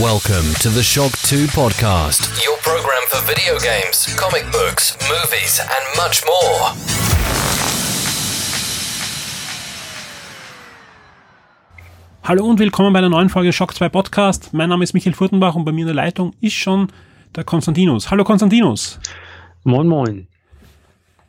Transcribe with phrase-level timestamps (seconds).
[0.00, 5.96] Welcome to the Shock 2 podcast, your program for video games, comic books, movies, and
[5.96, 6.74] much more.
[12.24, 14.52] Hallo und willkommen bei einer neuen Folge Shock 2 Podcast.
[14.52, 16.88] Mein Name ist Michael Furtenbach und bei mir in der Leitung ist schon
[17.36, 18.10] der Konstantinus.
[18.10, 18.98] Hallo Konstantinus.
[19.62, 20.26] Moin, moin.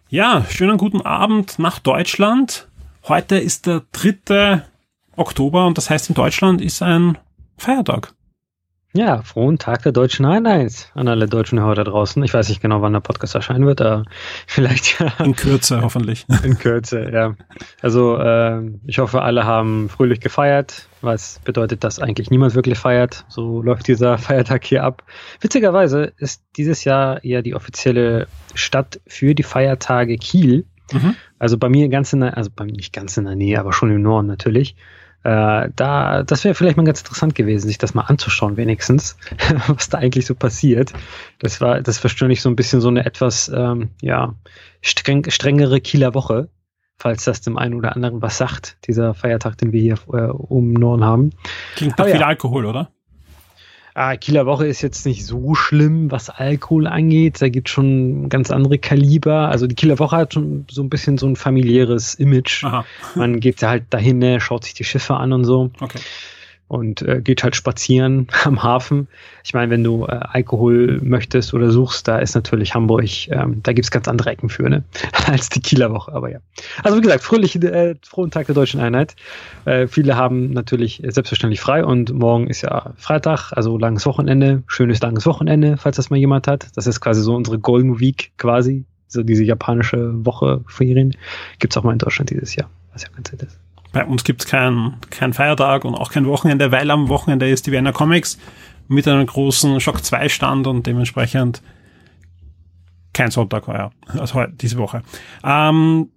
[0.09, 2.67] Ja, schönen guten Abend nach Deutschland.
[3.07, 4.63] Heute ist der 3.
[5.15, 7.19] Oktober und das heißt in Deutschland ist ein
[7.57, 8.15] Feiertag.
[8.97, 12.23] Ja, frohen Tag der deutschen Einheit an alle deutschen Hörer da draußen.
[12.23, 14.05] Ich weiß nicht genau, wann der Podcast erscheinen wird, aber
[14.47, 15.11] vielleicht ja.
[15.21, 16.25] In Kürze, hoffentlich.
[16.43, 17.35] In Kürze, ja.
[17.81, 23.25] Also äh, ich hoffe, alle haben fröhlich gefeiert, was bedeutet, dass eigentlich niemand wirklich feiert.
[23.27, 25.03] So läuft dieser Feiertag hier ab.
[25.41, 30.63] Witzigerweise ist dieses Jahr ja die offizielle Stadt für die Feiertage Kiel.
[30.93, 31.15] Mhm.
[31.37, 33.73] Also bei mir ganz in der, also bei mir nicht ganz in der Nähe, aber
[33.73, 34.77] schon im Norden natürlich.
[35.25, 39.17] Äh, da, das wäre vielleicht mal ganz interessant gewesen, sich das mal anzuschauen, wenigstens,
[39.67, 40.93] was da eigentlich so passiert.
[41.39, 44.35] Das war, das verstörlich so ein bisschen so eine etwas, ähm, ja,
[44.83, 46.49] streng, strengere Kieler Woche,
[46.99, 50.73] falls das dem einen oder anderen was sagt, dieser Feiertag, den wir hier äh, um
[50.73, 51.31] Norden haben.
[51.75, 52.27] Klingt nach viel ja.
[52.27, 52.91] Alkohol, oder?
[53.97, 57.41] Ah, Kieler Woche ist jetzt nicht so schlimm, was Alkohol angeht.
[57.41, 59.47] Da gibt schon ganz andere Kaliber.
[59.47, 62.65] Also die Kieler Woche hat schon so ein bisschen so ein familiäres Image.
[62.65, 62.85] Aha.
[63.15, 65.71] Man geht halt dahin, ne, schaut sich die Schiffe an und so.
[65.79, 66.01] Okay
[66.67, 69.07] und äh, geht halt spazieren am Hafen.
[69.43, 73.73] Ich meine, wenn du äh, Alkohol möchtest oder suchst, da ist natürlich Hamburg, ähm, da
[73.73, 74.83] gibt's ganz andere Ecken für, ne?
[75.27, 76.39] als die Kieler Woche, aber ja.
[76.83, 79.15] Also wie gesagt, fröhlich, äh, frohen Tag der deutschen Einheit.
[79.65, 85.01] Äh, viele haben natürlich selbstverständlich frei und morgen ist ja Freitag, also langes Wochenende, schönes
[85.01, 86.67] langes Wochenende, falls das mal jemand hat.
[86.75, 91.15] Das ist quasi so unsere Golden Week quasi, so diese japanische Woche Ferien.
[91.59, 93.64] Gibt's auch mal in Deutschland dieses Jahr, was ja ganz nett ist.
[93.95, 97.65] Bei uns gibt es keinen kein Feiertag und auch kein Wochenende, weil am Wochenende ist
[97.65, 98.37] die Wiener Comics
[98.89, 101.61] mit einem großen Shock 2 Stand und dementsprechend
[103.13, 105.01] kein Sonntag heuer, also heute, diese Woche.
[105.45, 106.09] Ähm,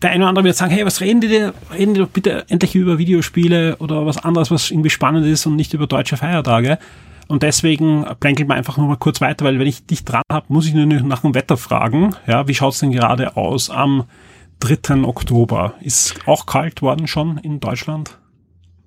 [0.00, 1.52] der eine oder andere wird sagen, hey, was reden die denn?
[1.70, 5.54] Reden die doch bitte endlich über Videospiele oder was anderes, was irgendwie spannend ist und
[5.54, 6.78] nicht über deutsche Feiertage.
[7.26, 10.46] Und deswegen plänkelt man einfach nur mal kurz weiter, weil wenn ich dich dran habe,
[10.48, 12.16] muss ich nur nach dem Wetter fragen.
[12.26, 14.04] Ja, wie schaut's denn gerade aus am
[14.60, 15.04] 3.
[15.04, 15.74] Oktober.
[15.80, 18.18] Ist auch kalt worden schon in Deutschland?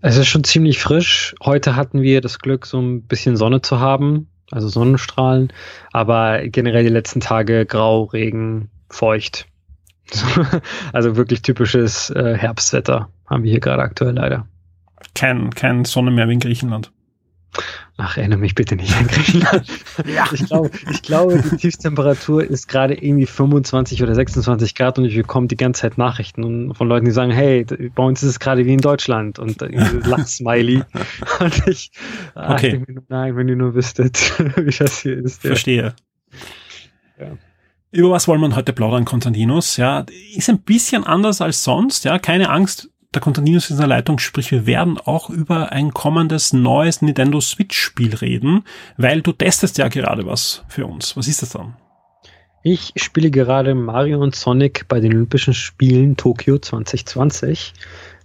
[0.01, 1.35] Es ist schon ziemlich frisch.
[1.43, 5.53] Heute hatten wir das Glück, so ein bisschen Sonne zu haben, also Sonnenstrahlen,
[5.91, 9.47] aber generell die letzten Tage grau, Regen, feucht.
[10.93, 14.47] also wirklich typisches äh, Herbstwetter haben wir hier gerade aktuell leider.
[15.15, 16.91] Kein, kein Sonne mehr wie in Griechenland.
[18.03, 19.67] Ach, erinnere mich bitte nicht an Griechenland.
[20.15, 20.25] ja.
[20.33, 25.15] Ich glaube, ich glaube, die Tiefstemperatur ist gerade irgendwie 25 oder 26 Grad und ich
[25.15, 28.65] bekomme die ganze Zeit Nachrichten von Leuten, die sagen, hey, bei uns ist es gerade
[28.65, 30.81] wie in Deutschland und Lach-Smiley.
[31.41, 31.91] und ich,
[32.33, 32.67] ah, okay.
[32.69, 34.17] ich denke, nein, wenn ihr nur wüsstet,
[34.55, 35.43] wie das hier ist.
[35.43, 35.49] Ja.
[35.49, 35.93] Verstehe.
[37.19, 37.37] Ja.
[37.91, 39.77] Über was wollen wir heute plaudern, Konstantinus?
[39.77, 42.03] Ja, ist ein bisschen anders als sonst.
[42.03, 46.53] Ja, keine Angst der Konstantinus in der Leitung, sprich wir werden auch über ein kommendes
[46.53, 48.63] neues Nintendo Switch Spiel reden,
[48.97, 51.17] weil du testest ja gerade was für uns.
[51.17, 51.75] Was ist das dann?
[52.63, 57.73] Ich spiele gerade Mario und Sonic bei den Olympischen Spielen Tokio 2020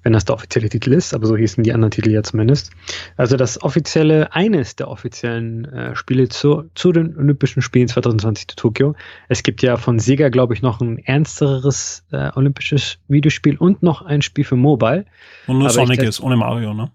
[0.06, 2.70] wenn das der offizielle Titel ist, aber so hießen die anderen Titel ja zumindest.
[3.16, 8.54] Also das offizielle, eines der offiziellen äh, Spiele zu, zu den Olympischen Spielen 2020 zu
[8.54, 8.94] Tokio.
[9.28, 14.00] Es gibt ja von Sega, glaube ich, noch ein ernsteres äh, olympisches Videospiel und noch
[14.02, 15.06] ein Spiel für Mobile.
[15.48, 16.92] Und nur aber Sonic ist, ohne Mario, ne?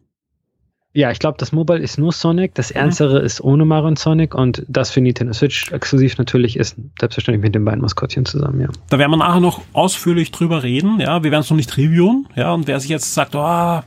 [0.93, 2.81] Ja, ich glaube, das Mobile ist nur Sonic, das mhm.
[2.81, 3.25] Ernstere mhm.
[3.25, 7.55] ist ohne Mario und Sonic und das für Nintendo Switch exklusiv natürlich ist selbstverständlich mit
[7.55, 8.67] den beiden Maskottchen zusammen, ja.
[8.89, 11.23] Da werden wir nachher noch ausführlich drüber reden, ja.
[11.23, 12.53] Wir werden es noch nicht reviewen, ja.
[12.53, 13.81] Und wer sich jetzt sagt, oh,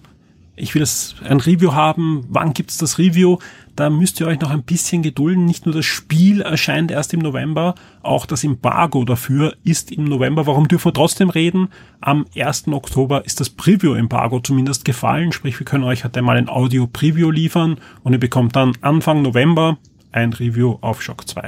[0.56, 3.38] ich will das, ein Review haben, wann gibt's das Review?
[3.74, 5.44] Da müsst ihr euch noch ein bisschen gedulden.
[5.46, 10.46] Nicht nur das Spiel erscheint erst im November, auch das Embargo dafür ist im November.
[10.46, 11.68] Warum dürfen wir trotzdem reden?
[12.00, 12.68] Am 1.
[12.68, 15.32] Oktober ist das Preview-Embargo zumindest gefallen.
[15.32, 19.78] Sprich, wir können euch halt einmal ein Audio-Preview liefern und ihr bekommt dann Anfang November
[20.12, 21.46] ein Review auf Shock 2.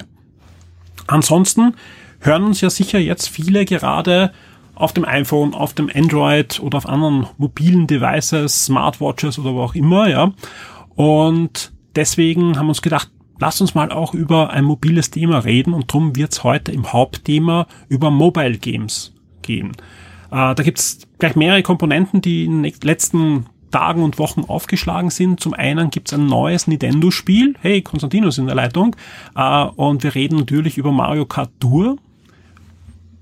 [1.07, 1.75] Ansonsten
[2.21, 4.33] hören uns ja sicher jetzt viele gerade
[4.77, 9.75] auf dem iPhone, auf dem Android oder auf anderen mobilen Devices, Smartwatches oder wo auch
[9.75, 10.33] immer, ja.
[10.95, 15.75] Und deswegen haben wir uns gedacht, lasst uns mal auch über ein mobiles Thema reden
[15.75, 19.13] und darum wird es heute im Hauptthema über Mobile Games
[19.43, 19.73] gehen.
[20.31, 25.41] Äh, da gibt's gleich mehrere Komponenten, die in den letzten Tagen und Wochen aufgeschlagen sind.
[25.41, 27.55] Zum einen gibt's ein neues Nintendo-Spiel.
[27.61, 28.95] Hey, Konstantinus in der Leitung.
[29.35, 31.97] Äh, und wir reden natürlich über Mario Kart Tour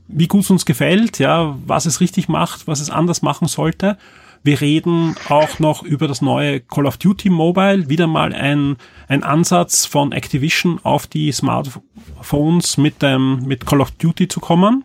[0.08, 3.96] wie gut es uns gefällt, ja, was es richtig macht, was es anders machen sollte.
[4.42, 8.76] Wir reden auch noch über das neue Call of Duty Mobile, wieder mal ein,
[9.08, 14.84] ein Ansatz von Activision auf die Smartphones mit, ähm, mit Call of Duty zu kommen.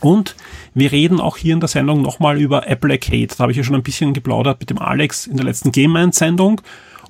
[0.00, 0.34] Und
[0.74, 3.28] wir reden auch hier in der Sendung nochmal über Apple Arcade.
[3.28, 5.92] Da habe ich ja schon ein bisschen geplaudert mit dem Alex in der letzten Game
[5.92, 6.60] Man Sendung.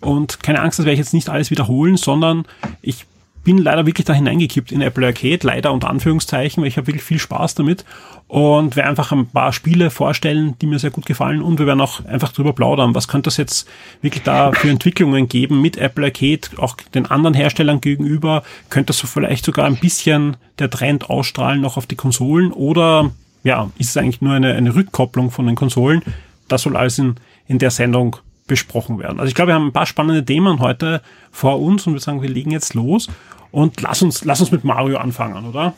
[0.00, 2.44] Und keine Angst, das werde ich jetzt nicht alles wiederholen, sondern
[2.82, 3.06] ich
[3.48, 7.02] bin leider wirklich da hineingekippt in Apple Arcade, leider unter Anführungszeichen, weil ich habe wirklich
[7.02, 7.86] viel Spaß damit
[8.26, 11.80] und werde einfach ein paar Spiele vorstellen, die mir sehr gut gefallen und wir werden
[11.80, 13.66] auch einfach drüber plaudern, was könnte das jetzt
[14.02, 18.98] wirklich da für Entwicklungen geben mit Apple Arcade, auch den anderen Herstellern gegenüber, könnte das
[18.98, 23.12] so vielleicht sogar ein bisschen der Trend ausstrahlen noch auf die Konsolen oder
[23.44, 26.02] ja, ist es eigentlich nur eine, eine Rückkopplung von den Konsolen?
[26.48, 27.14] Das soll alles in,
[27.46, 28.16] in der Sendung
[28.46, 29.20] besprochen werden.
[29.20, 31.00] Also ich glaube, wir haben ein paar spannende Themen heute
[31.30, 33.08] vor uns und wir sagen, wir legen jetzt los
[33.50, 35.74] und lass uns, lass uns mit Mario anfangen, oder?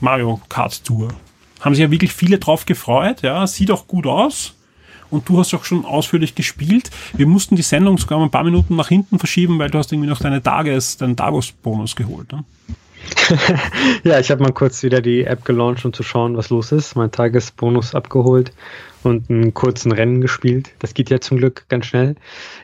[0.00, 1.14] Mario Kart Tour.
[1.60, 4.54] Haben sich ja wirklich viele drauf gefreut, ja, sieht auch gut aus.
[5.10, 6.90] Und du hast auch schon ausführlich gespielt.
[7.12, 10.08] Wir mussten die Sendung sogar ein paar Minuten nach hinten verschieben, weil du hast irgendwie
[10.08, 12.32] noch deine Tages, deinen Tagesbonus geholt.
[12.32, 12.44] Ne?
[14.04, 16.96] ja, ich habe mal kurz wieder die App gelauncht, um zu schauen, was los ist.
[16.96, 18.52] Mein Tagesbonus abgeholt
[19.02, 20.70] und einen kurzen Rennen gespielt.
[20.78, 22.16] Das geht ja zum Glück ganz schnell.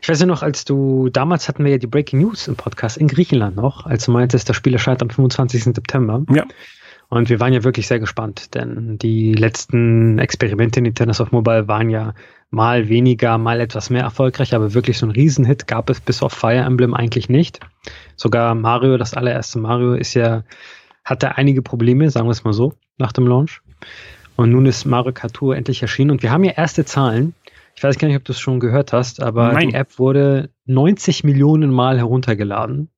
[0.02, 2.96] Ich weiß ja noch, als du, damals hatten wir ja die Breaking News im Podcast
[2.96, 5.64] in Griechenland noch, als du meintest, das Spiel erscheint am 25.
[5.64, 6.25] September.
[6.32, 6.44] Ja.
[7.10, 11.66] Und wir waren ja wirklich sehr gespannt, denn die letzten Experimente in Nintendo of Mobile
[11.66, 12.12] waren ja
[12.50, 16.34] mal weniger, mal etwas mehr erfolgreich, aber wirklich so ein Riesenhit gab es bis auf
[16.34, 17.60] Fire Emblem eigentlich nicht.
[18.16, 20.44] Sogar Mario, das allererste Mario, ist ja,
[21.02, 23.62] hatte einige Probleme, sagen wir es mal so, nach dem Launch.
[24.37, 27.34] Und nun ist Mario Kart Tour endlich erschienen und wir haben ja erste Zahlen.
[27.75, 29.69] Ich weiß gar nicht, ob du es schon gehört hast, aber Nein.
[29.69, 32.90] die App wurde 90 Millionen Mal heruntergeladen,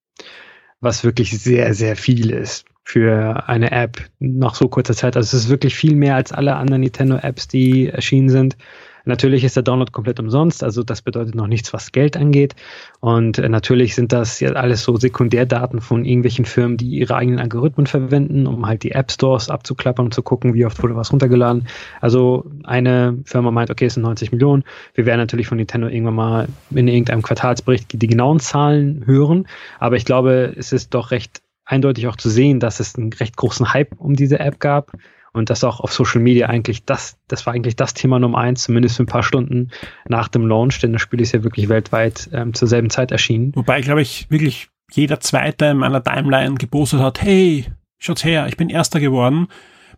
[0.80, 5.16] was wirklich sehr, sehr viel ist für eine App nach so kurzer Zeit.
[5.16, 8.56] Also es ist wirklich viel mehr als alle anderen Nintendo-Apps, die erschienen sind.
[9.04, 12.54] Natürlich ist der Download komplett umsonst, also das bedeutet noch nichts, was Geld angeht.
[13.00, 17.40] Und äh, natürlich sind das ja alles so Sekundärdaten von irgendwelchen Firmen, die ihre eigenen
[17.40, 21.12] Algorithmen verwenden, um halt die App Stores abzuklappern und zu gucken, wie oft wurde was
[21.12, 21.66] runtergeladen.
[22.00, 24.64] Also eine Firma meint, okay, es sind 90 Millionen.
[24.94, 29.46] Wir werden natürlich von Nintendo irgendwann mal in irgendeinem Quartalsbericht die genauen Zahlen hören.
[29.78, 31.40] Aber ich glaube, es ist doch recht
[31.70, 34.92] eindeutig auch zu sehen, dass es einen recht großen Hype um diese App gab
[35.32, 38.64] und das auch auf Social Media eigentlich das, das war eigentlich das Thema Nummer eins,
[38.64, 39.70] zumindest für ein paar Stunden
[40.08, 43.52] nach dem Launch, denn das Spiel ist ja wirklich weltweit ähm, zur selben Zeit erschienen.
[43.54, 47.66] Wobei, glaube ich, wirklich jeder Zweite in meiner Timeline gepostet hat, hey,
[47.98, 49.46] schaut's her, ich bin Erster geworden,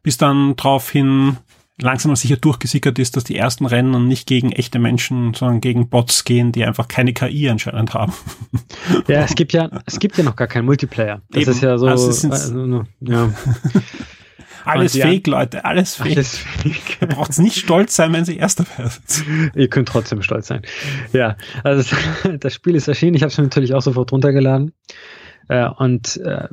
[0.03, 1.39] bis dann daraufhin
[1.81, 5.89] langsam aber sicher durchgesickert ist, dass die ersten Rennen nicht gegen echte Menschen, sondern gegen
[5.89, 8.13] Bots gehen, die einfach keine KI anscheinend haben.
[9.09, 11.23] Ja, es gibt ja, es gibt ja noch gar keinen Multiplayer.
[11.31, 11.51] Das Eben.
[11.51, 13.33] ist ja so, also also, ja.
[14.65, 16.13] Alles Fake, Leute, alles Fake.
[16.13, 16.99] Alles fake.
[17.01, 19.55] Ihr braucht nicht stolz sein, wenn sie Erster werdet.
[19.57, 20.63] Ihr könnt trotzdem stolz sein.
[21.13, 21.97] Ja, also
[22.39, 23.15] das Spiel ist erschienen.
[23.15, 24.73] Ich habe es natürlich auch sofort runtergeladen.
[25.49, 26.49] Äh, und äh,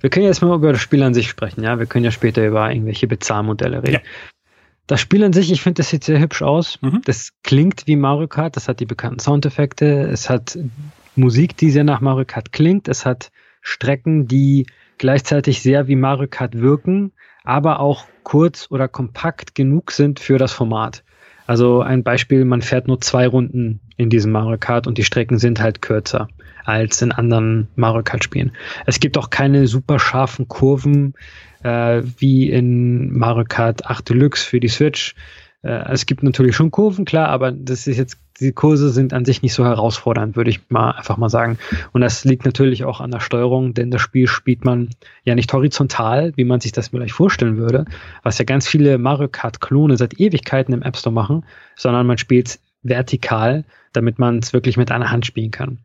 [0.00, 1.62] wir können jetzt mal über das Spiel an sich sprechen.
[1.62, 3.94] Ja, wir können ja später über irgendwelche Bezahlmodelle reden.
[3.94, 4.00] Ja.
[4.86, 6.80] Das Spiel an sich, ich finde, das sieht sehr hübsch aus.
[6.80, 7.02] Mhm.
[7.04, 8.56] Das klingt wie Mario Kart.
[8.56, 10.02] Das hat die bekannten Soundeffekte.
[10.02, 10.58] Es hat
[11.16, 12.86] Musik, die sehr nach Mario Kart klingt.
[12.88, 13.30] Es hat
[13.62, 14.66] Strecken, die
[14.98, 17.12] gleichzeitig sehr wie Mario Kart wirken,
[17.42, 21.02] aber auch kurz oder kompakt genug sind für das Format.
[21.46, 25.38] Also ein Beispiel, man fährt nur zwei Runden in diesem Mario Kart und die Strecken
[25.38, 26.28] sind halt kürzer
[26.64, 28.52] als in anderen Mario Kart Spielen.
[28.86, 31.14] Es gibt auch keine super scharfen Kurven
[31.62, 35.14] äh, wie in Mario Kart 8 Deluxe für die Switch.
[35.62, 39.24] Äh, es gibt natürlich schon Kurven, klar, aber das ist jetzt, die Kurse sind an
[39.24, 41.58] sich nicht so herausfordernd, würde ich mal einfach mal sagen.
[41.92, 44.90] Und das liegt natürlich auch an der Steuerung, denn das Spiel spielt man
[45.24, 47.86] ja nicht horizontal, wie man sich das vielleicht vorstellen würde,
[48.22, 51.44] was ja ganz viele Mario Kart-Klone seit Ewigkeiten im App Store machen,
[51.76, 53.64] sondern man spielt vertikal,
[53.96, 55.78] damit man es wirklich mit einer Hand spielen kann.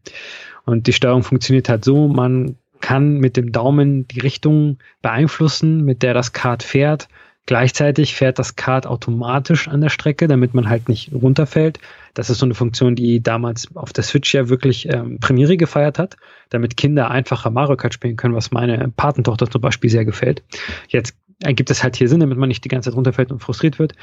[0.65, 6.03] Und die Steuerung funktioniert halt so, man kann mit dem Daumen die Richtung beeinflussen, mit
[6.03, 7.07] der das Kart fährt
[7.47, 11.79] Gleichzeitig fährt das Kart automatisch an der Strecke, damit man halt nicht runterfällt.
[12.13, 15.97] Das ist so eine Funktion, die damals auf der Switch ja wirklich ähm, Premiere gefeiert
[15.97, 16.17] hat,
[16.49, 20.43] damit Kinder einfacher Mario Kart spielen können, was meine Patentochter zum Beispiel sehr gefällt.
[20.87, 23.79] Jetzt ergibt es halt hier Sinn, damit man nicht die ganze Zeit runterfällt und frustriert
[23.79, 23.93] wird.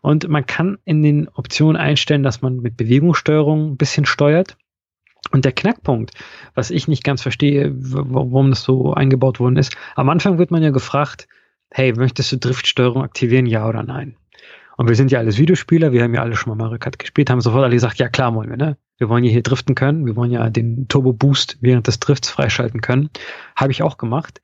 [0.00, 4.56] Und man kann in den Optionen einstellen, dass man mit Bewegungssteuerung ein bisschen steuert.
[5.30, 6.12] Und der Knackpunkt,
[6.54, 10.62] was ich nicht ganz verstehe, warum das so eingebaut worden ist, am Anfang wird man
[10.62, 11.28] ja gefragt,
[11.70, 14.16] hey, möchtest du Driftsteuerung aktivieren, ja oder nein?
[14.76, 17.30] Und wir sind ja alles Videospieler, wir haben ja alle schon mal Mario Kart gespielt,
[17.30, 18.76] haben sofort alle gesagt, ja klar wollen wir, ne?
[18.98, 22.28] Wir wollen ja hier driften können, wir wollen ja den Turbo Boost während des Drifts
[22.28, 23.10] freischalten können.
[23.56, 24.40] Habe ich auch gemacht.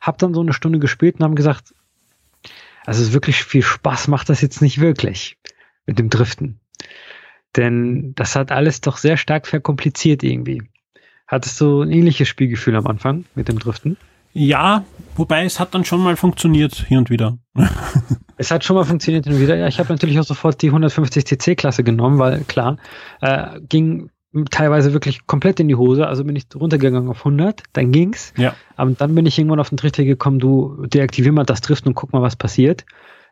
[0.00, 1.74] Hab dann so eine Stunde gespielt und haben gesagt,
[2.84, 5.38] also wirklich viel Spaß macht das jetzt nicht wirklich
[5.86, 6.60] mit dem Driften.
[7.56, 10.62] Denn das hat alles doch sehr stark verkompliziert irgendwie.
[11.26, 13.96] Hattest du ein ähnliches Spielgefühl am Anfang mit dem Driften?
[14.32, 17.38] Ja, wobei es hat dann schon mal funktioniert, hier und wieder.
[18.36, 19.56] es hat schon mal funktioniert hin und wieder.
[19.56, 22.78] Ja, ich habe natürlich auch sofort die 150 CC-Klasse genommen, weil klar,
[23.20, 24.10] äh, ging
[24.50, 26.06] teilweise wirklich komplett in die Hose.
[26.06, 28.32] Also bin ich runtergegangen auf 100, dann ging's.
[28.36, 28.54] Ja.
[28.76, 31.94] Aber dann bin ich irgendwann auf den Trichter gekommen, du deaktivier mal das Driften und
[31.94, 32.84] guck mal, was passiert.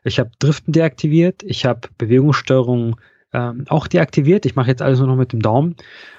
[0.05, 2.97] Ich habe Driften deaktiviert, ich habe Bewegungssteuerung
[3.33, 4.47] ähm, auch deaktiviert.
[4.47, 5.77] Ich mache jetzt alles nur noch mit dem Daumen.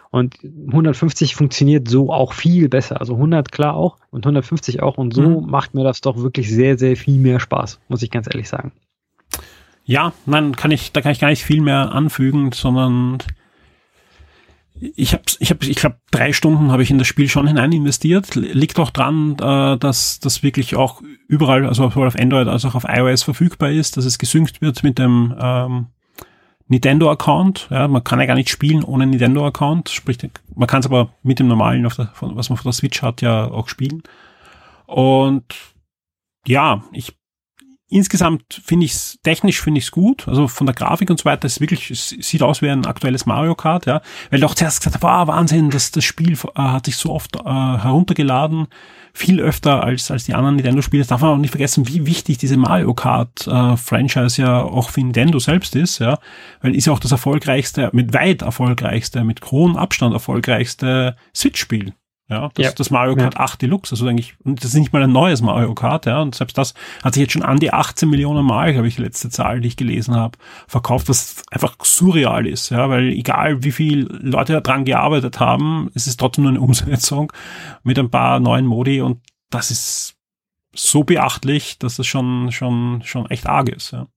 [0.09, 2.99] Und 150 funktioniert so auch viel besser.
[2.99, 4.97] Also 100 klar auch und 150 auch.
[4.97, 5.49] Und so mhm.
[5.49, 8.71] macht mir das doch wirklich sehr, sehr viel mehr Spaß, muss ich ganz ehrlich sagen.
[9.85, 13.17] Ja, nein, kann ich, da kann ich gar nicht viel mehr anfügen, sondern
[14.79, 17.71] ich habe, ich habe, ich glaube, drei Stunden habe ich in das Spiel schon hinein
[17.71, 18.35] investiert.
[18.35, 22.75] Liegt auch dran, äh, dass das wirklich auch überall, also sowohl auf Android als auch
[22.75, 25.87] auf iOS verfügbar ist, dass es gesynkt wird mit dem ähm,
[26.67, 27.67] Nintendo-Account.
[27.69, 29.89] Ja, man kann ja gar nicht spielen ohne Nintendo-Account.
[29.89, 30.17] Sprich,
[30.55, 33.45] man kann es aber mit dem normalen, der, was man auf der Switch hat, ja
[33.45, 34.01] auch spielen.
[34.85, 35.45] Und
[36.45, 37.15] ja, ich
[37.93, 40.27] insgesamt finde ich es, technisch finde ich es gut.
[40.27, 43.25] Also von der Grafik und so weiter, es wirklich, es sieht aus wie ein aktuelles
[43.25, 44.01] Mario Kart, ja.
[44.29, 47.11] Weil ich auch zuerst gesagt habe, wow, Wahnsinn, das, das Spiel äh, hat sich so
[47.11, 48.67] oft äh, heruntergeladen
[49.15, 51.01] viel öfter als, als die anderen Nintendo-Spiele.
[51.01, 55.01] Das darf man auch nicht vergessen, wie wichtig diese Mario Kart-Franchise äh, ja auch für
[55.01, 56.17] Nintendo selbst ist, ja.
[56.61, 61.93] Weil ist ja auch das erfolgreichste, mit weit erfolgreichste, mit hohem Abstand erfolgreichste Switch-Spiel.
[62.33, 62.71] Ja, das, ja.
[62.71, 63.39] das Mario Kart ja.
[63.41, 66.33] 8 Deluxe, also eigentlich, und das ist nicht mal ein neues Mario Kart, ja, und
[66.33, 66.73] selbst das
[67.03, 69.67] hat sich jetzt schon an die 18 Millionen Mal, glaube ich, die letzte Zahl, die
[69.67, 74.83] ich gelesen habe, verkauft, was einfach surreal ist, ja, weil egal wie viel Leute daran
[74.83, 77.31] gearbeitet haben, es ist trotzdem nur eine Umsetzung
[77.83, 79.19] mit ein paar neuen Modi und
[79.51, 80.15] das ist
[80.75, 84.07] so beachtlich, dass das schon, schon, schon echt arg ist, ja.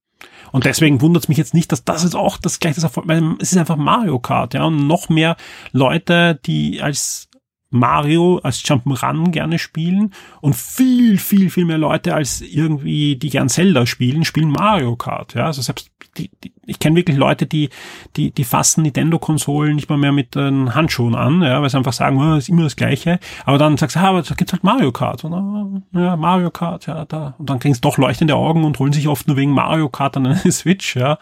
[0.52, 3.34] Und deswegen wundert es mich jetzt nicht, dass das jetzt auch das gleiche Erfolg, weil
[3.40, 5.36] es ist einfach Mario Kart, ja, und noch mehr
[5.72, 7.28] Leute, die als
[7.78, 13.48] Mario als Jump'n'Run gerne spielen und viel, viel, viel mehr Leute als irgendwie, die gern
[13.48, 15.34] Zelda spielen, spielen Mario Kart.
[15.34, 17.70] Ja, also selbst die, die, ich kenne wirklich Leute, die,
[18.16, 21.92] die, die fassen Nintendo-Konsolen nicht mal mehr mit den Handschuhen an, ja, weil sie einfach
[21.92, 23.18] sagen, oh, ist immer das Gleiche.
[23.44, 25.24] Aber dann sagst du, ah, aber da gibt's halt Mario Kart.
[25.24, 27.34] Und, ah, ja, Mario Kart, ja, da.
[27.38, 30.16] Und dann kriegen sie doch leuchtende Augen und holen sich oft nur wegen Mario Kart
[30.16, 31.18] an eine Switch, ja.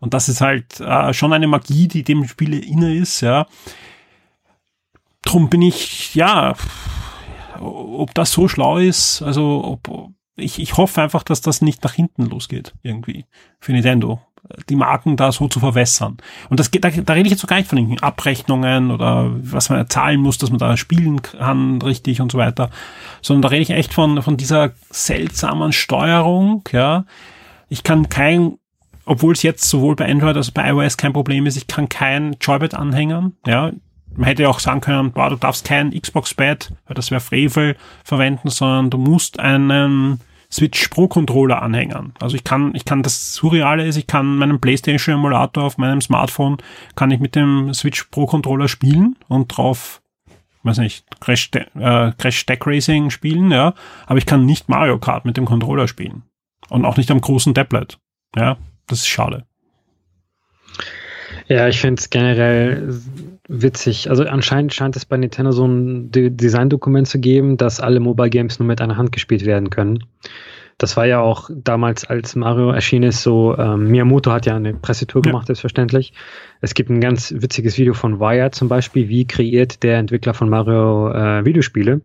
[0.00, 3.46] Und das ist halt äh, schon eine Magie, die dem Spiel inne ist, ja
[5.24, 6.54] drum bin ich, ja,
[7.60, 11.94] ob das so schlau ist, also ob, ich, ich hoffe einfach, dass das nicht nach
[11.94, 13.26] hinten losgeht, irgendwie,
[13.60, 14.20] für Nintendo.
[14.68, 16.18] Die Marken da so zu verwässern.
[16.50, 19.30] Und das geht, da, da rede ich jetzt so gar nicht von den Abrechnungen oder
[19.36, 22.68] was man zahlen muss, dass man da spielen kann, richtig und so weiter.
[23.22, 27.06] Sondern da rede ich echt von, von dieser seltsamen Steuerung, ja.
[27.70, 28.58] Ich kann kein,
[29.06, 31.88] obwohl es jetzt sowohl bei Android als auch bei iOS kein Problem ist, ich kann
[31.88, 33.72] kein Joybed anhängern, ja
[34.16, 38.48] man hätte auch sagen können, boah, du darfst kein Xbox-Pad, weil das wäre Frevel, verwenden,
[38.50, 42.12] sondern du musst einen Switch Pro Controller anhängen.
[42.20, 46.00] Also ich kann, ich kann das Surreale ist, ich kann meinen PlayStation Emulator auf meinem
[46.00, 46.58] Smartphone,
[46.94, 50.00] kann ich mit dem Switch Pro Controller spielen und drauf,
[50.62, 53.74] weiß nicht, Crash, äh, Crash Stack Racing spielen, ja.
[54.06, 56.22] Aber ich kann nicht Mario Kart mit dem Controller spielen.
[56.68, 57.98] Und auch nicht am großen Tablet.
[58.36, 58.56] Ja,
[58.86, 59.44] das ist schade.
[61.48, 63.00] Ja, ich finde es generell
[63.48, 64.10] witzig.
[64.10, 68.58] Also anscheinend scheint es bei Nintendo so ein Design-Dokument zu geben, dass alle Mobile Games
[68.58, 70.04] nur mit einer Hand gespielt werden können.
[70.78, 74.74] Das war ja auch damals, als Mario erschienen ist, so, ähm, Miyamoto hat ja eine
[74.74, 75.30] Pressetour ja.
[75.30, 76.12] gemacht, selbstverständlich.
[76.60, 80.48] Es gibt ein ganz witziges Video von Wired zum Beispiel, wie kreiert der Entwickler von
[80.48, 82.00] Mario äh, Videospiele.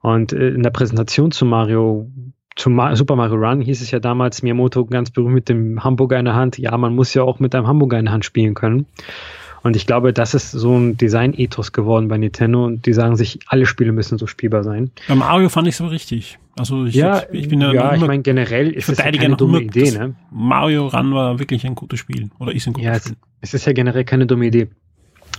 [0.00, 2.10] Und äh, in der Präsentation zu Mario
[2.54, 6.26] zum Super Mario Run hieß es ja damals Miyamoto ganz berühmt mit dem Hamburger in
[6.26, 6.58] der Hand.
[6.58, 8.84] Ja, man muss ja auch mit einem Hamburger in der Hand spielen können.
[9.62, 13.38] Und ich glaube, das ist so ein Design-Ethos geworden bei Nintendo und die sagen sich,
[13.46, 14.90] alle Spiele müssen so spielbar sein.
[15.08, 16.38] Bei Mario fand ich es aber richtig.
[16.58, 19.36] Also ich, ja, ich, ich bin ja, ja ich meine generell ist es ja keine
[19.36, 19.90] dumme Idee.
[19.92, 20.14] Ne?
[20.30, 23.16] Mario Run war wirklich ein gutes Spiel oder ist ein gutes ja, Spiel.
[23.40, 24.68] Es, es ist ja generell keine dumme Idee.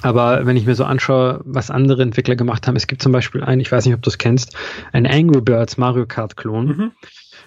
[0.02, 3.44] Aber wenn ich mir so anschaue, was andere Entwickler gemacht haben, es gibt zum Beispiel
[3.44, 4.56] einen, ich weiß nicht, ob du es kennst,
[4.92, 6.66] ein Angry Birds Mario Kart Klon.
[6.66, 6.92] Mhm.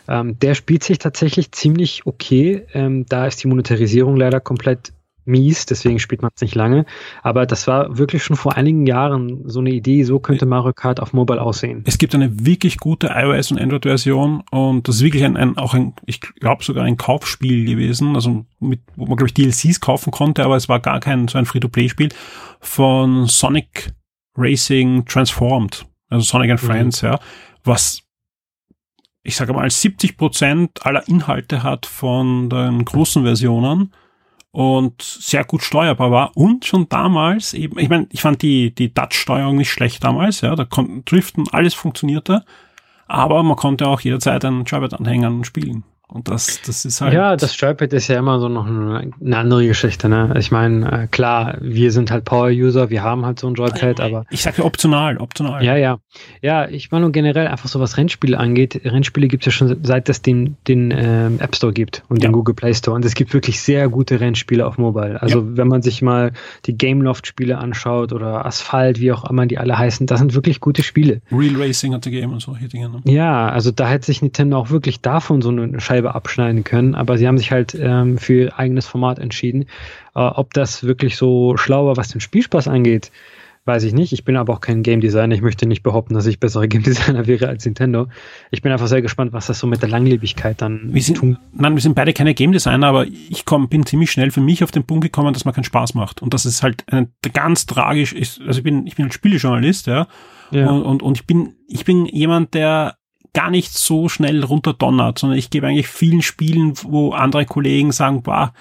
[0.09, 2.67] Ähm, der spielt sich tatsächlich ziemlich okay.
[2.73, 4.93] Ähm, da ist die Monetarisierung leider komplett
[5.27, 6.87] mies, deswegen spielt man es nicht lange.
[7.23, 11.01] Aber das war wirklich schon vor einigen Jahren so eine Idee, so könnte Mario Kart
[11.01, 11.83] auf Mobile aussehen.
[11.87, 15.75] Es gibt eine wirklich gute iOS- und Android-Version und das ist wirklich ein, ein auch
[15.75, 20.11] ein, ich glaube sogar ein Kaufspiel gewesen, also mit, wo man glaube ich DLCs kaufen
[20.11, 22.11] konnte, aber es war gar kein so ein Free-to-Play-Spiel
[22.61, 23.93] von Sonic
[24.37, 26.67] Racing Transformed, also Sonic and mhm.
[26.67, 27.09] Friends, mhm.
[27.09, 27.19] ja,
[27.65, 28.03] was
[29.27, 33.93] ich sage mal 70 Prozent aller Inhalte hat von den großen Versionen
[34.57, 38.89] und sehr gut steuerbar war und schon damals eben, ich meine, ich fand die, die
[38.89, 42.43] Touch-Steuerung nicht schlecht damals, ja, da konnten driften, alles funktionierte,
[43.07, 45.85] aber man konnte auch jederzeit einen Joybird anhängen und spielen.
[46.09, 47.15] Und das, das ist halt.
[47.15, 50.35] Ja, das Joypad ist ja immer so noch eine, eine andere Geschichte, ne?
[50.39, 54.25] Ich meine, äh, klar, wir sind halt Power-User, wir haben halt so ein Joypad, aber.
[54.31, 55.65] Ich sage ja optional, optional.
[55.65, 55.99] Ja, ja.
[56.43, 58.81] Ja, ich meine nur generell einfach so, was Rennspiele angeht.
[58.85, 62.29] Rennspiele gibt es ja schon seit es den, den ähm, App Store gibt und ja.
[62.29, 62.95] den Google Play Store.
[62.95, 65.21] Und es gibt wirklich sehr gute Rennspiele auf Mobile.
[65.21, 65.57] Also, ja.
[65.57, 66.33] wenn man sich mal
[66.67, 70.85] die Gameloft-Spiele anschaut oder Asphalt, wie auch immer die alle heißen, das sind wirklich gute
[70.85, 71.21] Spiele.
[71.33, 73.01] Real Racing hat der Game und solche Dinge, ne?
[73.05, 76.95] Ja, also da hätte sich Nintendo auch wirklich davon so eine Scheibe Scheibe abschneiden können,
[76.95, 79.63] aber sie haben sich halt ähm, für ihr eigenes Format entschieden.
[80.15, 83.11] Äh, ob das wirklich so schlau war, was den Spielspaß angeht,
[83.65, 84.13] weiß ich nicht.
[84.13, 85.35] Ich bin aber auch kein Game Designer.
[85.35, 88.09] Ich möchte nicht behaupten, dass ich bessere Game Designer wäre als Nintendo.
[88.51, 91.39] Ich bin einfach sehr gespannt, was das so mit der Langlebigkeit dann wir sind, tun.
[91.55, 94.63] Nein, wir sind beide keine Game Designer, aber ich komm, bin ziemlich schnell für mich
[94.63, 96.21] auf den Punkt gekommen, dass man keinen Spaß macht.
[96.21, 98.43] Und das ist halt ein, ganz tragisch ist.
[98.43, 100.09] Also ich bin, ich bin ein Spielejournalist, ja.
[100.51, 100.69] ja.
[100.69, 102.97] Und, und, und ich bin, ich bin jemand, der
[103.37, 108.23] gar nicht so schnell runterdonnert, sondern ich gebe eigentlich vielen Spielen, wo andere Kollegen sagen,
[108.23, 108.55] boah,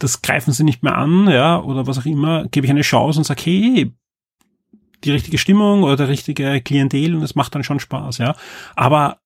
[0.00, 3.20] das greifen sie nicht mehr an, ja, oder was auch immer, gebe ich eine Chance
[3.20, 3.92] und sage, hey,
[5.04, 8.34] die richtige Stimmung oder der richtige Klientel und es macht dann schon Spaß, ja.
[8.74, 9.18] Aber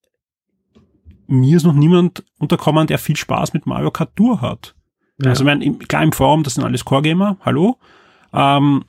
[1.26, 4.75] mir ist noch niemand unterkommen, der viel Spaß mit Mario Kart Tour hat.
[5.23, 5.30] Ja.
[5.30, 7.78] Also, mein, klar im Forum, das sind alles Core-Gamer, hallo.
[8.35, 8.85] Ähm,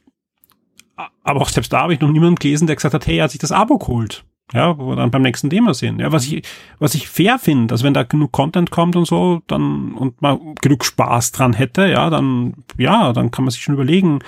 [1.23, 3.31] aber auch selbst da habe ich noch niemanden gelesen, der gesagt hat, hey, er hat
[3.31, 4.25] sich das Abo geholt.
[4.53, 5.99] Ja, wo wir dann beim nächsten Thema sind.
[5.99, 6.43] Ja, was ich,
[6.77, 10.55] was ich fair finde, also wenn da genug Content kommt und so, dann, und man
[10.61, 14.19] genug Spaß dran hätte, ja, dann, ja, dann kann man sich schon überlegen,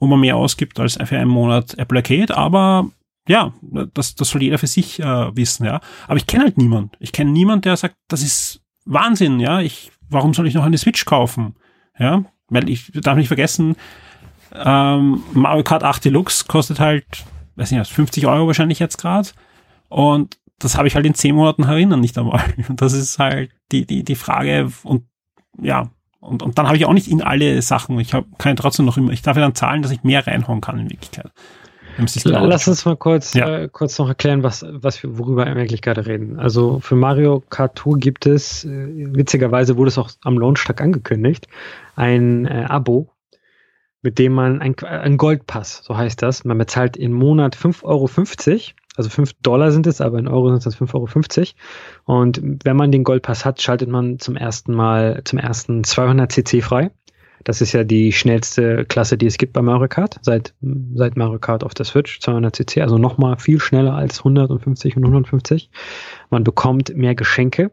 [0.00, 2.88] ob man mehr ausgibt als für einen Monat Apple Arcade, aber
[3.28, 3.52] ja,
[3.94, 5.80] das, das soll jeder für sich äh, wissen, ja.
[6.06, 6.96] Aber ich kenne halt niemand.
[6.98, 9.60] Ich kenne niemand, der sagt, das ist Wahnsinn, ja.
[9.60, 11.54] Ich, warum soll ich noch eine Switch kaufen?
[11.98, 13.76] Ja, weil ich darf nicht vergessen,
[14.54, 17.04] ähm, Mario Kart 8 Deluxe kostet halt,
[17.56, 19.28] weiß nicht, 50 Euro wahrscheinlich jetzt gerade.
[19.88, 22.42] Und das habe ich halt in zehn Monaten erinnern nicht einmal.
[22.68, 25.04] Und das ist halt die, die, die Frage und
[25.60, 28.86] ja, und, und dann habe ich auch nicht in alle Sachen, ich hab, kann trotzdem
[28.86, 31.30] noch immer, ich darf ja dann zahlen, dass ich mehr reinhauen kann in Wirklichkeit.
[32.24, 33.62] Lass uns mal kurz, ja.
[33.62, 36.38] äh, kurz noch erklären, was, was wir, worüber wir eigentlich gerade reden.
[36.38, 41.48] Also für Mario Kart Tour gibt es, äh, witzigerweise wurde es auch am Launchtag angekündigt,
[41.96, 43.10] ein äh, Abo,
[44.02, 46.44] mit dem man ein, ein Goldpass, so heißt das.
[46.44, 48.06] Man bezahlt im Monat 5,50 Euro
[48.98, 51.38] also 5 Dollar sind es, aber in Euro sind es 5,50
[52.04, 52.20] Euro.
[52.20, 56.60] Und wenn man den Goldpass hat, schaltet man zum ersten Mal, zum ersten 200 cc
[56.60, 56.90] frei.
[57.44, 60.54] Das ist ja die schnellste Klasse, die es gibt bei Mario Kart, seit,
[60.94, 65.04] seit Mario Kart auf der Switch, 200 cc, also nochmal viel schneller als 150 und
[65.04, 65.70] 150.
[66.30, 67.70] Man bekommt mehr Geschenke.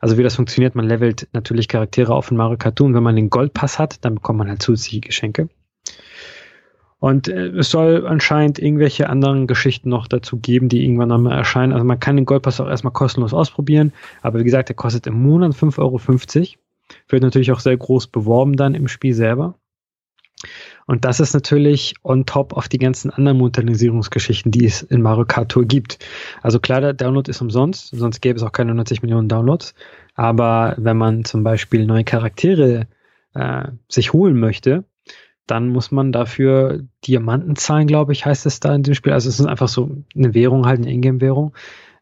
[0.00, 3.16] Also wie das funktioniert, man levelt natürlich Charaktere auf in Mario Kart und wenn man
[3.16, 5.48] den Goldpass hat, dann bekommt man halt zusätzliche Geschenke.
[7.04, 11.74] Und äh, es soll anscheinend irgendwelche anderen Geschichten noch dazu geben, die irgendwann einmal erscheinen.
[11.74, 15.22] Also man kann den Goldpass auch erstmal kostenlos ausprobieren, aber wie gesagt, der kostet im
[15.22, 16.00] Monat 5,50 Euro.
[17.10, 19.58] Wird natürlich auch sehr groß beworben dann im Spiel selber.
[20.86, 25.26] Und das ist natürlich on top auf die ganzen anderen Modernisierungsgeschichten, die es in Mario
[25.26, 25.98] Kart Tour gibt.
[26.40, 29.74] Also klar, der Download ist umsonst, sonst gäbe es auch keine 90 Millionen Downloads.
[30.14, 32.86] Aber wenn man zum Beispiel neue Charaktere
[33.34, 34.84] äh, sich holen möchte,
[35.46, 39.12] dann muss man dafür Diamanten zahlen, glaube ich, heißt es da in dem Spiel.
[39.12, 41.54] Also es ist einfach so eine Währung, halt eine Ingame-Währung.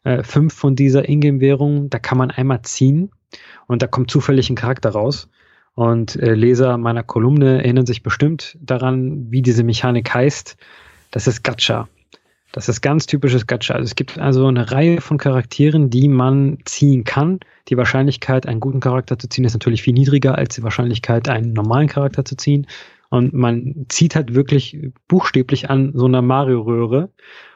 [0.03, 3.11] Äh, fünf von dieser Ingame-Währung, da kann man einmal ziehen
[3.67, 5.29] und da kommt zufällig ein Charakter raus.
[5.75, 10.55] Und äh, Leser meiner Kolumne erinnern sich bestimmt daran, wie diese Mechanik heißt.
[11.11, 11.87] Das ist Gacha.
[12.51, 13.73] Das ist ganz typisches Gacha.
[13.73, 17.39] Also es gibt also eine Reihe von Charakteren, die man ziehen kann.
[17.69, 21.53] Die Wahrscheinlichkeit, einen guten Charakter zu ziehen, ist natürlich viel niedriger als die Wahrscheinlichkeit, einen
[21.53, 22.67] normalen Charakter zu ziehen.
[23.13, 27.11] Und man zieht halt wirklich buchstäblich an so einer Mario-Röhre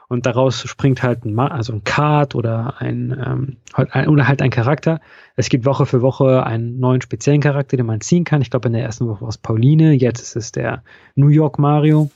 [0.08, 4.44] und daraus springt halt ein, also ein Card oder ein, ähm, halt ein, oder halt
[4.44, 5.02] ein Charakter.
[5.36, 8.44] Es gibt Woche für Woche einen neuen speziellen Charakter, den man ziehen kann.
[8.44, 10.84] Ich glaube, in der ersten Woche war es Pauline, jetzt ist es der
[11.16, 12.12] New York Mario.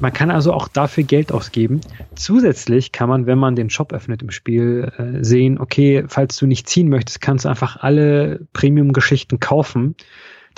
[0.00, 1.82] Man kann also auch dafür Geld ausgeben.
[2.14, 6.46] Zusätzlich kann man, wenn man den Shop öffnet im Spiel, äh, sehen, okay, falls du
[6.46, 9.94] nicht ziehen möchtest, kannst du einfach alle Premium-Geschichten kaufen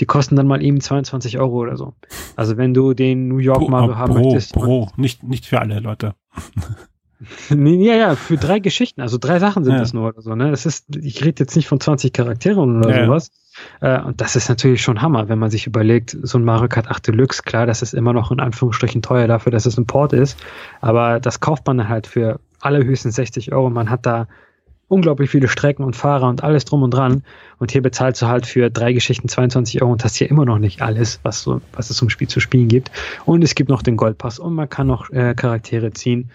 [0.00, 1.94] die kosten dann mal eben 22 Euro oder so.
[2.37, 4.52] Also wenn du den New York Mario haben pro, möchtest.
[4.52, 6.14] Pro, nicht, nicht für alle Leute.
[7.50, 9.81] ja, ja, für drei Geschichten, also drei Sachen sind ja.
[9.81, 10.50] das nur oder so, ne?
[10.50, 13.31] Das ist, ich rede jetzt nicht von 20 Charakteren oder ja, sowas.
[13.81, 16.88] Äh, und das ist natürlich schon Hammer, wenn man sich überlegt, so ein Mario Kart
[16.88, 20.12] 8 Deluxe, klar, das ist immer noch in Anführungsstrichen teuer dafür, dass es ein Port
[20.12, 20.38] ist,
[20.81, 23.70] aber das kauft man dann halt für allerhöchstens 60 Euro.
[23.70, 24.26] Man hat da
[24.92, 27.24] unglaublich viele Strecken und Fahrer und alles drum und dran.
[27.59, 30.59] Und hier bezahlst du halt für drei Geschichten 22 Euro und hast hier immer noch
[30.59, 32.90] nicht alles, was, so, was es zum Spiel zu spielen gibt.
[33.24, 36.31] Und es gibt noch den Goldpass und man kann noch äh, Charaktere ziehen.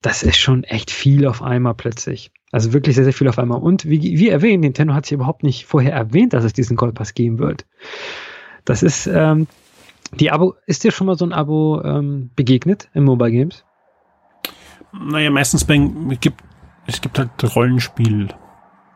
[0.00, 2.32] Das ist schon echt viel auf einmal plötzlich.
[2.50, 3.60] Also wirklich sehr, sehr viel auf einmal.
[3.60, 7.14] Und wie, wie erwähnt, Nintendo hat sich überhaupt nicht vorher erwähnt, dass es diesen Goldpass
[7.14, 7.64] geben wird.
[8.64, 9.46] Das ist, ähm,
[10.18, 13.64] die Abo, ist dir schon mal so ein Abo ähm, begegnet in Mobile Games?
[14.92, 15.78] Naja, meistens bei,
[16.20, 16.42] gibt
[16.86, 18.28] es gibt halt Rollenspiel,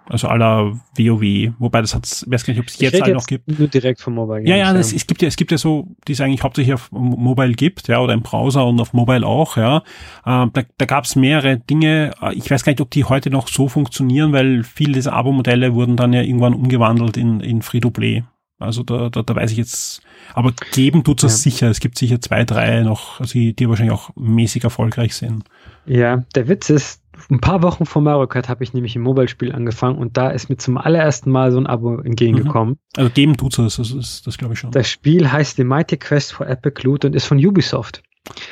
[0.09, 3.59] also aller WoW, wobei das hat, weiß gar nicht, ob es jetzt halt noch gibt.
[3.59, 4.43] Nur direkt vom Mobile.
[4.43, 6.75] Games, ja, ja, das, es gibt ja, es gibt ja so, die es eigentlich hauptsächlich
[6.75, 9.79] auf Mobile gibt, ja, oder im Browser und auf Mobile auch, ja.
[10.25, 12.13] Äh, da da gab es mehrere Dinge.
[12.35, 15.97] Ich weiß gar nicht, ob die heute noch so funktionieren, weil viele dieser Abo-Modelle wurden
[15.97, 18.25] dann ja irgendwann umgewandelt in, in Free-to-Play.
[18.59, 20.01] Also da, da, da weiß ich jetzt,
[20.33, 21.51] aber geben tut es ja.
[21.51, 21.69] sicher.
[21.69, 25.45] Es gibt sicher zwei, drei noch, also die, die wahrscheinlich auch mäßig erfolgreich sind.
[25.85, 29.53] Ja, der Witz ist, ein paar Wochen vor Mario Kart habe ich nämlich ein Mobile-Spiel
[29.53, 32.75] angefangen und da ist mir zum allerersten Mal so ein Abo entgegengekommen.
[32.75, 32.79] Mhm.
[32.97, 34.71] Also geben tut es, das, ist, das glaube ich schon.
[34.71, 38.03] Das Spiel heißt The Mighty Quest for Epic Loot und ist von Ubisoft.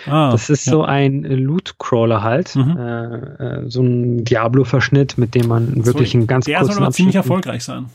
[0.06, 0.72] Ah, das ist ja.
[0.72, 2.76] so ein Loot-Crawler halt, mhm.
[2.76, 6.82] äh, äh so ein Diablo-Verschnitt, mit dem man wirklich so, einen ganz der kurzen soll
[6.84, 7.86] aber ziemlich erfolgreich sein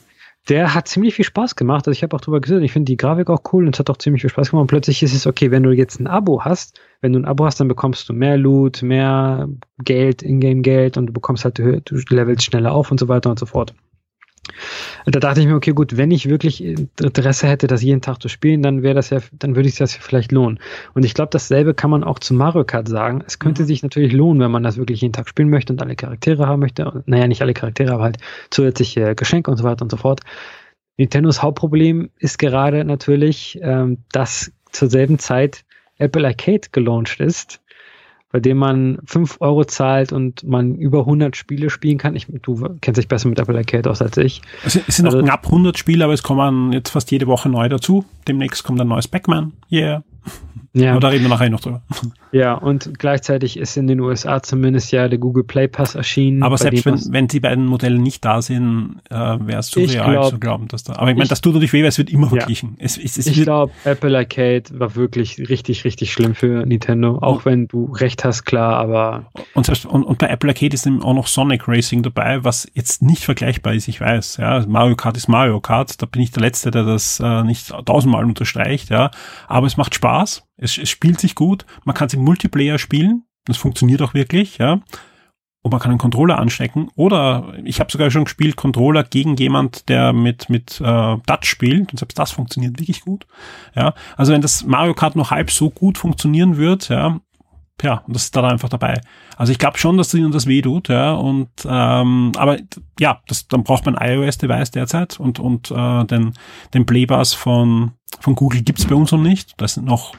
[0.50, 1.88] der hat ziemlich viel Spaß gemacht.
[1.88, 3.90] Also ich habe auch drüber gesehen, ich finde die Grafik auch cool und es hat
[3.90, 4.62] auch ziemlich viel Spaß gemacht.
[4.62, 7.46] Und plötzlich ist es okay, wenn du jetzt ein Abo hast, wenn du ein Abo
[7.46, 9.48] hast, dann bekommst du mehr Loot, mehr
[9.84, 13.46] Geld, Ingame-Geld und du bekommst halt, du levelst schneller auf und so weiter und so
[13.46, 13.74] fort.
[15.06, 18.30] Da dachte ich mir, okay, gut, wenn ich wirklich Interesse hätte, das jeden Tag zu
[18.30, 20.60] spielen, dann wäre das ja, dann würde ich das vielleicht lohnen.
[20.94, 23.24] Und ich glaube, dasselbe kann man auch zu Mario Kart sagen.
[23.26, 23.68] Es könnte mhm.
[23.68, 26.60] sich natürlich lohnen, wenn man das wirklich jeden Tag spielen möchte und alle Charaktere haben
[26.60, 27.04] möchte.
[27.06, 28.18] Naja, nicht alle Charaktere, aber halt
[28.50, 30.22] zusätzliche Geschenke und so weiter und so fort.
[30.98, 35.64] Nintendos Hauptproblem ist gerade natürlich, ähm, dass zur selben Zeit
[35.98, 37.62] Apple Arcade gelauncht ist
[38.32, 42.16] bei dem man fünf Euro zahlt und man über 100 Spiele spielen kann.
[42.16, 44.42] Ich, du kennst dich besser mit Apple Arcade aus als ich.
[44.64, 47.68] Es sind also, noch knapp 100 Spiele, aber es kommen jetzt fast jede Woche neu
[47.70, 48.06] dazu.
[48.28, 49.54] Demnächst kommt ein neues Pac-Man.
[49.72, 50.04] Yeah.
[50.74, 50.92] Ja.
[50.92, 51.82] Aber da reden wir nachher noch drüber.
[52.32, 56.44] Ja, und gleichzeitig ist in den USA zumindest ja der Google Play Pass erschienen.
[56.44, 60.12] Aber selbst wenn, wenn die beiden Modelle nicht da sind, äh, wäre es zu real
[60.12, 60.94] glaub, zu glauben, dass da.
[60.94, 62.42] Aber ich meine, das tut natürlich weh, weil es wird immer ja.
[62.42, 62.76] verglichen.
[62.78, 67.18] Es, es, es ich glaube, Apple Arcade war wirklich richtig, richtig schlimm für Nintendo.
[67.20, 69.26] Auch wenn du recht hast, klar, aber.
[69.56, 73.02] Und, selbst, und, und bei Apple Arcade ist auch noch Sonic Racing dabei, was jetzt
[73.02, 74.38] nicht vergleichbar ist, ich weiß.
[74.38, 76.00] Ja, Mario Kart ist Mario Kart.
[76.00, 79.10] Da bin ich der Letzte, der das äh, nicht tausendmal unterstreicht, ja.
[79.48, 81.66] Aber es macht Spaß es, es spielt sich gut.
[81.86, 83.24] Man kann es im Multiplayer spielen.
[83.46, 84.82] Das funktioniert auch wirklich, ja.
[85.62, 86.90] Und man kann einen Controller anstecken.
[86.96, 91.92] Oder ich habe sogar schon gespielt, Controller gegen jemand, der mit, mit äh, Touch spielt.
[91.92, 93.28] Und selbst das funktioniert wirklich gut.
[93.76, 93.94] Ja.
[94.16, 97.20] Also wenn das Mario Kart noch halb so gut funktionieren wird, ja,
[97.82, 99.02] ja, und das ist da einfach dabei.
[99.38, 101.14] Also ich glaube schon, dass ihnen das weh tut, ja.
[101.14, 102.58] Und ähm, aber
[103.00, 106.34] ja, das, dann braucht man iOS-Device derzeit und und äh, den
[106.74, 109.54] den Playbus von von Google gibt's bei uns noch nicht.
[109.58, 110.14] Das sind noch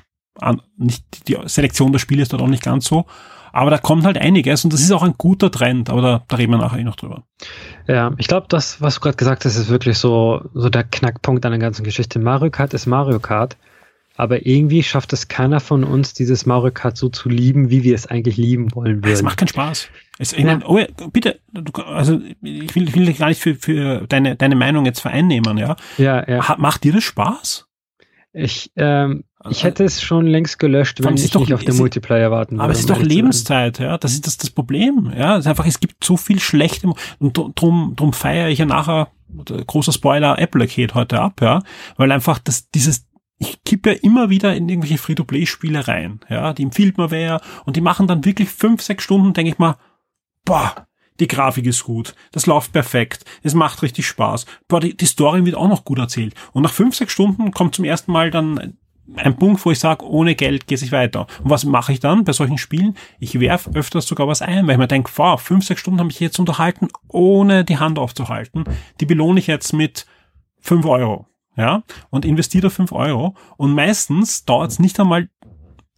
[0.76, 3.06] nicht, die Selektion der Spiele ist dort auch nicht ganz so.
[3.52, 6.36] Aber da kommt halt einiges und das ist auch ein guter Trend, aber da, da
[6.36, 7.24] reden wir nachher eh noch drüber.
[7.88, 11.44] Ja, ich glaube, das, was du gerade gesagt hast, ist wirklich so, so der Knackpunkt
[11.44, 12.18] an der ganzen Geschichte.
[12.18, 13.56] Mario Kart ist Mario Kart,
[14.16, 17.94] aber irgendwie schafft es keiner von uns, dieses Mario Kart so zu lieben, wie wir
[17.94, 19.14] es eigentlich lieben wollen würden.
[19.14, 19.88] Es macht keinen Spaß.
[20.18, 23.40] Es, ich mein, oh ja, bitte, du, also ich will, ich will dich gar nicht
[23.40, 25.74] für, für deine, deine Meinung jetzt vereinnehmen, ja?
[25.98, 26.56] Ja, ja.
[26.58, 27.66] Macht dir das Spaß?
[28.32, 32.30] Ich, ähm, ich hätte es schon längst gelöscht, wenn ich doch, nicht auf den Multiplayer
[32.30, 32.64] warten würde.
[32.64, 33.98] Aber es ist doch Lebenszeit, ja.
[33.98, 35.36] Das ist das, das Problem, ja.
[35.36, 39.08] Es ist einfach, es gibt so viel Schlechtem und drum, drum feiere ich ja nachher,
[39.66, 41.62] großer Spoiler, Apple Arcade heute ab, ja.
[41.96, 46.52] Weil einfach das, dieses, ich kippe ja immer wieder in irgendwelche Free-to-Play-Spiele rein, ja.
[46.52, 49.76] Die empfiehlt mir wer und die machen dann wirklich fünf, sechs Stunden, denke ich mal,
[50.44, 50.86] boah,
[51.20, 54.46] die Grafik ist gut, das läuft perfekt, es macht richtig Spaß.
[54.66, 56.34] Boah, die, die Story wird auch noch gut erzählt.
[56.52, 58.78] Und nach fünf, sechs Stunden kommt zum ersten Mal dann
[59.16, 61.26] ein Punkt, wo ich sage, ohne Geld geht es weiter.
[61.42, 62.96] Und was mache ich dann bei solchen Spielen?
[63.18, 66.10] Ich werf öfters sogar was ein, weil ich mir denke, wow, fünf, sechs Stunden habe
[66.10, 68.64] ich jetzt unterhalten, ohne die Hand aufzuhalten.
[69.00, 70.06] Die belohne ich jetzt mit
[70.60, 71.26] fünf Euro.
[71.56, 73.34] Ja, und investiere da fünf Euro.
[73.56, 75.28] Und meistens dauert es nicht einmal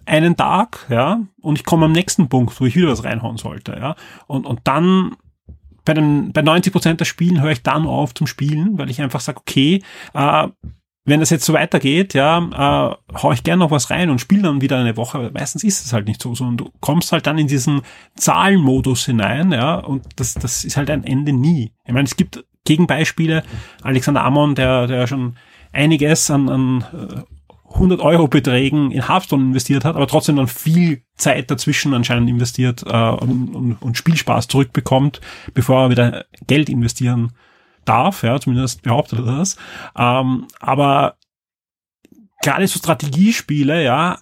[0.07, 3.73] einen Tag, ja, und ich komme am nächsten Punkt, wo ich wieder was reinhauen sollte,
[3.73, 3.97] ja.
[4.27, 5.17] Und, und dann
[5.85, 9.01] bei den, bei 90 Prozent der Spielen höre ich dann auf zum Spielen, weil ich
[9.01, 9.83] einfach sage, okay,
[10.15, 10.49] äh,
[11.05, 14.43] wenn das jetzt so weitergeht, ja, äh, hau ich gerne noch was rein und spiele
[14.43, 15.31] dann wieder eine Woche.
[15.35, 17.83] Meistens ist es halt nicht so, sondern du kommst halt dann in diesen
[18.15, 21.73] Zahlenmodus hinein, ja, und das, das ist halt ein Ende nie.
[21.85, 23.43] Ich meine, es gibt Gegenbeispiele,
[23.83, 25.37] Alexander Amon, der, der schon
[25.73, 27.23] einiges an, an äh,
[27.75, 32.83] 100 Euro Beträgen in Hearthstone investiert hat, aber trotzdem dann viel Zeit dazwischen anscheinend investiert
[32.87, 35.21] äh, und, und, und Spielspaß zurückbekommt,
[35.55, 37.33] bevor er wieder Geld investieren
[37.85, 39.57] darf, ja, zumindest behauptet er das.
[39.97, 41.17] Ähm, aber
[42.43, 44.19] gerade so Strategiespiele, ja,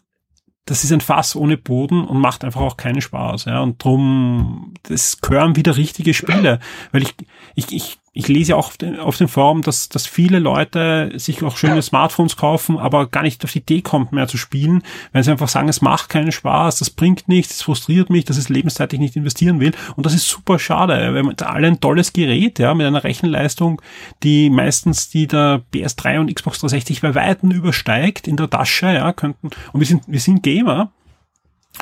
[0.67, 3.61] das ist ein Fass ohne Boden und macht einfach auch keinen Spaß, ja.
[3.61, 6.61] Und drum, das gehören wieder richtige Spiele.
[6.93, 7.15] Weil ich,
[7.57, 11.13] ich, ich ich lese ja auch auf den, auf den Forum, dass, dass viele Leute
[11.15, 14.83] sich auch schöne Smartphones kaufen, aber gar nicht auf die Idee kommt, mehr zu spielen,
[15.13, 18.37] weil sie einfach sagen, es macht keinen Spaß, das bringt nichts, es frustriert mich, dass
[18.37, 19.73] es lebenszeitig nicht investieren will.
[19.95, 23.81] Und das ist super schade, weil man alle ein tolles Gerät, ja, mit einer Rechenleistung,
[24.25, 29.13] die meistens die der PS3 und Xbox 360 bei Weitem übersteigt in der Tasche, ja,
[29.13, 30.91] könnten, und wir sind, wir sind Gamer,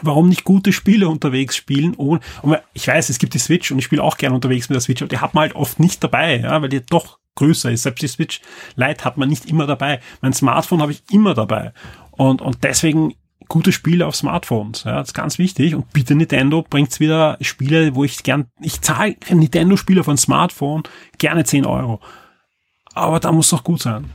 [0.05, 1.95] warum nicht gute Spiele unterwegs spielen?
[1.97, 2.21] Ohne,
[2.73, 5.03] ich weiß, es gibt die Switch und ich spiele auch gerne unterwegs mit der Switch,
[5.03, 7.85] aber die hat man halt oft nicht dabei, ja, weil die doch größer ist.
[7.85, 8.41] Selbst die Switch
[8.77, 10.01] Lite hat man nicht immer dabei.
[10.21, 11.73] Mein Smartphone habe ich immer dabei.
[12.11, 13.15] Und, und deswegen
[13.49, 14.85] gute Spiele auf Smartphones.
[14.85, 15.75] Ja, das ist ganz wichtig.
[15.75, 20.83] Und bitte Nintendo bringt's wieder Spiele, wo ich gern, ich zahle Nintendo-Spiele von Smartphone
[21.19, 22.01] gerne 10 Euro.
[22.95, 24.11] Aber da muss doch gut sein.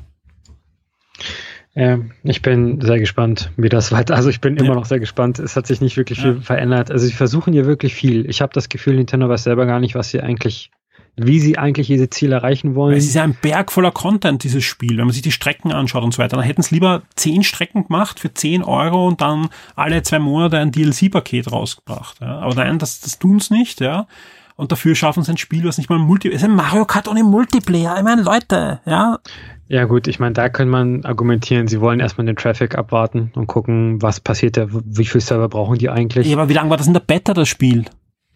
[1.75, 4.15] Ähm, ich bin sehr gespannt, wie das weiter.
[4.15, 4.63] Also ich bin ja.
[4.63, 5.39] immer noch sehr gespannt.
[5.39, 6.91] Es hat sich nicht wirklich viel verändert.
[6.91, 8.29] Also sie versuchen hier wirklich viel.
[8.29, 10.71] Ich habe das Gefühl, Nintendo weiß selber gar nicht, was sie eigentlich,
[11.15, 12.95] wie sie eigentlich diese Ziele erreichen wollen.
[12.95, 14.97] Es ist ja ein Berg voller Content, dieses Spiel.
[14.97, 17.87] Wenn man sich die Strecken anschaut und so weiter, dann hätten es lieber zehn Strecken
[17.87, 22.21] gemacht für zehn Euro und dann alle zwei Monate ein DLC-Paket rausgebracht.
[22.21, 22.39] Ja.
[22.39, 24.07] Aber nein, das, das tun's nicht, ja
[24.55, 27.23] und dafür schaffen sie ein Spiel, was nicht mal Multi ist ein Mario Kart ohne
[27.23, 27.97] Multiplayer.
[27.97, 29.19] Ich meine, Leute, ja.
[29.67, 33.47] Ja gut, ich meine, da kann man argumentieren, sie wollen erstmal den Traffic abwarten und
[33.47, 36.27] gucken, was passiert da, wie viel Server brauchen die eigentlich.
[36.27, 37.85] Ja, aber wie lange war das in der Beta, das Spiel?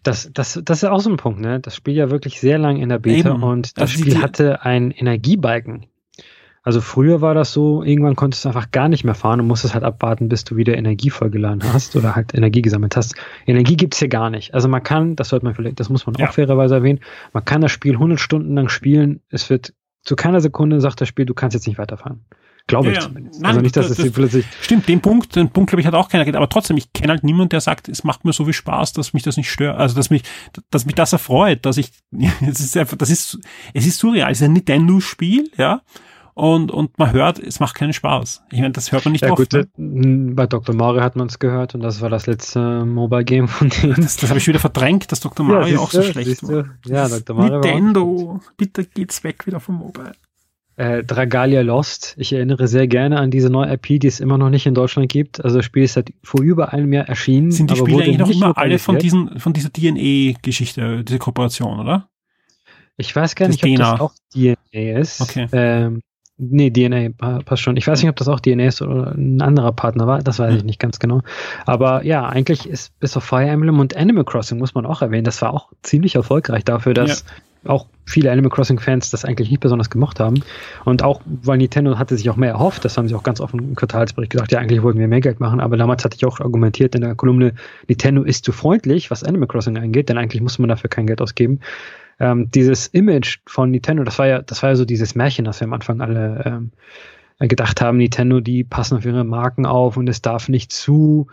[0.02, 1.60] Das, das, das ist auch so ein Punkt, ne?
[1.60, 3.42] Das Spiel ja wirklich sehr lang in der Beta Eben.
[3.42, 5.86] und das also Spiel hatte einen Energiebalken.
[6.62, 9.74] Also früher war das so, irgendwann konntest du einfach gar nicht mehr fahren und musstest
[9.74, 13.14] halt abwarten, bis du wieder Energie vollgeladen hast oder halt Energie gesammelt hast.
[13.46, 14.54] Energie gibt's hier gar nicht.
[14.54, 16.28] Also man kann, das sollte man vielleicht, das muss man ja.
[16.28, 17.00] auch fairerweise erwähnen,
[17.32, 21.08] man kann das Spiel 100 Stunden lang spielen, es wird zu keiner Sekunde sagt das
[21.08, 22.24] Spiel, du kannst jetzt nicht weiterfahren.
[22.66, 23.40] Glaube ja, ich zumindest.
[23.40, 24.44] Nein, also nicht, dass das, es plötzlich.
[24.60, 26.36] Stimmt, den Punkt, den Punkt, glaube ich, hat auch keiner geht.
[26.36, 29.14] Aber trotzdem, ich kenne halt niemanden, der sagt, es macht mir so viel Spaß, dass
[29.14, 29.78] mich das nicht stört.
[29.78, 30.22] Also, dass mich,
[30.70, 31.92] dass mich das erfreut, dass ich,
[32.46, 33.38] es ist einfach, das ist,
[33.72, 34.30] es ist surreal.
[34.30, 35.80] Es ist ein Nintendo-Spiel, ja
[36.38, 38.44] und, und man hört, es macht keinen Spaß.
[38.52, 39.50] Ich meine, das hört man nicht ja, oft.
[39.50, 40.34] Gut, ne?
[40.34, 40.72] Bei Dr.
[40.72, 43.96] Mario hat man es gehört und das war das letzte Mobile Game von denen.
[43.96, 45.44] Das, das habe ich wieder verdrängt, dass Dr.
[45.44, 46.66] Mario ja, auch so schlecht war.
[46.86, 47.34] Ja, Dr.
[47.34, 50.12] Mario Nintendo, bitte geht's weg wieder vom Mobile.
[50.76, 52.14] Äh, Dragalia Lost.
[52.18, 55.08] Ich erinnere sehr gerne an diese neue IP, die es immer noch nicht in Deutschland
[55.08, 55.44] gibt.
[55.44, 57.50] Also das Spiel ist seit vor über einem Jahr erschienen.
[57.50, 62.08] Sind die Spiele eigentlich noch immer alle von diesen, von dieser DNA-Geschichte, diese Kooperation, oder?
[62.96, 65.20] Ich weiß gar nicht, ob das auch DNA ist.
[65.20, 65.48] Okay.
[65.50, 66.00] Ähm,
[66.40, 67.76] Nee, DNA passt schon.
[67.76, 70.22] Ich weiß nicht, ob das auch DNA ist oder ein anderer Partner war.
[70.22, 71.22] Das weiß ich nicht ganz genau.
[71.66, 75.24] Aber ja, eigentlich ist bis auf Fire Emblem und Animal Crossing, muss man auch erwähnen,
[75.24, 77.24] das war auch ziemlich erfolgreich dafür, dass
[77.64, 77.70] ja.
[77.72, 80.44] auch viele Animal Crossing-Fans das eigentlich nicht besonders gemocht haben.
[80.84, 83.58] Und auch, weil Nintendo hatte sich auch mehr erhofft, das haben sie auch ganz offen
[83.58, 86.38] im Quartalsbericht gesagt, ja, eigentlich wollten wir mehr Geld machen, aber damals hatte ich auch
[86.38, 87.54] argumentiert in der Kolumne,
[87.88, 91.20] Nintendo ist zu freundlich, was Animal Crossing angeht, denn eigentlich muss man dafür kein Geld
[91.20, 91.58] ausgeben
[92.20, 95.60] ähm, dieses Image von Nintendo, das war ja, das war ja so dieses Märchen, das
[95.60, 100.08] wir am Anfang alle ähm, gedacht haben, Nintendo, die passen auf ihre Marken auf und
[100.08, 101.28] es darf nicht zu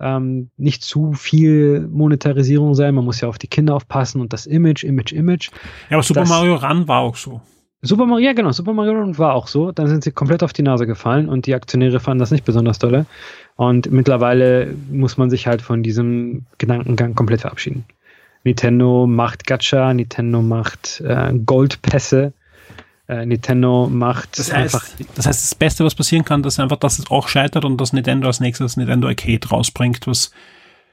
[0.00, 2.94] ähm, nicht zu viel Monetarisierung sein.
[2.94, 5.50] Man muss ja auf die Kinder aufpassen und das Image, Image, Image.
[5.90, 7.40] Ja, aber Super das, Mario Run war auch so.
[7.82, 9.72] Super Mario, ja genau, Super Mario Run war auch so.
[9.72, 12.78] Dann sind sie komplett auf die Nase gefallen und die Aktionäre fanden das nicht besonders
[12.78, 13.06] dolle.
[13.56, 17.84] Und mittlerweile muss man sich halt von diesem Gedankengang komplett verabschieden.
[18.44, 22.32] Nintendo macht Gacha, Nintendo macht äh, Goldpässe,
[23.08, 24.88] äh, Nintendo macht das heißt, einfach.
[25.14, 27.92] Das heißt, das Beste, was passieren kann, dass einfach, dass es auch scheitert und dass
[27.92, 30.30] Nintendo als nächstes Nintendo Arcade rausbringt, was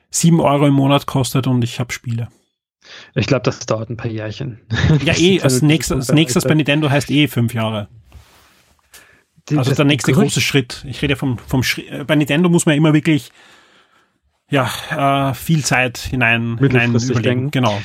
[0.10, 2.30] sieben Euro im Monat kostet und ich habe Spiele.
[3.16, 4.60] Ich glaube, das dauert ein paar Jährchen.
[5.04, 7.88] Ja, eh, als nächstes, als nächstes bei Nintendo heißt eh fünf Jahre.
[9.56, 10.84] Also der nächste große Schritt.
[10.88, 11.90] Ich rede vom, vom Schritt.
[11.90, 13.32] Äh, bei Nintendo muss man immer wirklich
[14.50, 17.22] ja, äh, viel Zeit hinein, hinein überlegen.
[17.22, 17.52] Denken.
[17.52, 17.82] Genau.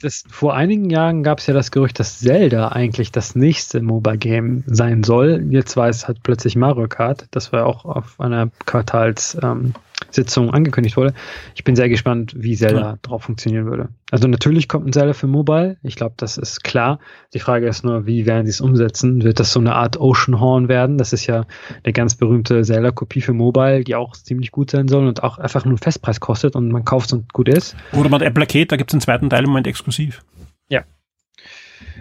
[0.00, 4.64] Das, vor einigen Jahren gab es ja das Gerücht, dass Zelda eigentlich das nächste MOBA-Game
[4.66, 5.46] sein soll.
[5.50, 7.28] Jetzt war es halt plötzlich Mario Kart.
[7.30, 9.74] Das war auch auf einer Quartals, ähm,
[10.14, 11.14] Sitzung angekündigt wurde.
[11.54, 12.98] Ich bin sehr gespannt, wie Zelda ja.
[13.02, 13.88] drauf funktionieren würde.
[14.10, 15.78] Also natürlich kommt ein Zelda für Mobile.
[15.82, 16.98] Ich glaube, das ist klar.
[17.34, 19.22] Die Frage ist nur, wie werden sie es umsetzen?
[19.22, 20.98] Wird das so eine Art Ocean Horn werden?
[20.98, 21.44] Das ist ja
[21.82, 25.64] eine ganz berühmte Zelda-Kopie für Mobile, die auch ziemlich gut sein soll und auch einfach
[25.64, 27.74] nur Festpreis kostet und man kauft es und gut ist.
[27.92, 30.22] Oder man Apple Arcade, da gibt es einen zweiten Teil im Moment exklusiv.
[30.68, 30.84] Ja.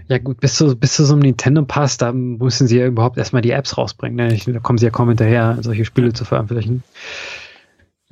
[0.07, 3.17] Ja gut, bis zu, bis zu so einem Nintendo Pass, da müssen sie ja überhaupt
[3.17, 4.17] erstmal die Apps rausbringen.
[4.17, 4.37] Ne?
[4.45, 6.83] Da kommen sie ja kaum hinterher, solche Spiele zu veröffentlichen.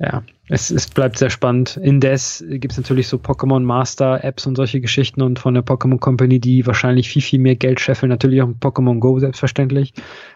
[0.02, 1.76] Ja, es, es bleibt sehr spannend.
[1.76, 5.98] Indes gibt es natürlich so Pokémon Master Apps und solche Geschichten und von der Pokémon
[5.98, 8.08] Company, die wahrscheinlich viel, viel mehr Geld scheffeln.
[8.08, 9.92] Natürlich auch Pokémon Go selbstverständlich.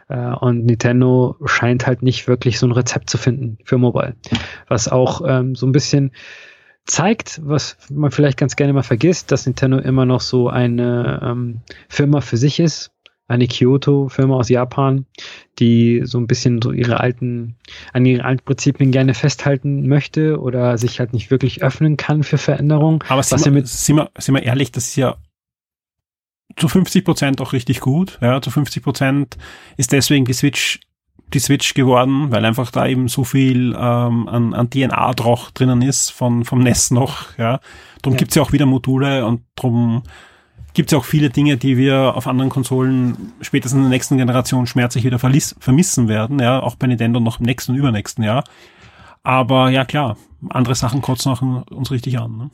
[0.08, 4.16] Äh, und Nintendo scheint halt nicht wirklich so ein Rezept zu finden für Mobile.
[4.68, 6.10] Was auch ähm, so ein bisschen
[6.84, 11.62] zeigt, was man vielleicht ganz gerne mal vergisst, dass Nintendo immer noch so eine ähm,
[11.88, 12.93] Firma für sich ist,
[13.26, 15.06] eine Kyoto-Firma aus Japan,
[15.58, 17.56] die so ein bisschen so ihre alten,
[17.92, 22.38] an ihren alten Prinzipien gerne festhalten möchte oder sich halt nicht wirklich öffnen kann für
[22.38, 23.00] Veränderungen.
[23.08, 25.16] Aber sind, wir, sind, wir, sind wir ehrlich, das ist ja
[26.56, 28.18] zu 50 Prozent auch richtig gut.
[28.20, 29.36] Ja, zu 50 Prozent
[29.76, 30.80] ist deswegen die Switch
[31.32, 35.82] die Switch geworden, weil einfach da eben so viel ähm, an, an DNA drauf drinnen
[35.82, 37.36] ist von vom NES noch.
[37.38, 37.60] Ja,
[38.02, 38.18] darum ja.
[38.18, 40.02] gibt's ja auch wieder Module und darum
[40.74, 44.66] gibt's ja auch viele Dinge, die wir auf anderen Konsolen spätestens in der nächsten Generation
[44.66, 46.38] schmerzlich wieder vermissen werden.
[46.40, 48.44] Ja, auch bei Nintendo noch im nächsten und übernächsten Jahr.
[49.22, 50.16] Aber ja klar,
[50.50, 52.36] andere Sachen kotzen auch uns richtig an.
[52.36, 52.50] Ne?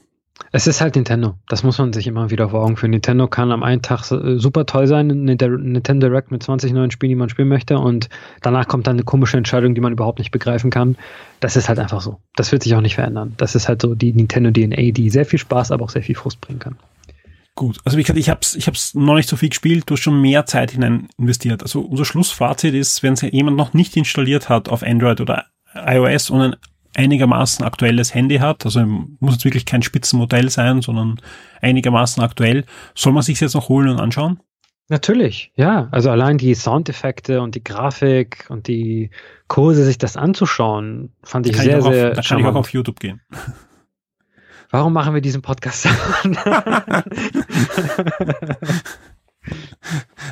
[0.53, 1.35] Es ist halt Nintendo.
[1.49, 2.91] Das muss man sich immer wieder vor Augen führen.
[2.91, 7.11] Nintendo kann am einen Tag äh, super toll sein, Nintendo Direct mit 20 neuen Spielen,
[7.11, 8.09] die man spielen möchte, und
[8.43, 10.97] danach kommt dann eine komische Entscheidung, die man überhaupt nicht begreifen kann.
[11.41, 12.19] Das ist halt einfach so.
[12.37, 13.35] Das wird sich auch nicht verändern.
[13.37, 16.17] Das ist halt so die Nintendo DNA, die sehr viel Spaß, aber auch sehr viel
[16.17, 16.77] Frust bringen kann.
[17.61, 19.93] Gut, also wie gesagt, ich habe es ich hab's noch nicht so viel gespielt, du
[19.93, 21.63] hast schon mehr Zeit hinein investiert.
[21.63, 25.45] Also unser Schlussfazit ist, wenn es jemand noch nicht installiert hat auf Android oder
[25.75, 26.57] iOS und ein
[26.97, 31.21] einigermaßen aktuelles Handy hat, also muss jetzt wirklich kein Spitzenmodell sein, sondern
[31.61, 34.41] einigermaßen aktuell, soll man sich jetzt noch holen und anschauen?
[34.89, 35.89] Natürlich, ja.
[35.91, 39.11] Also allein die Soundeffekte und die Grafik und die
[39.49, 42.13] Kurse, sich das anzuschauen, fand ich sehr, ich auf, sehr.
[42.13, 43.21] Da kann ich auch auf YouTube gehen.
[44.71, 45.89] Warum machen wir diesen Podcast?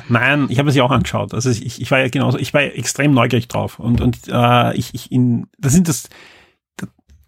[0.07, 1.33] Nein, ich habe es ja auch angeschaut.
[1.33, 4.93] Also ich, ich war ja genauso, ich war extrem neugierig drauf und und äh, ich,
[4.93, 6.09] ich in, das sind das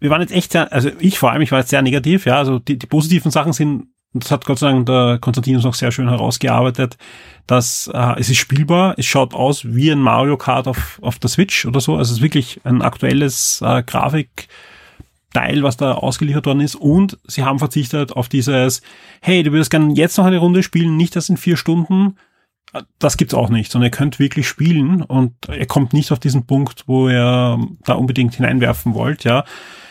[0.02, 2.36] wir waren jetzt echt sehr, also ich vor allem, ich war jetzt sehr negativ, ja,
[2.36, 5.92] also die, die positiven Sachen sind, das hat Gott sei Dank der Konstantinus auch sehr
[5.92, 6.98] schön herausgearbeitet,
[7.46, 11.30] dass äh, es ist spielbar, es schaut aus wie ein Mario Kart auf, auf der
[11.30, 13.84] Switch oder so, also es ist wirklich ein aktuelles äh,
[15.32, 16.74] Grafikteil, was da ausgeliefert worden ist.
[16.74, 18.82] Und sie haben verzichtet auf dieses,
[19.20, 22.16] hey, du würdest gerne jetzt noch eine Runde spielen, nicht das in vier Stunden,
[22.98, 25.02] das gibt's auch nicht, sondern ihr könnt wirklich spielen.
[25.02, 29.44] Und ihr kommt nicht auf diesen Punkt, wo ihr da unbedingt hineinwerfen wollt, ja.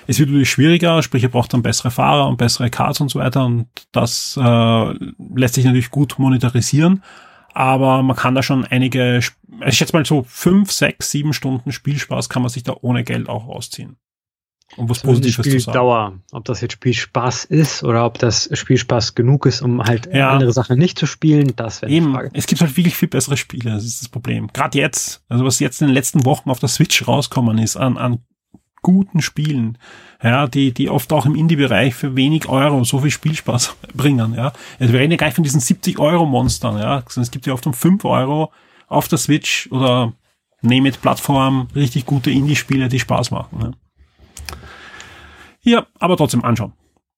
[0.08, 3.19] Es wird natürlich schwieriger, sprich, ihr braucht dann bessere Fahrer und bessere Cards und so
[3.19, 3.45] weiter.
[3.45, 4.93] Und das äh,
[5.36, 7.04] lässt sich natürlich gut monetarisieren,
[7.54, 12.30] aber man kann da schon einige, ich schätze mal so fünf, sechs, sieben Stunden Spielspaß
[12.30, 13.97] kann man sich da ohne Geld auch rausziehen.
[14.77, 15.73] Um was Positives zu sagen.
[15.73, 20.31] Dauer, ob das jetzt Spielspaß ist oder ob das Spielspaß genug ist, um halt ja.
[20.31, 22.31] andere Sachen nicht zu spielen, das wäre die Frage.
[22.34, 24.47] Es gibt halt wirklich viel bessere Spiele, das ist das Problem.
[24.53, 27.97] Gerade jetzt, also was jetzt in den letzten Wochen auf der Switch rauskommen ist an,
[27.97, 28.19] an
[28.81, 29.77] guten Spielen,
[30.23, 34.53] ja, die, die oft auch im Indie-Bereich für wenig Euro so viel Spielspaß bringen, ja.
[34.79, 37.03] Also wir reden ja gar nicht von diesen 70 Euro Monstern, ja.
[37.15, 38.51] Es gibt ja oft um 5 Euro
[38.88, 40.13] auf der Switch oder
[40.62, 43.71] Name it Plattform richtig gute Indie-Spiele, die Spaß machen, ja.
[45.63, 46.74] Ja, aber trotzdem anschauen.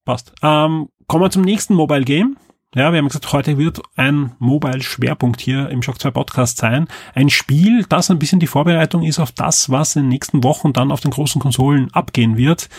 [0.05, 0.33] Passt.
[0.41, 2.37] Ähm, kommen wir zum nächsten Mobile Game.
[2.75, 6.87] Ja, wir haben gesagt, heute wird ein Mobile-Schwerpunkt hier im Shock 2 Podcast sein.
[7.13, 10.73] Ein Spiel, das ein bisschen die Vorbereitung ist auf das, was in den nächsten Wochen
[10.73, 12.69] dann auf den großen Konsolen abgehen wird.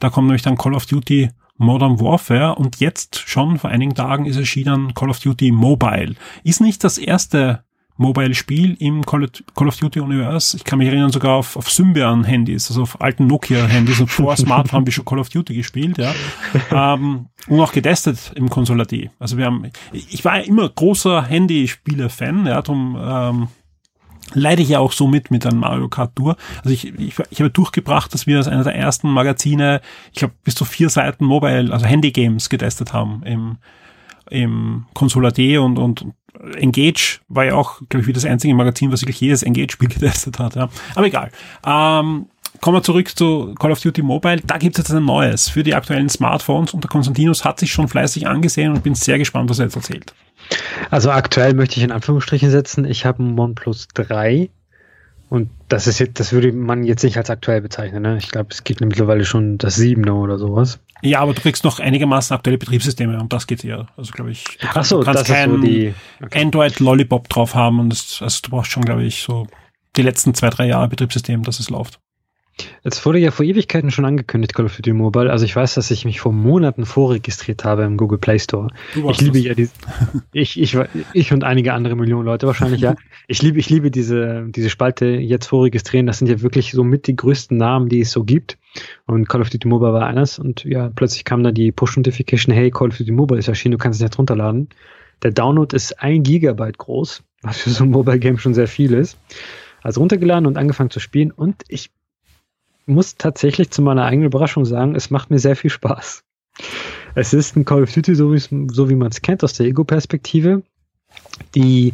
[0.00, 4.26] Da kommt nämlich dann Call of Duty Modern Warfare und jetzt schon vor einigen Tagen
[4.26, 6.14] ist erschienen Call of Duty Mobile.
[6.44, 7.64] Ist nicht das erste
[7.98, 10.56] Mobile-Spiel im Call of Duty Universe.
[10.56, 14.78] Ich kann mich erinnern sogar auf, auf Symbian-Handys, also auf alten Nokia-Handys und vor Smartphone
[14.78, 16.14] haben wir schon Call of Duty gespielt, ja.
[16.72, 19.10] ähm, und auch getestet im Console AD.
[19.18, 23.48] Also wir haben, ich war ja immer großer Handyspieler-Fan, ja, darum ähm,
[24.32, 26.36] leide ich ja auch so mit mit einem Mario Kart Tour.
[26.58, 29.80] Also ich, ich, ich habe durchgebracht, dass wir als einer der ersten Magazine,
[30.12, 33.58] ich glaube, bis zu vier Seiten Mobile, also Handy-Games getestet haben im
[34.30, 36.06] im Console AD und, und
[36.56, 40.38] Engage war ja auch, glaube ich, wie das einzige Magazin, was wirklich jedes Engage-Spiel getestet
[40.38, 40.54] hat.
[40.56, 40.68] Ja.
[40.94, 41.30] Aber egal.
[41.66, 42.26] Ähm,
[42.60, 44.40] kommen wir zurück zu Call of Duty Mobile.
[44.44, 47.72] Da gibt es jetzt ein neues für die aktuellen Smartphones und der Konstantinus hat sich
[47.72, 50.14] schon fleißig angesehen und bin sehr gespannt, was er jetzt erzählt.
[50.90, 54.50] Also aktuell möchte ich in Anführungsstrichen setzen, ich habe ein OnePlus 3
[55.30, 58.02] und das ist jetzt, das würde man jetzt nicht als aktuell bezeichnen.
[58.02, 58.16] Ne?
[58.16, 60.80] Ich glaube, es gibt mittlerweile schon das 7er oder sowas.
[61.02, 63.86] Ja, aber du kriegst noch einigermaßen aktuelle Betriebssysteme und das geht ja.
[63.96, 66.42] Also glaube ich, du, kann, so, du kannst kein so die, okay.
[66.42, 69.46] Android Lollipop drauf haben und das, also du brauchst schon, glaube ich, so
[69.96, 72.00] die letzten zwei, drei Jahre Betriebssystem, dass es läuft.
[72.82, 75.30] Es wurde ja vor Ewigkeiten schon angekündigt, Call of Duty Mobile.
[75.30, 78.68] Also ich weiß, dass ich mich vor Monaten vorregistriert habe im Google Play Store.
[78.94, 79.44] Ich liebe das.
[79.44, 79.68] ja die,
[80.32, 80.76] ich, ich,
[81.12, 82.94] ich und einige andere Millionen Leute wahrscheinlich, ja.
[83.30, 86.06] Ich liebe, ich liebe diese, diese Spalte jetzt vorregistrieren.
[86.06, 88.56] Das sind ja wirklich so mit die größten Namen, die es so gibt.
[89.06, 90.38] Und Call of Duty Mobile war eines.
[90.38, 93.78] Und ja, plötzlich kam da die Push-Notification, hey, Call of Duty Mobile ist erschienen, du
[93.78, 94.70] kannst es jetzt runterladen.
[95.22, 98.94] Der Download ist ein Gigabyte groß, was für so ein Mobile Game schon sehr viel
[98.94, 99.18] ist.
[99.82, 101.30] Also runtergeladen und angefangen zu spielen.
[101.30, 101.90] Und ich
[102.88, 106.24] muss tatsächlich zu meiner eigenen Überraschung sagen, es macht mir sehr viel Spaß.
[107.14, 110.62] Es ist ein Call of Duty, so, so wie man es kennt aus der Ego-Perspektive.
[111.54, 111.92] Die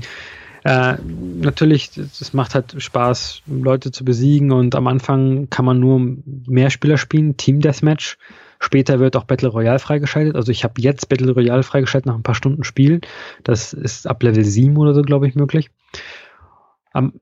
[0.65, 6.01] äh, natürlich, es macht halt Spaß, Leute zu besiegen und am Anfang kann man nur
[6.47, 8.17] mehr Spieler spielen, Team Deathmatch.
[8.61, 10.37] Später wird auch Battle Royale freigeschaltet.
[10.37, 13.03] Also ich habe jetzt Battle Royale freigeschaltet nach ein paar Stunden Spielen.
[13.43, 15.71] Das ist ab Level 7 oder so, glaube ich, möglich.
[16.95, 17.21] Um,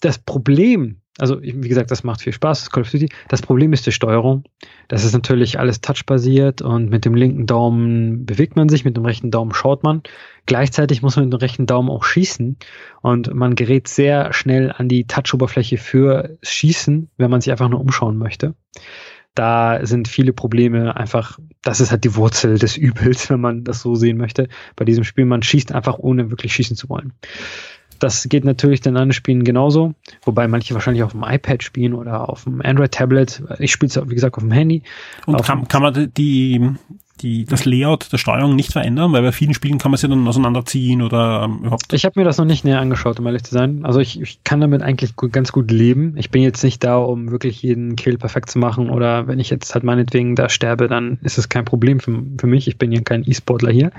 [0.00, 3.08] das Problem also wie gesagt, das macht viel Spaß, das Call of Duty.
[3.28, 4.44] Das Problem ist die Steuerung.
[4.88, 9.04] Das ist natürlich alles touchbasiert und mit dem linken Daumen bewegt man sich, mit dem
[9.04, 10.02] rechten Daumen schaut man.
[10.46, 12.56] Gleichzeitig muss man mit dem rechten Daumen auch schießen
[13.00, 17.80] und man gerät sehr schnell an die Touch-Oberfläche für Schießen, wenn man sich einfach nur
[17.80, 18.54] umschauen möchte.
[19.34, 23.80] Da sind viele Probleme einfach, das ist halt die Wurzel des Übels, wenn man das
[23.80, 24.48] so sehen möchte.
[24.76, 27.12] Bei diesem Spiel, man schießt einfach ohne wirklich schießen zu wollen.
[28.04, 29.94] Das geht natürlich den anderen Spielen genauso,
[30.24, 33.42] wobei manche wahrscheinlich auf dem iPad spielen oder auf dem Android-Tablet.
[33.60, 34.82] Ich spiele es, wie gesagt, auf dem Handy.
[35.24, 36.60] Und kann, kann man die,
[37.20, 39.12] die, das Layout der Steuerung nicht verändern?
[39.12, 41.92] Weil bei vielen Spielen kann man sie dann auseinanderziehen oder ähm, überhaupt.
[41.92, 43.84] Ich habe mir das noch nicht näher angeschaut, um ehrlich zu sein.
[43.84, 46.14] Also ich, ich kann damit eigentlich gut, ganz gut leben.
[46.16, 49.50] Ich bin jetzt nicht da, um wirklich jeden Kill perfekt zu machen oder wenn ich
[49.50, 52.68] jetzt halt meinetwegen da sterbe, dann ist es kein Problem für, für mich.
[52.68, 53.90] Ich bin ja kein E-Sportler hier.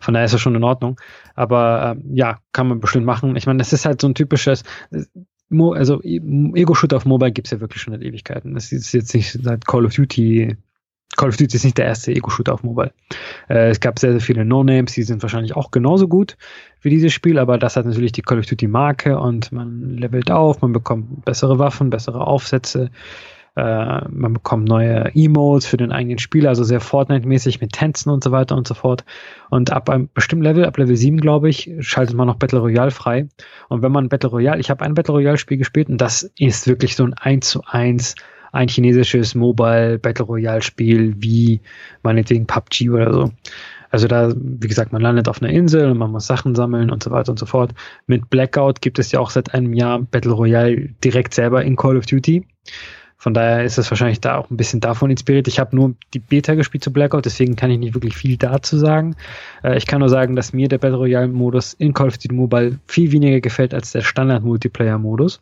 [0.00, 1.00] Von daher ist das schon in Ordnung.
[1.34, 3.36] Aber ähm, ja, kann man bestimmt machen.
[3.36, 4.64] Ich meine, das ist halt so ein typisches,
[5.50, 8.54] also Ego-Shooter auf Mobile gibt's ja wirklich schon seit Ewigkeiten.
[8.54, 10.56] Das ist jetzt nicht seit Call of Duty
[11.16, 12.92] Call of Duty ist nicht der erste Ego-Shooter auf Mobile.
[13.48, 16.36] Äh, es gab sehr, sehr viele No-Names, die sind wahrscheinlich auch genauso gut
[16.80, 20.62] wie dieses Spiel, aber das hat natürlich die Call of Duty-Marke und man levelt auf,
[20.62, 22.90] man bekommt bessere Waffen, bessere Aufsätze,
[23.54, 28.24] äh, man bekommt neue Emotes für den eigenen Spieler, also sehr Fortnite-mäßig mit Tänzen und
[28.24, 29.04] so weiter und so fort.
[29.50, 32.90] Und ab einem bestimmten Level, ab Level 7, glaube ich, schaltet man noch Battle Royale
[32.90, 33.28] frei.
[33.68, 36.96] Und wenn man Battle Royale, ich habe ein Battle Royale-Spiel gespielt und das ist wirklich
[36.96, 38.14] so ein 1 zu 1
[38.52, 41.60] ein chinesisches Mobile Battle Royale Spiel wie
[42.02, 43.32] meinetwegen PUBG oder so.
[43.90, 47.02] Also da, wie gesagt, man landet auf einer Insel und man muss Sachen sammeln und
[47.02, 47.74] so weiter und so fort.
[48.06, 51.98] Mit Blackout gibt es ja auch seit einem Jahr Battle Royale direkt selber in Call
[51.98, 52.46] of Duty.
[53.18, 55.46] Von daher ist es wahrscheinlich da auch ein bisschen davon inspiriert.
[55.46, 58.78] Ich habe nur die Beta gespielt zu Blackout, deswegen kann ich nicht wirklich viel dazu
[58.78, 59.14] sagen.
[59.62, 62.34] Äh, ich kann nur sagen, dass mir der Battle Royale Modus in Call of Duty
[62.34, 65.40] Mobile viel weniger gefällt als der Standard Multiplayer Modus.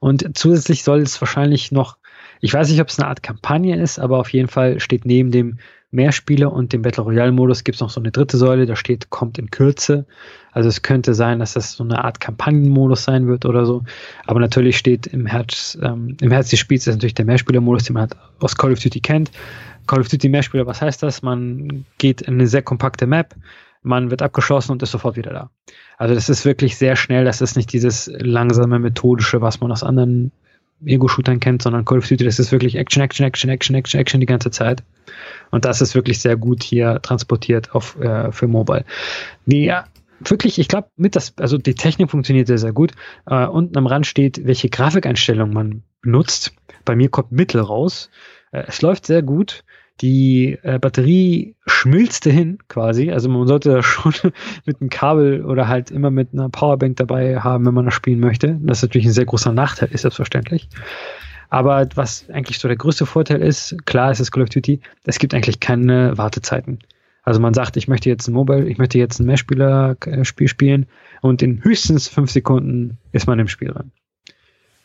[0.00, 1.96] Und zusätzlich soll es wahrscheinlich noch,
[2.40, 5.30] ich weiß nicht, ob es eine Art Kampagne ist, aber auf jeden Fall steht neben
[5.30, 5.58] dem
[5.90, 9.08] Mehrspieler und dem Battle Royale Modus gibt es noch so eine dritte Säule, da steht,
[9.08, 10.04] kommt in Kürze.
[10.52, 13.84] Also es könnte sein, dass das so eine Art Kampagnenmodus sein wird oder so.
[14.26, 17.94] Aber natürlich steht im Herz, ähm, im Herz des Spiels ist natürlich der Mehrspieler-Modus, den
[17.94, 19.30] man halt aus Call of Duty kennt.
[19.86, 21.22] Call of Duty Mehrspieler, was heißt das?
[21.22, 23.34] Man geht in eine sehr kompakte Map,
[23.82, 25.50] man wird abgeschossen und ist sofort wieder da.
[25.96, 29.82] Also das ist wirklich sehr schnell, das ist nicht dieses langsame, methodische, was man aus
[29.82, 30.32] anderen
[30.84, 34.20] Ego-Shootern kennt, sondern Call of Duty, das ist wirklich Action, Action, Action, Action, Action, Action
[34.20, 34.82] die ganze Zeit.
[35.50, 38.84] Und das ist wirklich sehr gut hier transportiert auf, äh, für Mobile.
[39.46, 39.86] Ja,
[40.20, 42.92] wirklich, ich glaube, mit das, also die Technik funktioniert sehr, sehr gut.
[43.26, 46.52] Äh, unten am Rand steht, welche Grafikeinstellung man benutzt.
[46.84, 48.10] Bei mir kommt Mittel raus.
[48.52, 49.64] Äh, es läuft sehr gut
[50.00, 53.10] die äh, Batterie schmilzte hin quasi.
[53.10, 54.12] Also man sollte das schon
[54.64, 58.20] mit einem Kabel oder halt immer mit einer Powerbank dabei haben, wenn man das spielen
[58.20, 58.58] möchte.
[58.62, 60.68] Das ist natürlich ein sehr großer Nachteil, ist selbstverständlich.
[61.50, 65.18] Aber was eigentlich so der größte Vorteil ist, klar ist es Call of Duty, es
[65.18, 66.78] gibt eigentlich keine Wartezeiten.
[67.22, 70.86] Also man sagt, ich möchte jetzt ein Mobile, ich möchte jetzt ein Mehrspieler-Spiel äh, spielen
[71.20, 73.92] und in höchstens fünf Sekunden ist man im Spiel drin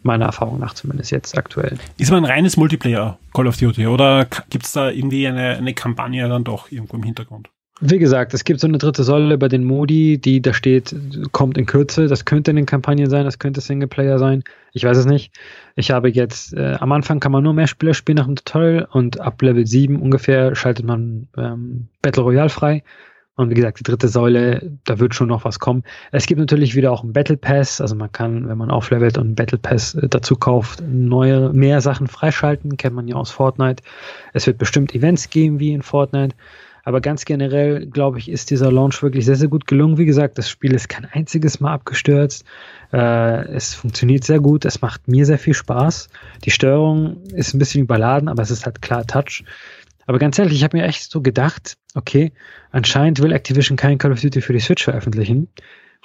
[0.06, 1.78] meiner Erfahrung nach zumindest jetzt aktuell.
[1.97, 5.74] Ist man ein reines Multiplayer Call of Duty oder gibt es da irgendwie eine, eine
[5.74, 7.49] Kampagne dann doch irgendwo im Hintergrund?
[7.86, 10.95] Wie gesagt, es gibt so eine dritte Säule bei den Modi, die da steht,
[11.32, 12.08] kommt in Kürze.
[12.08, 14.43] Das könnte eine Kampagne sein, das könnte Singleplayer sein.
[14.72, 15.34] Ich weiß es nicht.
[15.76, 18.88] Ich habe jetzt, äh, am Anfang kann man nur mehr Spieler spielen nach dem Tutorial
[18.91, 22.84] und ab Level 7 ungefähr schaltet man ähm, Battle Royale frei.
[23.36, 25.84] Und wie gesagt, die dritte Säule, da wird schon noch was kommen.
[26.11, 29.25] Es gibt natürlich wieder auch einen Battle Pass, also man kann, wenn man auflevelt und
[29.25, 33.84] einen Battle Pass äh, dazu kauft, neue, mehr Sachen freischalten, kennt man ja aus Fortnite.
[34.34, 36.36] Es wird bestimmt Events geben wie in Fortnite.
[36.86, 39.97] Aber ganz generell, glaube ich, ist dieser Launch wirklich sehr, sehr gut gelungen.
[39.97, 42.43] Wie gesagt, das Spiel ist kein einziges Mal abgestürzt.
[42.91, 44.65] Äh, es funktioniert sehr gut.
[44.65, 46.09] Es macht mir sehr viel Spaß.
[46.43, 49.45] Die Steuerung ist ein bisschen überladen, aber es ist halt klar Touch.
[50.06, 52.32] Aber ganz ehrlich, ich habe mir echt so gedacht, okay,
[52.72, 55.47] anscheinend will Activision kein Call of Duty für die Switch veröffentlichen.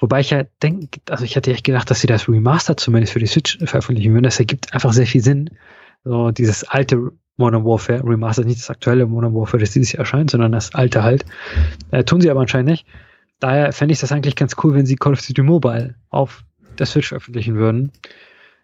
[0.01, 3.19] Wobei ich ja denke, also ich hatte echt gedacht, dass sie das Remaster zumindest für
[3.19, 4.25] die Switch veröffentlichen würden.
[4.25, 5.51] Das ergibt einfach sehr viel Sinn.
[6.05, 10.31] So dieses alte Modern Warfare Remaster, nicht das aktuelle Modern Warfare, das dieses Jahr erscheint,
[10.31, 11.25] sondern das alte halt.
[11.91, 12.87] Äh, tun sie aber anscheinend nicht.
[13.41, 16.45] Daher fände ich das eigentlich ganz cool, wenn sie Call of Duty Mobile auf
[16.79, 17.93] der Switch veröffentlichen würden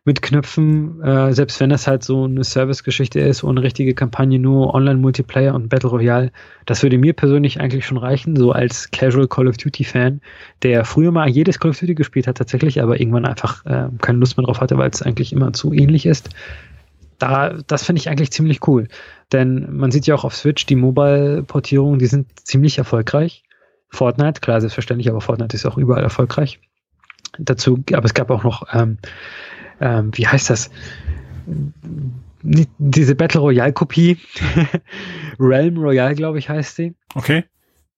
[0.07, 4.75] mit Knöpfen, äh, selbst wenn das halt so eine Service-Geschichte ist ohne richtige Kampagne, nur
[4.75, 6.31] Online-Multiplayer und Battle Royale,
[6.67, 10.21] das würde mir persönlich eigentlich schon reichen, so als Casual Call of Duty-Fan,
[10.63, 14.19] der früher mal jedes Call of Duty gespielt hat tatsächlich, aber irgendwann einfach äh, keine
[14.19, 16.29] Lust mehr drauf hatte, weil es eigentlich immer zu ähnlich ist.
[17.19, 18.89] Da, das finde ich eigentlich ziemlich cool.
[19.33, 23.45] Denn man sieht ja auch auf Switch, die Mobile-Portierungen, die sind ziemlich erfolgreich.
[23.89, 26.61] Fortnite, klar, selbstverständlich, aber Fortnite ist auch überall erfolgreich.
[27.39, 28.99] Dazu, aber es gab auch noch ähm,
[29.81, 30.71] ähm, wie heißt das?
[32.43, 34.19] Diese Battle Royale Kopie.
[35.39, 36.95] Realm Royale, glaube ich, heißt sie.
[37.15, 37.45] Okay.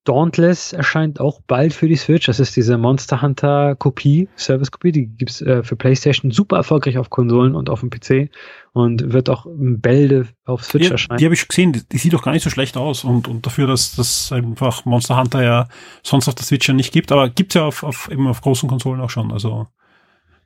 [0.06, 2.26] Dauntless erscheint auch bald für die Switch.
[2.26, 4.92] Das ist diese Monster Hunter Kopie, Service Kopie.
[4.92, 8.30] Die gibt's äh, für PlayStation super erfolgreich auf Konsolen und auf dem PC
[8.72, 11.18] und wird auch Bälde auf Switch die, erscheinen.
[11.18, 11.72] Die habe ich schon gesehen.
[11.72, 14.84] Die, die, sieht doch gar nicht so schlecht aus und, und dafür, dass das einfach
[14.84, 15.68] Monster Hunter ja
[16.04, 18.68] sonst auf der Switch ja nicht gibt, aber gibt's ja auf, auf, eben auf großen
[18.68, 19.32] Konsolen auch schon.
[19.32, 19.66] Also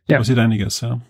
[0.09, 0.19] ja.
[0.19, 1.01] passiert einiges, ja.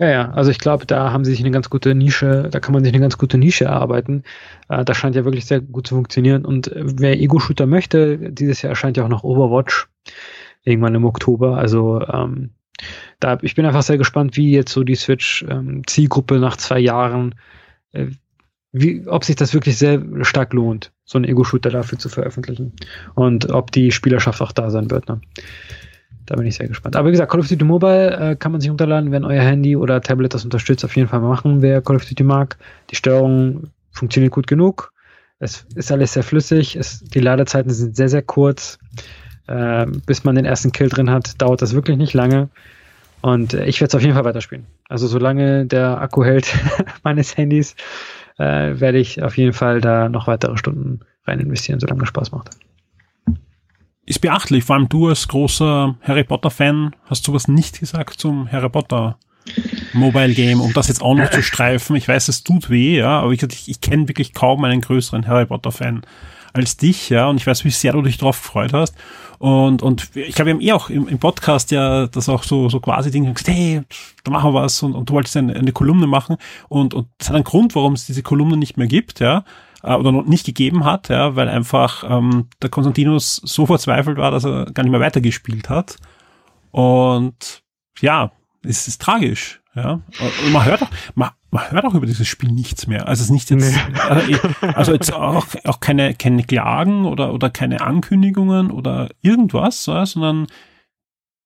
[0.00, 2.72] Ja, ja, also ich glaube, da haben sie sich eine ganz gute Nische, da kann
[2.72, 4.24] man sich eine ganz gute Nische erarbeiten.
[4.70, 6.46] Äh, das scheint ja wirklich sehr gut zu funktionieren.
[6.46, 9.88] Und äh, wer Ego-Shooter möchte, dieses Jahr erscheint ja auch noch Overwatch
[10.64, 11.58] irgendwann im Oktober.
[11.58, 12.48] Also ähm,
[13.18, 17.34] da, ich bin einfach sehr gespannt, wie jetzt so die Switch-Zielgruppe ähm, nach zwei Jahren,
[17.92, 18.06] äh,
[18.72, 22.72] wie, ob sich das wirklich sehr stark lohnt, so einen Ego-Shooter dafür zu veröffentlichen.
[23.14, 25.10] Und ob die Spielerschaft auch da sein wird.
[25.10, 25.20] Ne?
[26.30, 26.94] Da bin ich sehr gespannt.
[26.94, 29.74] Aber wie gesagt, Call of Duty Mobile äh, kann man sich runterladen, wenn euer Handy
[29.74, 30.84] oder Tablet das unterstützt.
[30.84, 32.56] Auf jeden Fall machen, wer Call of Duty mag.
[32.90, 34.92] Die Steuerung funktioniert gut genug.
[35.40, 36.76] Es ist alles sehr flüssig.
[36.76, 38.78] Es, die Ladezeiten sind sehr, sehr kurz.
[39.48, 42.48] Äh, bis man den ersten Kill drin hat, dauert das wirklich nicht lange.
[43.22, 44.66] Und äh, ich werde es auf jeden Fall weiterspielen.
[44.88, 46.54] Also solange der Akku hält
[47.02, 47.74] meines Handys,
[48.38, 52.30] äh, werde ich auf jeden Fall da noch weitere Stunden rein investieren, solange es Spaß
[52.30, 52.50] macht
[54.10, 54.64] ist beachtlich.
[54.64, 59.16] Vor allem du als großer Harry Potter-Fan hast sowas nicht gesagt zum Harry Potter
[59.92, 61.94] Mobile Game, um das jetzt auch noch zu streifen.
[61.94, 65.46] Ich weiß, es tut weh, ja, aber ich, ich, kenne wirklich kaum einen größeren Harry
[65.46, 66.02] Potter-Fan
[66.52, 68.96] als dich, ja, und ich weiß, wie sehr du dich drauf gefreut hast.
[69.38, 72.68] Und, und ich glaube, wir haben eh auch im, im Podcast ja das auch so,
[72.68, 73.82] so quasi Dinge gesagt, hey,
[74.24, 76.36] da machen wir was und, und du wolltest eine, eine Kolumne machen
[76.68, 79.44] und, und das hat einen Grund, warum es diese Kolumne nicht mehr gibt, ja
[79.82, 84.30] äh, oder noch nicht gegeben hat, ja, weil einfach ähm, der Konstantinos so verzweifelt war,
[84.30, 85.96] dass er gar nicht mehr weitergespielt hat.
[86.70, 87.62] Und
[88.00, 89.60] ja, es ist tragisch.
[89.74, 90.00] Ja,
[90.42, 93.06] und man hört auch, man, man hört auch über dieses Spiel nichts mehr.
[93.06, 93.80] Also es ist nicht jetzt, nee.
[94.08, 100.48] also, also jetzt auch, auch keine, keine Klagen oder, oder keine Ankündigungen oder irgendwas, sondern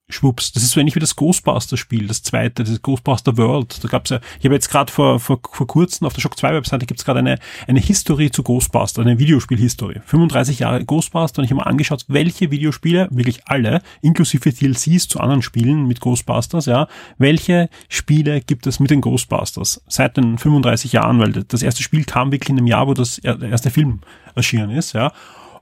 [0.09, 3.83] schwupps, das ist so ähnlich wie das Ghostbuster-Spiel, das zweite, das Ghostbuster World.
[3.83, 6.55] Da gab's ja, ich habe jetzt gerade vor, vor, vor kurzem auf der Shock 2
[6.55, 10.03] Webseite gibt's gerade eine, eine History zu Ghostbuster, eine Videospiel-History.
[10.05, 15.21] 35 Jahre Ghostbuster und ich habe mal angeschaut, welche Videospiele, wirklich alle, inklusive DLCs zu
[15.21, 16.87] anderen Spielen mit Ghostbusters, ja,
[17.17, 22.05] welche Spiele gibt es mit den Ghostbusters seit den 35 Jahren, weil das erste Spiel
[22.05, 24.01] kam wirklich in dem Jahr, wo das erste Film
[24.35, 25.13] erschienen ist, ja.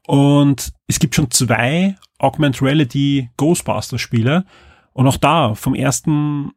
[0.07, 4.45] Und es gibt schon zwei Augmented Reality Ghostbusters Spiele.
[4.93, 6.53] Und auch da, vom ersten,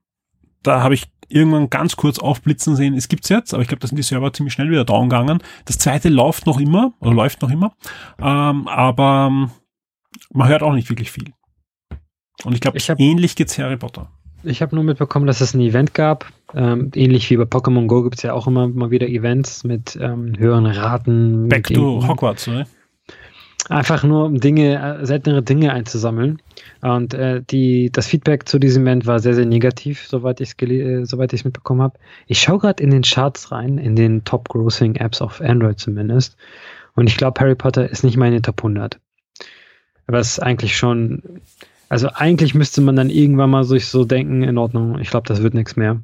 [0.63, 3.87] da habe ich irgendwann ganz kurz aufblitzen sehen, es gibt's jetzt, aber ich glaube, da
[3.87, 5.39] sind die Server ziemlich schnell wieder down gegangen.
[5.65, 7.73] Das zweite läuft noch immer, oder läuft noch immer,
[8.19, 9.49] ähm, aber ähm,
[10.31, 11.33] man hört auch nicht wirklich viel.
[12.43, 14.09] Und ich glaube, ähnlich geht's Harry Potter.
[14.43, 16.31] Ich habe nur mitbekommen, dass es ein Event gab.
[16.53, 19.97] Ähm, ähnlich wie bei Pokémon Go gibt es ja auch immer mal wieder Events mit
[19.99, 21.49] ähm, höheren Raten.
[21.49, 22.67] Back to Hogwarts, oder?
[23.69, 26.39] Einfach nur, um Dinge, äh, seltenere Dinge einzusammeln.
[26.81, 30.69] Und äh, die, das Feedback zu diesem Event war sehr, sehr negativ, soweit ich es
[30.69, 31.97] äh, soweit ich es mitbekommen habe.
[32.27, 36.37] Ich schaue gerade in den Charts rein, in den Top-Grossing-Apps auf Android zumindest.
[36.95, 38.99] Und ich glaube, Harry Potter ist nicht meine Top 100.
[40.07, 41.23] Was eigentlich schon,
[41.89, 45.41] also eigentlich müsste man dann irgendwann mal sich so denken, in Ordnung, ich glaube, das
[45.41, 46.01] wird nichts mehr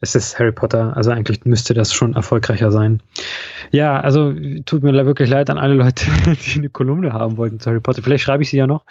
[0.00, 3.00] es ist Harry Potter, also eigentlich müsste das schon erfolgreicher sein.
[3.70, 4.34] Ja, also
[4.66, 6.06] tut mir wirklich leid an alle Leute,
[6.46, 8.02] die eine Kolumne haben wollten zu Harry Potter.
[8.02, 8.84] Vielleicht schreibe ich sie ja noch.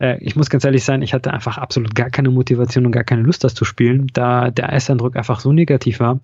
[0.00, 3.04] äh, ich muss ganz ehrlich sein, ich hatte einfach absolut gar keine Motivation und gar
[3.04, 6.20] keine Lust, das zu spielen, da der Ersteindruck einfach so negativ war.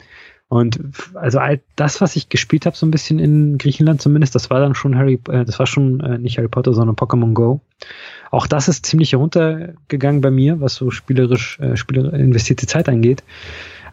[0.48, 0.80] Und
[1.14, 4.60] also all das, was ich gespielt habe, so ein bisschen in Griechenland zumindest, das war
[4.60, 7.60] dann schon Harry, äh, das war schon äh, nicht Harry Potter, sondern Pokémon Go.
[8.30, 13.22] Auch das ist ziemlich heruntergegangen bei mir, was so spielerisch, äh, Spieler investierte Zeit angeht.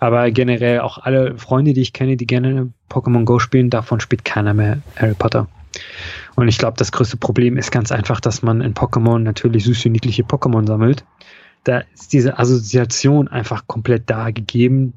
[0.06, 4.26] Aber generell auch alle Freunde, die ich kenne, die gerne Pokémon Go spielen, davon spielt
[4.26, 5.48] keiner mehr Harry Potter.
[6.36, 9.90] Und ich glaube, das größte Problem ist ganz einfach, dass man in Pokémon natürlich süße,
[9.90, 11.04] niedliche Pokémon sammelt.
[11.64, 14.94] Da ist diese Assoziation einfach komplett da gegeben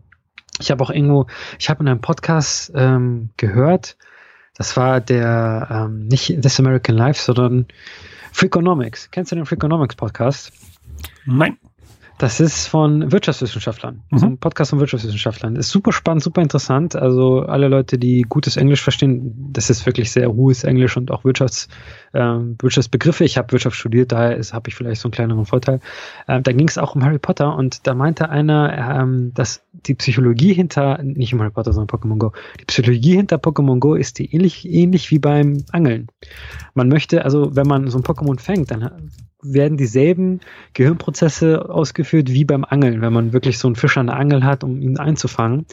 [0.61, 1.27] ich habe auch irgendwo,
[1.59, 3.97] ich habe in einem Podcast ähm, gehört,
[4.55, 7.67] das war der, ähm, nicht This American Life, sondern
[8.33, 9.11] Freakonomics.
[9.11, 10.53] Kennst du den Freakonomics Podcast?
[11.25, 11.59] Nein.
[12.19, 14.03] Das ist von Wirtschaftswissenschaftlern.
[14.11, 14.19] Mhm.
[14.19, 15.55] So ein Podcast von Wirtschaftswissenschaftlern.
[15.55, 16.97] Ist super spannend, super interessant.
[16.97, 21.25] Also alle Leute, die gutes Englisch verstehen, das ist wirklich sehr hohes Englisch und auch
[21.25, 21.69] Wirtschafts,
[22.15, 23.25] ähm, Wirtschaftsbegriffe.
[23.25, 25.81] Ich habe Wirtschaft studiert, daher habe ich vielleicht so einen kleineren Vorteil.
[26.27, 29.95] Ähm, da ging es auch um Harry Potter und da meinte einer, ähm, dass die
[29.95, 34.19] Psychologie hinter, nicht um Harry Potter, sondern Pokémon Go, die Psychologie hinter Pokémon Go ist
[34.19, 36.09] die ähnlich, ähnlich wie beim Angeln.
[36.75, 39.11] Man möchte, also wenn man so ein Pokémon fängt, dann
[39.43, 40.41] werden dieselben
[40.75, 44.65] Gehirnprozesse ausgeführt wie beim Angeln, wenn man wirklich so einen Fisch an der Angel hat,
[44.65, 45.67] um ihn einzufangen.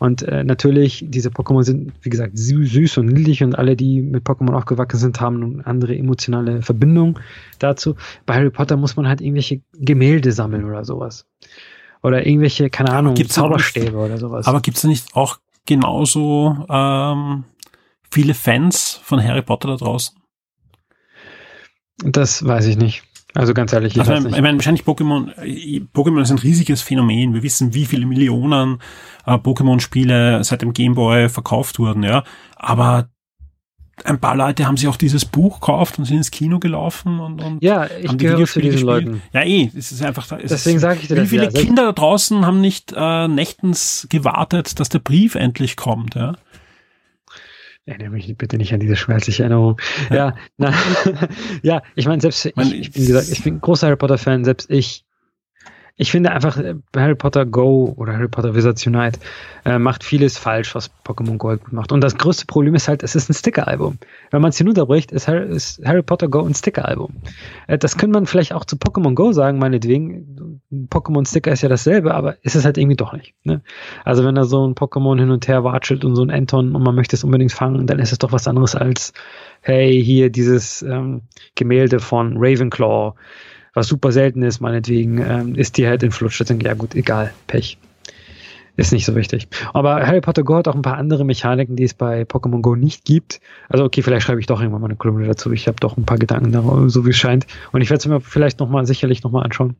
[0.00, 4.24] Und äh, natürlich, diese Pokémon sind, wie gesagt, süß und niedlich und alle, die mit
[4.24, 7.18] Pokémon aufgewachsen sind, haben eine andere emotionale Verbindung
[7.58, 7.96] dazu.
[8.24, 11.26] Bei Harry Potter muss man halt irgendwelche Gemälde sammeln oder sowas.
[12.02, 14.46] Oder irgendwelche, keine Ahnung, gibt's Zauberstäbe oder sowas.
[14.46, 17.44] Aber gibt es nicht auch genauso ähm,
[18.10, 20.16] viele Fans von Harry Potter da draußen?
[21.98, 23.02] Das weiß ich nicht.
[23.34, 24.36] Also ganz ehrlich, ich, also, weiß nicht.
[24.36, 25.32] ich meine, wahrscheinlich Pokémon,
[25.94, 27.32] Pokémon ist ein riesiges Phänomen.
[27.32, 28.78] Wir wissen, wie viele Millionen
[29.24, 32.24] äh, Pokémon-Spiele seit dem Gameboy verkauft wurden, ja.
[32.56, 33.08] Aber
[34.04, 37.42] ein paar Leute haben sich auch dieses Buch gekauft und sind ins Kino gelaufen und,
[37.42, 39.06] und ja, ich haben die gehöre zu diesen gespielt.
[39.06, 39.22] Leuten.
[39.32, 40.30] Ja, eh, es ist einfach.
[40.32, 41.50] Es Deswegen sage ich dir Wie viele ja.
[41.50, 46.36] Kinder da draußen haben nicht äh, nächtens gewartet, dass der Brief endlich kommt, ja?
[47.86, 49.80] Erinnere mich bitte nicht an diese schmerzliche Erinnerung.
[50.10, 50.72] Ja, na,
[51.62, 54.70] ja, ich meine, selbst ich, ich bin gesagt, ich bin großer Harry Potter Fan, selbst
[54.70, 55.04] ich
[56.00, 59.20] ich finde einfach, äh, Harry Potter Go oder Harry Potter Wizards Unite
[59.66, 61.92] äh, macht vieles falsch, was Pokémon Gold macht.
[61.92, 63.98] Und das größte Problem ist halt, es ist ein Sticker-Album.
[64.30, 67.16] Wenn man es hinunterbricht, ist Harry, ist Harry, Potter Go ein Sticker-Album.
[67.66, 70.62] Äh, das könnte man vielleicht auch zu Pokémon Go sagen, meinetwegen.
[70.88, 73.34] Pokémon-Sticker ist ja dasselbe, aber ist es halt irgendwie doch nicht.
[73.44, 73.60] Ne?
[74.06, 76.82] Also wenn da so ein Pokémon hin und her watschelt und so ein Anton und
[76.82, 79.12] man möchte es unbedingt fangen, dann ist es doch was anderes als,
[79.60, 81.22] hey, hier dieses ähm,
[81.56, 83.14] Gemälde von Ravenclaw
[83.74, 86.42] was super selten ist, meinetwegen, ähm, ist die halt in Flutsch.
[86.44, 87.78] Denke, ja gut, egal, Pech.
[88.76, 89.48] Ist nicht so wichtig.
[89.74, 92.76] Aber Harry Potter Go hat auch ein paar andere Mechaniken, die es bei Pokémon Go
[92.76, 93.40] nicht gibt.
[93.68, 95.52] Also okay, vielleicht schreibe ich doch irgendwann mal eine Kolumne dazu.
[95.52, 97.46] Ich habe doch ein paar Gedanken darüber, so wie es scheint.
[97.72, 99.76] Und ich werde es mir vielleicht nochmal, sicherlich nochmal anschauen.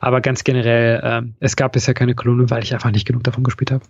[0.00, 3.44] Aber ganz generell, ähm, es gab bisher keine Kolumne, weil ich einfach nicht genug davon
[3.44, 3.84] gespielt habe.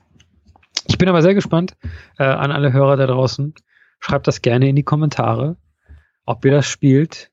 [0.87, 1.77] Ich bin aber sehr gespannt
[2.19, 3.55] äh, an alle Hörer da draußen.
[4.01, 5.57] Schreibt das gerne in die Kommentare,
[6.27, 7.31] ob ihr das spielt,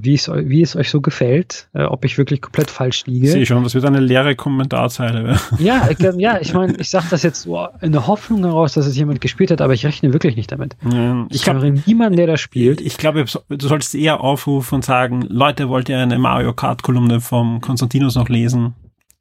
[0.00, 3.26] wie, es, wie es euch so gefällt, äh, ob ich wirklich komplett falsch liege.
[3.26, 5.38] Ich sehe schon, das wird eine leere Kommentarzeile.
[5.58, 7.48] ja, ich, ja, ich meine, ich sage das jetzt
[7.80, 10.76] in der Hoffnung heraus, dass es jemand gespielt hat, aber ich rechne wirklich nicht damit.
[10.92, 12.82] Ja, ich glaube niemanden, der das spielt.
[12.82, 17.22] Ich glaube, du solltest eher aufrufen und sagen, Leute, wollt ihr eine Mario Kart Kolumne
[17.22, 18.74] vom Konstantinos noch lesen?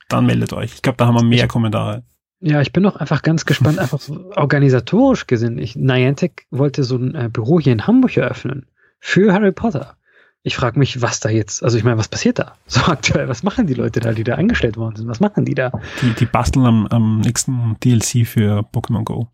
[0.10, 0.74] Dann meldet euch.
[0.74, 2.04] Ich glaube, da haben wir mehr ich, Kommentare.
[2.42, 5.58] Ja, ich bin doch einfach ganz gespannt, einfach so organisatorisch gesehen.
[5.58, 8.66] Ich, Niantic wollte so ein äh, Büro hier in Hamburg eröffnen
[9.00, 9.96] für Harry Potter
[10.44, 12.56] ich frage mich, was da jetzt, also ich meine, was passiert da?
[12.68, 15.08] So aktuell, was machen die Leute da, die da eingestellt worden sind?
[15.08, 15.72] Was machen die da?
[16.02, 19.28] Die, die basteln am, am nächsten DLC für Pokémon Go.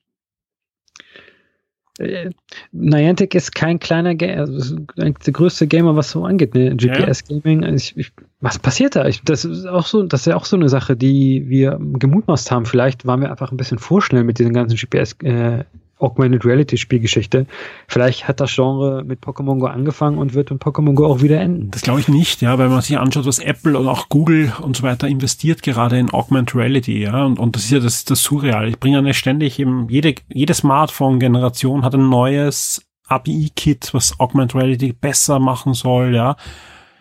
[2.00, 2.30] Äh,
[2.72, 6.76] Niantic ist kein kleiner Gamer, also der größte Gamer, was so angeht, ne?
[6.76, 7.64] GPS-Gaming.
[7.64, 8.02] Also
[8.40, 9.08] was passiert da?
[9.08, 12.52] Ich, das ist auch so, das ist ja auch so eine Sache, die wir gemutmaßt
[12.52, 12.66] haben.
[12.66, 15.64] Vielleicht waren wir einfach ein bisschen vorschnell mit diesen ganzen GPS äh,
[16.00, 17.48] Augmented Reality Spielgeschichte.
[17.88, 21.40] Vielleicht hat das Genre mit Pokémon Go angefangen und wird mit Pokémon Go auch wieder
[21.40, 21.72] enden.
[21.72, 24.78] Das glaube ich nicht, ja, weil man sich anschaut, was Apple und auch Google und
[24.78, 28.24] so weiter investiert gerade in Augmented Reality, ja, und, und das ist ja das, das
[28.24, 28.68] Surreal.
[28.68, 34.94] Ich bringe ja ständig eben, jede, jede Smartphone-Generation hat ein neues API-Kit, was Augmented Reality
[34.94, 36.36] besser machen soll, ja.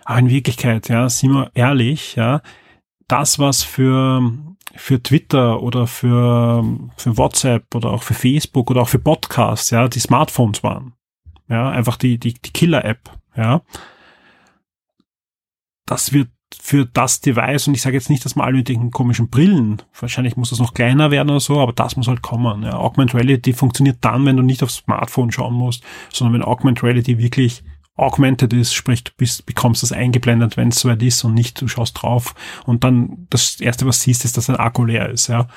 [0.04, 2.40] Aber in Wirklichkeit, ja, sind wir ehrlich, ja,
[3.08, 4.20] das, was für
[4.76, 6.64] für Twitter oder für,
[6.96, 10.94] für WhatsApp oder auch für Facebook oder auch für Podcasts, ja, die Smartphones waren.
[11.48, 13.62] Ja, einfach die, die, die Killer-App, ja.
[15.86, 16.28] Das wird
[16.60, 19.82] für das Device, und ich sage jetzt nicht, dass man alle mit den komischen Brillen,
[19.98, 22.62] wahrscheinlich muss das noch kleiner werden oder so, aber das muss halt kommen.
[22.62, 22.74] Ja.
[22.78, 27.18] Augmented Reality funktioniert dann, wenn du nicht aufs Smartphone schauen musst, sondern wenn Augmented Reality
[27.18, 27.62] wirklich
[27.96, 31.68] augmented ist, sprich du bist, bekommst das eingeblendet, wenn es soweit ist und nicht du
[31.68, 32.34] schaust drauf
[32.66, 35.48] und dann das erste, was siehst, ist, dass dein Akku leer ist, ja.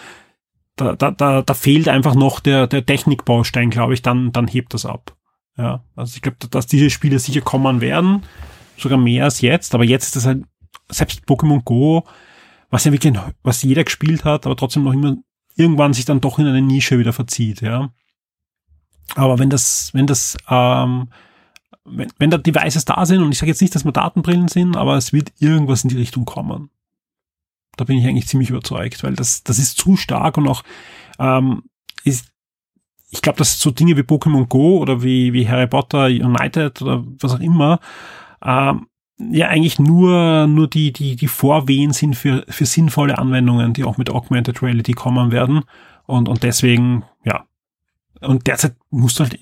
[0.75, 4.73] Da, da, da, da fehlt einfach noch der, der Technikbaustein, glaube ich, dann, dann hebt
[4.73, 5.17] das ab.
[5.57, 8.23] Ja, also ich glaube, dass diese Spiele sicher kommen werden,
[8.77, 10.43] sogar mehr als jetzt, aber jetzt ist das halt,
[10.87, 12.05] selbst Pokémon Go,
[12.69, 13.13] was ja wirklich,
[13.43, 15.17] was jeder gespielt hat, aber trotzdem noch immer
[15.55, 17.91] irgendwann sich dann doch in eine Nische wieder verzieht, ja.
[19.15, 21.09] Aber wenn das, wenn das, ähm,
[21.89, 24.77] wenn, wenn da Devices da sind, und ich sage jetzt nicht, dass wir Datenbrillen sind,
[24.77, 26.69] aber es wird irgendwas in die Richtung kommen.
[27.77, 30.63] Da bin ich eigentlich ziemlich überzeugt, weil das, das ist zu stark und auch
[31.17, 31.63] ähm,
[32.03, 32.29] ist,
[33.09, 37.03] ich glaube, dass so Dinge wie Pokémon Go oder wie, wie Harry Potter United oder
[37.19, 37.79] was auch immer,
[38.43, 38.87] ähm,
[39.17, 43.97] ja eigentlich nur, nur die, die, die Vorwehen sind für, für sinnvolle Anwendungen, die auch
[43.97, 45.63] mit Augmented Reality kommen werden.
[46.05, 47.45] Und, und deswegen, ja.
[48.21, 49.39] Und derzeit musst du halt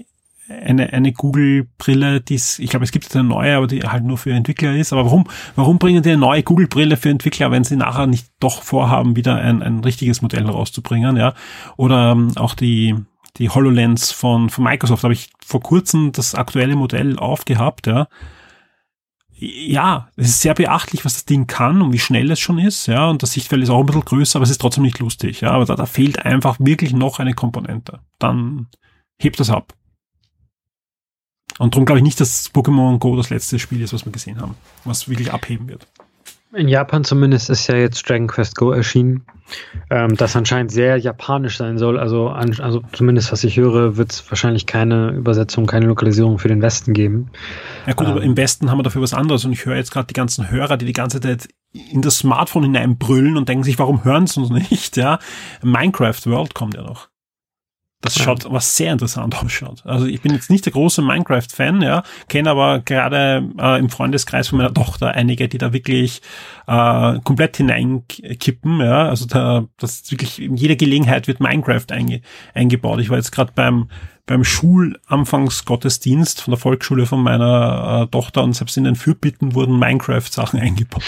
[0.50, 4.32] eine, eine Google-Brille, die ich glaube, es gibt eine neue, aber die halt nur für
[4.32, 4.94] Entwickler ist.
[4.94, 5.26] Aber warum,
[5.56, 9.36] warum bringen die eine neue Google-Brille für Entwickler, wenn sie nachher nicht doch vorhaben, wieder
[9.36, 11.34] ein, ein richtiges Modell rauszubringen, ja?
[11.76, 12.96] Oder ähm, auch die,
[13.38, 18.08] die HoloLens von, von Microsoft habe ich vor kurzem das aktuelle Modell aufgehabt, ja.
[19.40, 22.88] Ja, es ist sehr beachtlich, was das Ding kann und wie schnell es schon ist,
[22.88, 25.42] ja, und das Sichtfeld ist auch ein bisschen größer, aber es ist trotzdem nicht lustig,
[25.42, 28.00] ja, aber da, da fehlt einfach wirklich noch eine Komponente.
[28.18, 28.68] Dann
[29.20, 29.77] hebt das ab.
[31.60, 34.42] Und darum glaube ich nicht, dass Pokémon Go das letzte Spiel ist, was wir gesehen
[34.42, 34.56] haben,
[34.86, 35.88] was wirklich abheben wird.
[36.54, 39.26] In Japan zumindest ist ja jetzt Dragon Quest Go erschienen,
[39.90, 42.00] ähm, das anscheinend sehr japanisch sein soll.
[42.00, 46.48] Also, an, also zumindest was ich höre, wird es wahrscheinlich keine Übersetzung, keine Lokalisierung für
[46.48, 47.32] den Westen geben.
[47.86, 49.92] Ja gut, ähm, aber im Westen haben wir dafür was anderes und ich höre jetzt
[49.92, 53.78] gerade die ganzen Hörer, die die ganze Zeit in das Smartphone hineinbrüllen und denken sich,
[53.78, 54.96] warum hören sie uns nicht?
[54.96, 55.20] Ja,
[55.62, 57.10] Minecraft World kommt ja noch.
[58.02, 59.84] Das schaut, was sehr interessant ausschaut.
[59.86, 64.50] Also ich bin jetzt nicht der große Minecraft-Fan, ja, kenne aber gerade äh, im Freundeskreis
[64.50, 66.22] von meiner Tochter einige, die da wirklich
[66.68, 69.08] äh, komplett hineinkippen, ja.
[69.08, 72.22] Also da, das ist wirklich in jeder Gelegenheit wird Minecraft einge,
[72.54, 73.00] eingebaut.
[73.00, 73.90] Ich war jetzt gerade beim
[74.28, 79.80] beim Schulanfangsgottesdienst von der Volksschule von meiner äh, Tochter und selbst in den Fürbitten wurden
[79.80, 81.02] Minecraft-Sachen eingebaut.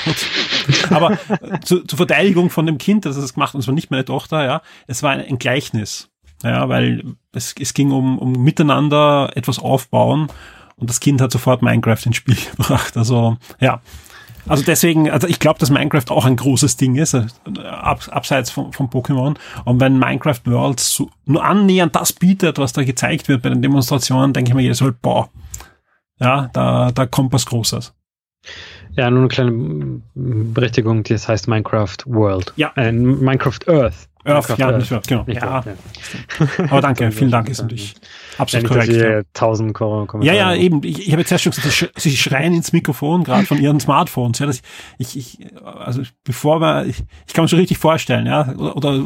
[0.90, 3.92] Aber äh, zu, zur Verteidigung von dem Kind, das es gemacht, und es war nicht
[3.92, 6.09] meine Tochter, ja, es war ein, ein Gleichnis.
[6.44, 10.28] Ja, weil es, es ging um, um miteinander etwas aufbauen
[10.78, 12.96] und das Kind hat sofort Minecraft ins Spiel gebracht.
[12.96, 13.82] Also ja,
[14.48, 17.28] also deswegen, also ich glaube, dass Minecraft auch ein großes Ding ist, äh,
[17.64, 19.36] ab, abseits von, von Pokémon.
[19.66, 23.62] Und wenn Minecraft Worlds so, nur annähernd das bietet, was da gezeigt wird bei den
[23.62, 25.30] Demonstrationen, denke ich mir jedes Mal, boah,
[26.20, 27.94] ja, da, da kommt was Großes.
[28.94, 32.52] Ja, nur eine kleine Berichtigung, das heißt Minecraft World.
[32.56, 32.72] Ja.
[32.76, 34.09] Äh, Minecraft Earth.
[34.26, 35.24] Earth, ja, nicht Earth, genau.
[35.26, 35.47] Nicht ja.
[35.49, 36.63] Earth, ja.
[36.70, 37.95] Aber danke, vielen Dank, ist natürlich
[38.40, 38.94] absolut korrekt.
[38.94, 39.22] Ja.
[39.34, 40.24] Tausend Kommentare.
[40.24, 40.82] Ja, ja, eben.
[40.84, 44.40] Ich, ich habe jetzt erst schon gesagt, sie schreien ins Mikrofon, gerade von ihren Smartphones.
[44.40, 44.62] Ja, dass
[44.98, 49.06] ich, ich, also bevor wir, ich, ich kann mir schon richtig vorstellen, ja, oder, oder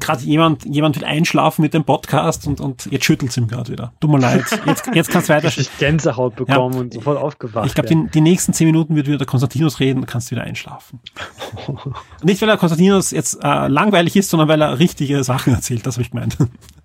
[0.00, 3.72] gerade jemand, jemand will einschlafen mit dem Podcast und, und jetzt schüttelt es ihm gerade
[3.72, 3.92] wieder.
[4.00, 4.44] Tut mir leid.
[4.66, 5.48] Jetzt, jetzt kannst du weiter.
[5.48, 6.80] Ich Gänsehaut bekommen ja.
[6.80, 7.66] und sofort aufgewacht.
[7.66, 8.02] Ich glaube, ja.
[8.02, 11.00] die, die nächsten zehn Minuten wird wieder der Konstantinos reden und kannst wieder einschlafen.
[12.22, 15.86] Nicht, weil der Konstantinos jetzt äh, langweilig ist, sondern weil er richtige Sachen erzählt.
[15.86, 16.36] Das habe ich gemeint.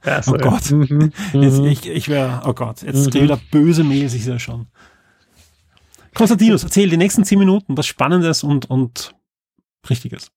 [0.05, 0.71] Ja, oh Gott.
[0.71, 1.65] Mhm, jetzt, mhm.
[1.65, 3.21] ich ich wäre, oh Gott, jetzt mhm.
[3.21, 4.67] wieder böse Mail sich ja schon.
[6.13, 9.15] Konstantinos, erzähl die nächsten zehn Minuten was Spannendes und, und
[9.89, 10.31] Richtiges.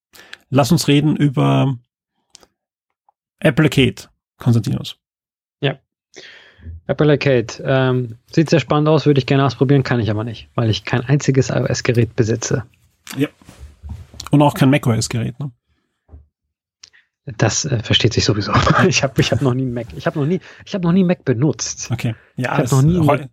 [0.49, 1.77] Lass uns reden über
[3.39, 4.97] Apple Arcade, Konstantinos.
[5.61, 5.79] Ja.
[6.87, 7.47] Apple Arcade.
[7.65, 10.85] Ähm, sieht sehr spannend aus, würde ich gerne ausprobieren, kann ich aber nicht, weil ich
[10.85, 12.65] kein einziges iOS-Gerät besitze.
[13.17, 13.27] Ja.
[14.31, 15.51] Und auch kein macOS-Gerät, ne?
[17.25, 18.51] Das äh, versteht sich sowieso.
[18.87, 19.87] ich habe ich hab noch nie Mac.
[19.95, 21.89] Ich habe noch nie, ich habe noch nie Mac benutzt.
[21.91, 22.15] Okay.
[22.35, 22.81] Ja, ich habe noch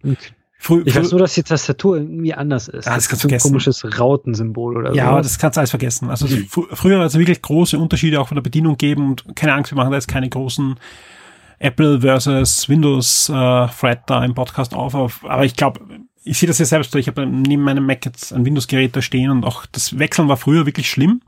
[0.02, 0.16] nie.
[0.62, 2.84] Früh, ich weiß nur, dass die Tastatur irgendwie anders ist.
[2.84, 4.96] Ja, das, das ist ein komisches Rautensymbol oder so.
[4.96, 6.10] Ja, aber das kannst du alles vergessen.
[6.10, 6.46] Also mhm.
[6.46, 9.72] fr früher hat es wirklich große Unterschiede auch von der Bedienung geben und keine Angst,
[9.72, 10.78] wir machen da jetzt keine großen
[11.60, 14.94] Apple versus Windows äh, Thread da im Podcast auf.
[15.24, 15.80] Aber ich glaube,
[16.24, 16.94] ich sehe das ja selbst.
[16.94, 20.36] Ich habe neben meinem Mac jetzt ein Windows-Gerät da stehen und auch das Wechseln war
[20.36, 21.22] früher wirklich schlimm.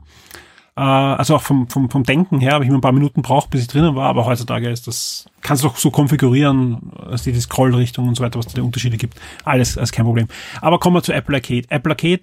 [0.75, 3.49] Äh, also auch vom, vom, vom Denken her habe ich mir ein paar Minuten braucht,
[3.49, 7.39] bis ich drinnen war, aber heutzutage ist das, kannst du doch so konfigurieren, dass die
[7.39, 9.19] Scrollrichtung und so weiter, was da die Unterschiede gibt.
[9.43, 10.27] Alles, alles kein Problem.
[10.61, 11.67] Aber kommen wir zu Apple Arcade.
[11.69, 12.21] Apple Arcade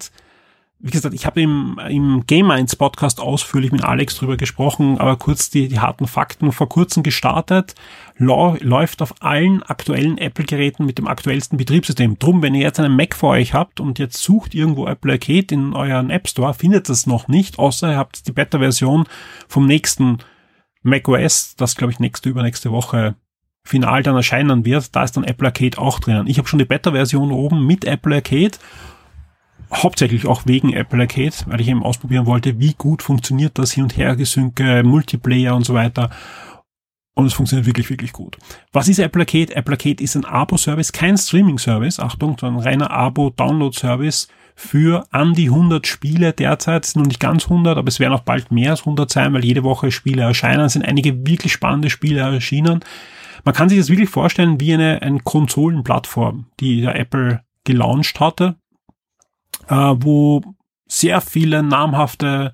[0.83, 5.15] wie gesagt, ich habe im, im Game Minds Podcast ausführlich mit Alex drüber gesprochen, aber
[5.15, 7.75] kurz die, die harten Fakten vor kurzem gestartet.
[8.17, 12.17] läuft auf allen aktuellen Apple-Geräten mit dem aktuellsten Betriebssystem.
[12.17, 15.53] Drum, wenn ihr jetzt einen Mac vor euch habt und jetzt sucht irgendwo Apple Arcade
[15.53, 19.05] in euren App Store, findet es noch nicht, außer ihr habt die Beta-Version
[19.47, 20.17] vom nächsten
[20.81, 23.15] Mac OS, das glaube ich nächste, übernächste Woche
[23.63, 26.25] final dann erscheinen wird, da ist dann Apple Arcade auch drinnen.
[26.25, 28.57] Ich habe schon die Beta-Version oben mit Apple Arcade,
[29.73, 33.83] hauptsächlich auch wegen Apple Arcade, weil ich eben ausprobieren wollte, wie gut funktioniert das hin
[33.83, 36.09] und her gesynke, Multiplayer und so weiter.
[37.13, 38.37] Und es funktioniert wirklich, wirklich gut.
[38.71, 39.55] Was ist Apple Arcade?
[39.55, 45.49] Apple Arcade ist ein Abo-Service, kein Streaming-Service, Achtung, sondern ein reiner Abo-Download-Service für an die
[45.49, 46.85] 100 Spiele derzeit.
[46.85, 49.33] Es sind noch nicht ganz 100, aber es werden auch bald mehr als 100 sein,
[49.33, 50.61] weil jede Woche Spiele erscheinen.
[50.61, 52.81] Es sind einige wirklich spannende Spiele erschienen.
[53.43, 58.55] Man kann sich das wirklich vorstellen wie eine, eine Konsolenplattform, die der Apple gelauncht hatte,
[59.71, 60.41] äh, wo
[60.87, 62.53] sehr viele namhafte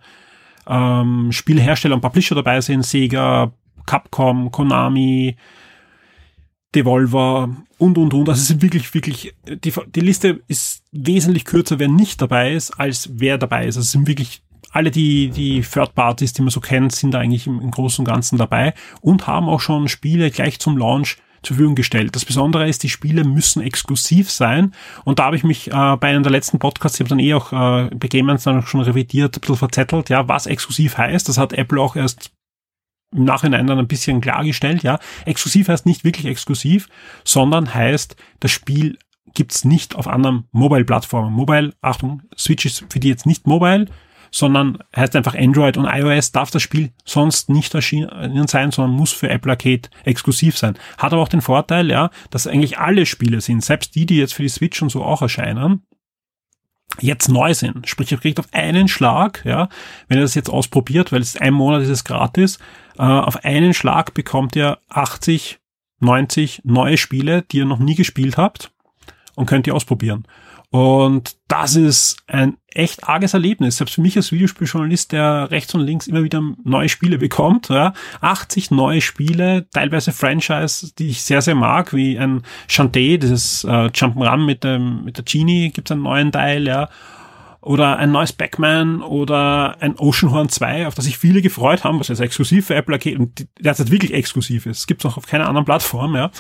[0.68, 3.52] ähm, Spielhersteller und Publisher dabei sind, Sega,
[3.86, 5.36] Capcom, Konami,
[6.76, 7.50] Devolver
[7.80, 8.30] und, und, und.
[8.30, 12.72] Also es sind wirklich, wirklich, die, die Liste ist wesentlich kürzer, wer nicht dabei ist,
[12.80, 13.78] als wer dabei ist.
[13.78, 17.20] Also es sind wirklich alle die, die Third Parties, die man so kennt, sind da
[17.20, 21.18] eigentlich im, im Großen und Ganzen dabei und haben auch schon Spiele gleich zum Launch
[21.44, 22.16] zur Verfügung gestellt.
[22.16, 24.74] Das Besondere ist, die Spiele müssen exklusiv sein.
[25.06, 27.34] Und da habe ich mich äh, bei einem der letzten Podcasts, ich habe dann eh
[27.34, 31.28] auch äh, bei Gamers dann schon revidiert, ein bisschen verzettelt, ja, was exklusiv heißt.
[31.30, 32.32] Das hat Apple auch erst
[33.16, 35.00] im Nachhinein dann ein bisschen klargestellt, ja.
[35.26, 36.90] Exklusiv heißt nicht wirklich exklusiv,
[37.24, 38.98] sondern heißt, das Spiel
[39.34, 41.34] gibt's nicht auf anderen Mobile-Plattformen.
[41.34, 43.88] Mobile, Achtung, Switch ist für die jetzt nicht mobile,
[44.32, 49.12] sondern heißt einfach Android und iOS darf das Spiel sonst nicht erschienen sein, sondern muss
[49.12, 50.78] für Apple Arcade exklusiv sein.
[50.98, 54.34] Hat aber auch den Vorteil, ja, dass eigentlich alle Spiele sind, selbst die, die jetzt
[54.34, 55.84] für die Switch und so auch erscheinen,
[57.00, 57.88] jetzt neu sind.
[57.88, 59.70] Sprich, ihr kriegt auf einen Schlag, ja,
[60.08, 62.60] wenn ihr das jetzt ausprobiert, weil es ein Monat ist es gratis,
[62.98, 65.60] äh, auf einen Schlag bekommt ihr 80,
[66.00, 68.72] 90 neue Spiele, die ihr noch nie gespielt habt
[69.36, 70.26] und könnt ihr ausprobieren.
[70.70, 73.78] Und das ist ein echt arges Erlebnis.
[73.78, 77.70] Selbst für mich als Videospieljournalist, der rechts und links immer wieder neue Spiele bekommt.
[77.70, 77.94] Ja.
[78.20, 83.88] 80 neue Spiele, teilweise Franchise, die ich sehr, sehr mag, wie ein Shantae, dieses äh,
[83.88, 84.64] Jump'n'Run mit,
[85.06, 86.90] mit der Genie, gibt's einen neuen Teil, ja
[87.62, 92.08] oder ein neues Backman oder ein Oceanhorn 2, auf das sich viele gefreut haben, was
[92.08, 94.80] jetzt exklusiv für Apple Arcade und derzeit wirklich exklusiv ist.
[94.80, 96.32] Es gibt es auch auf keiner anderen Plattform, ja.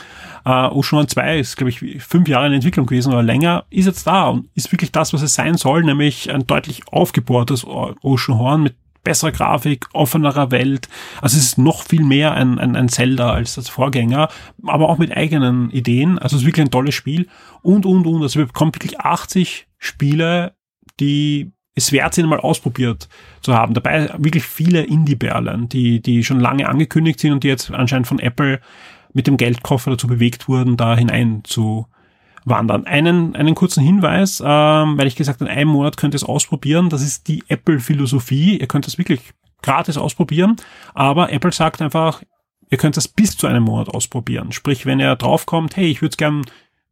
[0.45, 4.07] Uh, Oceanhorn 2 ist, glaube ich, fünf Jahre in Entwicklung gewesen oder länger, ist jetzt
[4.07, 8.75] da und ist wirklich das, was es sein soll, nämlich ein deutlich aufgebohrtes Oceanhorn mit
[9.07, 10.89] besserer Grafik, offenerer Welt.
[11.21, 14.27] Also es ist noch viel mehr ein, ein, ein Zelda als das Vorgänger,
[14.65, 16.19] aber auch mit eigenen Ideen.
[16.19, 17.27] Also es ist wirklich ein tolles Spiel.
[17.61, 18.21] Und, und, und.
[18.21, 20.56] Also wir bekommen wirklich 80 Spiele
[20.99, 23.07] die es wert sind, mal ausprobiert
[23.41, 23.73] zu haben.
[23.75, 28.19] Dabei wirklich viele Indie-Perlen, die, die schon lange angekündigt sind und die jetzt anscheinend von
[28.19, 28.59] Apple
[29.13, 31.85] mit dem Geldkoffer dazu bewegt wurden, da hinein zu
[32.45, 32.85] wandern.
[32.85, 36.89] Einen, einen kurzen Hinweis, ähm, weil ich gesagt in einem Monat könnt ihr es ausprobieren.
[36.89, 38.57] Das ist die Apple-Philosophie.
[38.57, 39.21] Ihr könnt es wirklich
[39.61, 40.55] gratis ausprobieren,
[40.93, 42.21] aber Apple sagt einfach,
[42.69, 44.51] ihr könnt es bis zu einem Monat ausprobieren.
[44.51, 46.43] Sprich, wenn ihr draufkommt, hey, ich würde es gern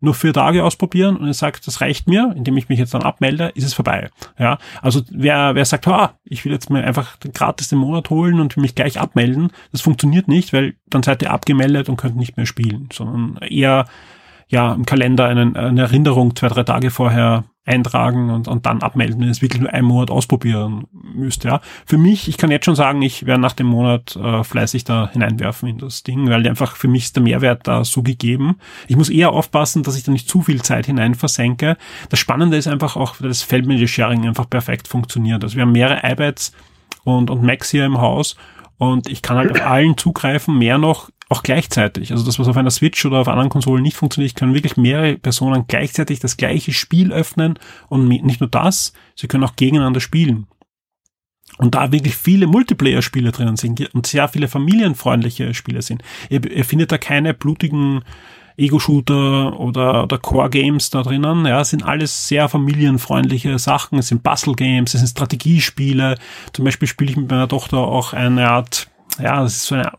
[0.06, 3.03] nur vier Tage ausprobieren und er sagt, das reicht mir, indem ich mich jetzt dann
[3.03, 4.10] abmelde, ist es vorbei.
[4.39, 8.10] Ja, also wer, wer sagt, ah, ich will jetzt mir einfach den gratis den Monat
[8.10, 12.16] holen und mich gleich abmelden, das funktioniert nicht, weil dann seid ihr abgemeldet und könnt
[12.16, 13.86] nicht mehr spielen, sondern eher
[14.47, 19.20] ja im Kalender einen, eine Erinnerung zwei, drei Tage vorher eintragen und, und dann abmelden,
[19.22, 21.43] wenn es wirklich nur einen Monat ausprobieren müsst.
[21.43, 21.61] Ja.
[21.86, 25.09] Für mich, ich kann jetzt schon sagen, ich werde nach dem Monat äh, fleißig da
[25.11, 28.57] hineinwerfen in das Ding, weil einfach für mich ist der Mehrwert da so gegeben.
[28.88, 31.78] Ich muss eher aufpassen, dass ich da nicht zu viel Zeit hinein versenke.
[32.09, 35.43] Das Spannende ist einfach auch, dass das Feldmanager Sharing einfach perfekt funktioniert.
[35.43, 36.53] Also wir haben mehrere iPads
[37.03, 38.36] und, und Macs hier im Haus
[38.78, 42.11] und ich kann halt auf allen zugreifen, mehr noch auch gleichzeitig.
[42.11, 45.17] Also das, was auf einer Switch oder auf anderen Konsolen nicht funktioniert, können wirklich mehrere
[45.17, 47.57] Personen gleichzeitig das gleiche Spiel öffnen
[47.89, 50.47] und nicht nur das, sie können auch gegeneinander spielen.
[51.57, 56.03] Und da wirklich viele Multiplayer-Spiele drinnen sind und sehr viele familienfreundliche Spiele sind.
[56.30, 58.03] Ihr, ihr findet da keine blutigen
[58.57, 61.45] Ego-Shooter oder, oder Core-Games da drinnen.
[61.45, 63.99] Ja, sind alles sehr familienfreundliche Sachen.
[63.99, 66.17] Es sind Puzzle-Games, es sind Strategiespiele.
[66.51, 68.89] Zum Beispiel spiele ich mit meiner Tochter auch eine Art,
[69.21, 69.91] ja, das ist so eine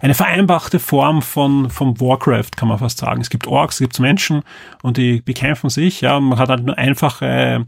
[0.00, 3.20] eine vereinfachte Form von, von Warcraft, kann man fast sagen.
[3.20, 4.42] Es gibt Orks, es gibt Menschen
[4.82, 7.64] und die bekämpfen sich, ja, und man hat halt nur einfache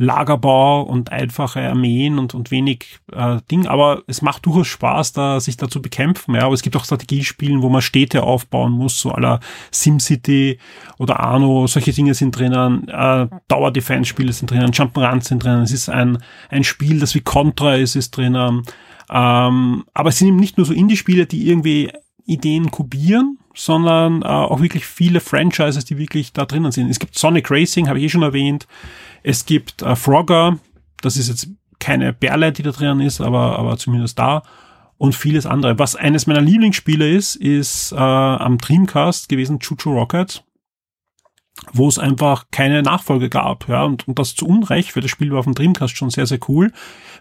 [0.00, 5.40] Lagerbau und einfache Armeen und, und wenig äh, Ding, aber es macht durchaus Spaß, da
[5.40, 8.98] sich da zu bekämpfen, ja, aber es gibt auch Strategiespielen, wo man Städte aufbauen muss,
[8.98, 9.40] so aller
[9.70, 10.58] SimCity
[10.98, 15.90] oder Arno, solche Dinge sind drinnen, äh, Dauer-Defense-Spiele sind drinnen, Jump'n'Runs sind drinnen, es ist
[15.90, 16.16] ein,
[16.48, 18.62] ein Spiel, das wie Contra ist, ist drinnen,
[19.10, 21.90] ähm, aber es sind eben nicht nur so Indie-Spiele, die irgendwie
[22.24, 26.88] Ideen kopieren, sondern äh, auch wirklich viele Franchises, die wirklich da drinnen sind.
[26.90, 28.66] Es gibt Sonic Racing, habe ich eh schon erwähnt.
[29.22, 30.58] Es gibt äh, Frogger,
[31.02, 31.48] das ist jetzt
[31.80, 34.42] keine Perle, die da drinnen ist, aber, aber zumindest da.
[35.00, 35.78] und vieles andere.
[35.78, 40.44] Was eines meiner Lieblingsspiele ist, ist äh, am Dreamcast gewesen Chuchu Rocket
[41.72, 45.30] wo es einfach keine Nachfolge gab, ja, und, und das zu Unrecht, für das Spiel
[45.30, 46.72] war auf dem Dreamcast schon sehr, sehr cool.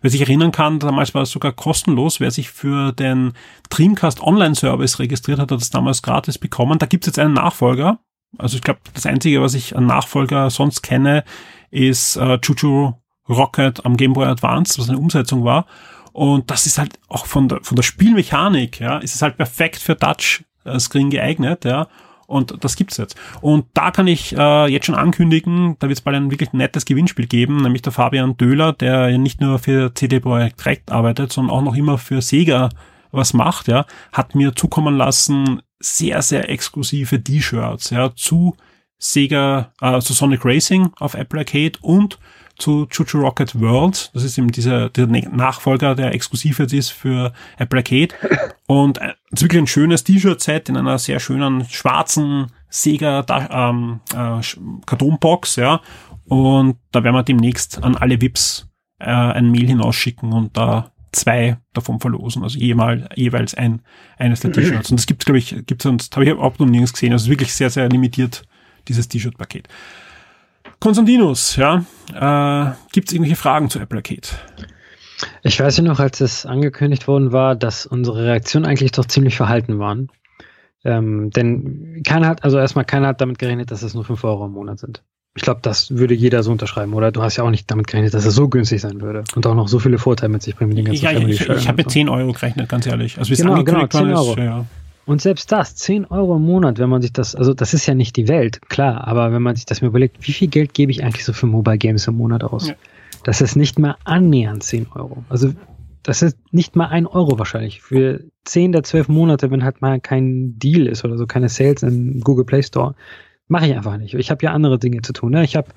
[0.01, 3.33] Wer sich erinnern kann, damals war es sogar kostenlos, wer sich für den
[3.69, 6.79] Dreamcast Online-Service registriert hat, hat es damals gratis bekommen.
[6.79, 7.99] Da gibt es jetzt einen Nachfolger.
[8.37, 11.23] Also ich glaube, das Einzige, was ich an Nachfolger sonst kenne,
[11.71, 12.93] ist äh, Chuchu
[13.27, 15.65] Rocket am Game Boy Advance, was eine Umsetzung war.
[16.11, 19.77] Und das ist halt auch von der, von der Spielmechanik, ja, ist es halt perfekt
[19.77, 21.87] für Touchscreen geeignet, ja.
[22.29, 23.15] Und das gibt's jetzt.
[23.41, 26.85] Und da kann ich äh, jetzt schon ankündigen, da wird es bald ein wirklich nettes
[26.85, 31.33] Gewinnspiel geben, nämlich der Fabian Döhler, der ja nicht nur für CD Projekt direkt arbeitet,
[31.33, 32.69] sondern auch noch immer für Sega
[33.11, 38.55] was macht, ja, hat mir zukommen lassen sehr, sehr exklusive T-Shirts, ja, zu
[38.99, 42.19] Sega, äh, zu Sonic Racing auf Apple Arcade und
[42.59, 44.11] zu Chuchu Rocket World.
[44.13, 48.13] Das ist eben dieser, der Nachfolger, der exklusiv jetzt ist für Apple Arcade.
[48.67, 54.01] Und äh, es ist wirklich ein schönes T-Shirt-Set in einer sehr schönen schwarzen Sega ähm,
[54.13, 54.41] äh,
[54.85, 55.81] Kartonbox, ja.
[56.25, 61.57] Und da werden wir demnächst an alle VIPs äh, ein Mail hinausschicken und da zwei
[61.73, 63.81] davon verlosen, also jemal, jeweils ein,
[64.17, 64.91] eines der T-Shirts.
[64.91, 67.13] Und das gibt glaube ich, gibt's sonst, habe ich überhaupt noch nirgends gesehen.
[67.13, 68.43] Also wirklich sehr, sehr limitiert,
[68.87, 69.67] dieses T-Shirt-Paket.
[70.79, 74.27] Konstantinus, ja, äh, gibt es irgendwelche Fragen zu Apple Arcade?
[75.43, 79.35] Ich weiß ja noch, als es angekündigt worden war, dass unsere Reaktionen eigentlich doch ziemlich
[79.35, 80.09] verhalten waren.
[80.85, 84.45] Ähm, denn keiner hat, also erstmal keiner hat damit gerechnet, dass es nur 5 Euro
[84.45, 85.03] im Monat sind.
[85.35, 87.11] Ich glaube, das würde jeder so unterschreiben, oder?
[87.11, 89.55] Du hast ja auch nicht damit gerechnet, dass es so günstig sein würde und auch
[89.55, 91.77] noch so viele Vorteile mit sich bringen mit den ganzen Ja, ich, ich, ich habe
[91.77, 93.17] mit 10 Euro gerechnet, ganz ehrlich.
[93.17, 94.31] Also wie genau, es genau, 10 Euro.
[94.31, 94.65] Ist, ja.
[95.09, 97.95] Und selbst das, 10 Euro im Monat, wenn man sich das, also das ist ja
[97.95, 100.91] nicht die Welt, klar, aber wenn man sich das mir überlegt, wie viel Geld gebe
[100.91, 102.67] ich eigentlich so für Mobile Games im Monat aus?
[102.67, 102.75] Ja.
[103.23, 105.23] Das ist nicht mal annähernd 10 Euro.
[105.27, 105.51] Also
[106.03, 107.81] das ist nicht mal ein Euro wahrscheinlich.
[107.81, 111.81] Für 10 der 12 Monate, wenn halt mal kein Deal ist oder so, keine Sales
[111.81, 112.93] im Google Play Store,
[113.47, 114.13] mache ich einfach nicht.
[114.13, 115.31] Ich habe ja andere Dinge zu tun.
[115.31, 115.43] Ne?
[115.43, 115.69] Ich habe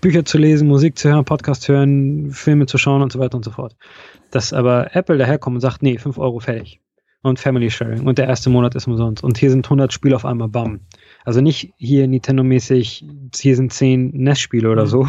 [0.00, 3.44] Bücher zu lesen, Musik zu hören, Podcast hören, Filme zu schauen und so weiter und
[3.44, 3.76] so fort.
[4.32, 6.80] Dass aber Apple daherkommt und sagt, nee, 5 Euro fertig
[7.22, 10.24] und Family Sharing und der erste Monat ist umsonst und hier sind 100 Spiele auf
[10.24, 10.80] einmal, bam.
[11.24, 13.04] Also nicht hier Nintendo-mäßig,
[13.34, 14.88] hier sind 10 NES-Spiele oder mhm.
[14.88, 15.08] so,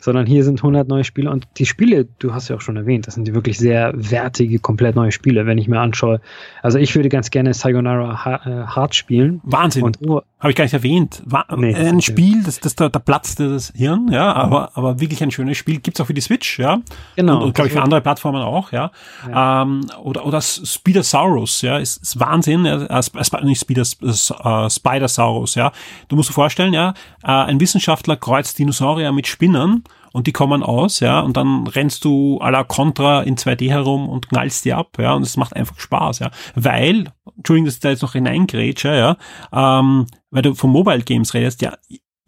[0.00, 3.06] sondern hier sind 100 neue Spiele und die Spiele, du hast ja auch schon erwähnt,
[3.06, 6.20] das sind die wirklich sehr wertige, komplett neue Spiele, wenn ich mir anschaue.
[6.62, 9.40] Also ich würde ganz gerne Sayonara Hard äh, spielen.
[9.44, 9.82] Wahnsinn.
[9.84, 11.22] Und, oh, Habe ich gar nicht erwähnt.
[11.24, 15.22] War, nee, ein Spiel, das, das da, da platzte das Hirn, ja, aber, aber wirklich
[15.22, 15.80] ein schönes Spiel.
[15.80, 16.80] Gibt's auch für die Switch, ja.
[17.16, 17.38] Genau.
[17.38, 18.90] Und, und glaube ich für andere Plattformen auch, ja.
[19.28, 19.62] ja.
[19.62, 22.64] Ähm, oder, oder Speedosaurus, ja, ist, ist Wahnsinn.
[22.64, 25.72] Ja, äh, nicht Speeder, äh, Spidersaurus, ja.
[26.08, 30.62] Du musst dir vorstellen, ja, äh, ein Wissenschaftler kreuzt Dinosaurier mit Spinnern und die kommen
[30.62, 34.72] aus, ja, und dann rennst du à la Contra in 2D herum und knallst die
[34.72, 38.14] ab, ja, und es macht einfach Spaß, ja, weil, Entschuldigung, dass ich da jetzt noch
[38.14, 39.16] hineingrätsche, ja,
[39.52, 41.74] ähm, weil du von Mobile Games redest, ja,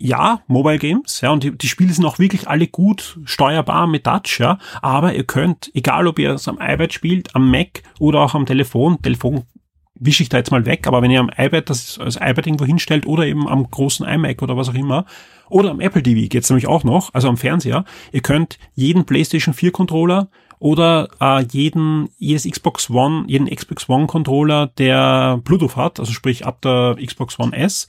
[0.01, 4.05] ja, Mobile Games, ja, und die, die Spiele sind auch wirklich alle gut steuerbar mit
[4.05, 8.21] Touch, ja, aber ihr könnt, egal ob ihr es am iPad spielt, am Mac oder
[8.21, 9.45] auch am Telefon, Telefon
[10.01, 12.65] wische ich da jetzt mal weg, aber wenn ihr am iPad das als iPad irgendwo
[12.65, 15.05] hinstellt oder eben am großen iMac oder was auch immer,
[15.49, 19.55] oder am Apple TV geht's nämlich auch noch, also am Fernseher, ihr könnt jeden PlayStation
[19.55, 20.29] 4 Controller
[20.59, 26.45] oder äh, jeden, jedes Xbox One, jeden Xbox One Controller, der Bluetooth hat, also sprich
[26.45, 27.89] ab der Xbox One S,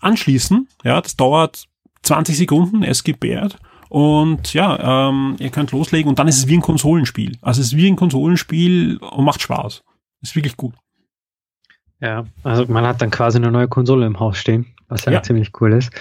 [0.00, 0.68] anschließen.
[0.82, 1.66] Ja, das dauert
[2.02, 3.58] 20 Sekunden, es gebärt.
[3.90, 7.36] Und ja, ähm, ihr könnt loslegen und dann ist es wie ein Konsolenspiel.
[7.42, 9.82] Also es ist wie ein Konsolenspiel und macht Spaß.
[10.22, 10.74] Ist wirklich gut.
[12.00, 15.22] Ja, also man hat dann quasi eine neue Konsole im Haus stehen, was ja, ja.
[15.22, 15.92] ziemlich cool ist.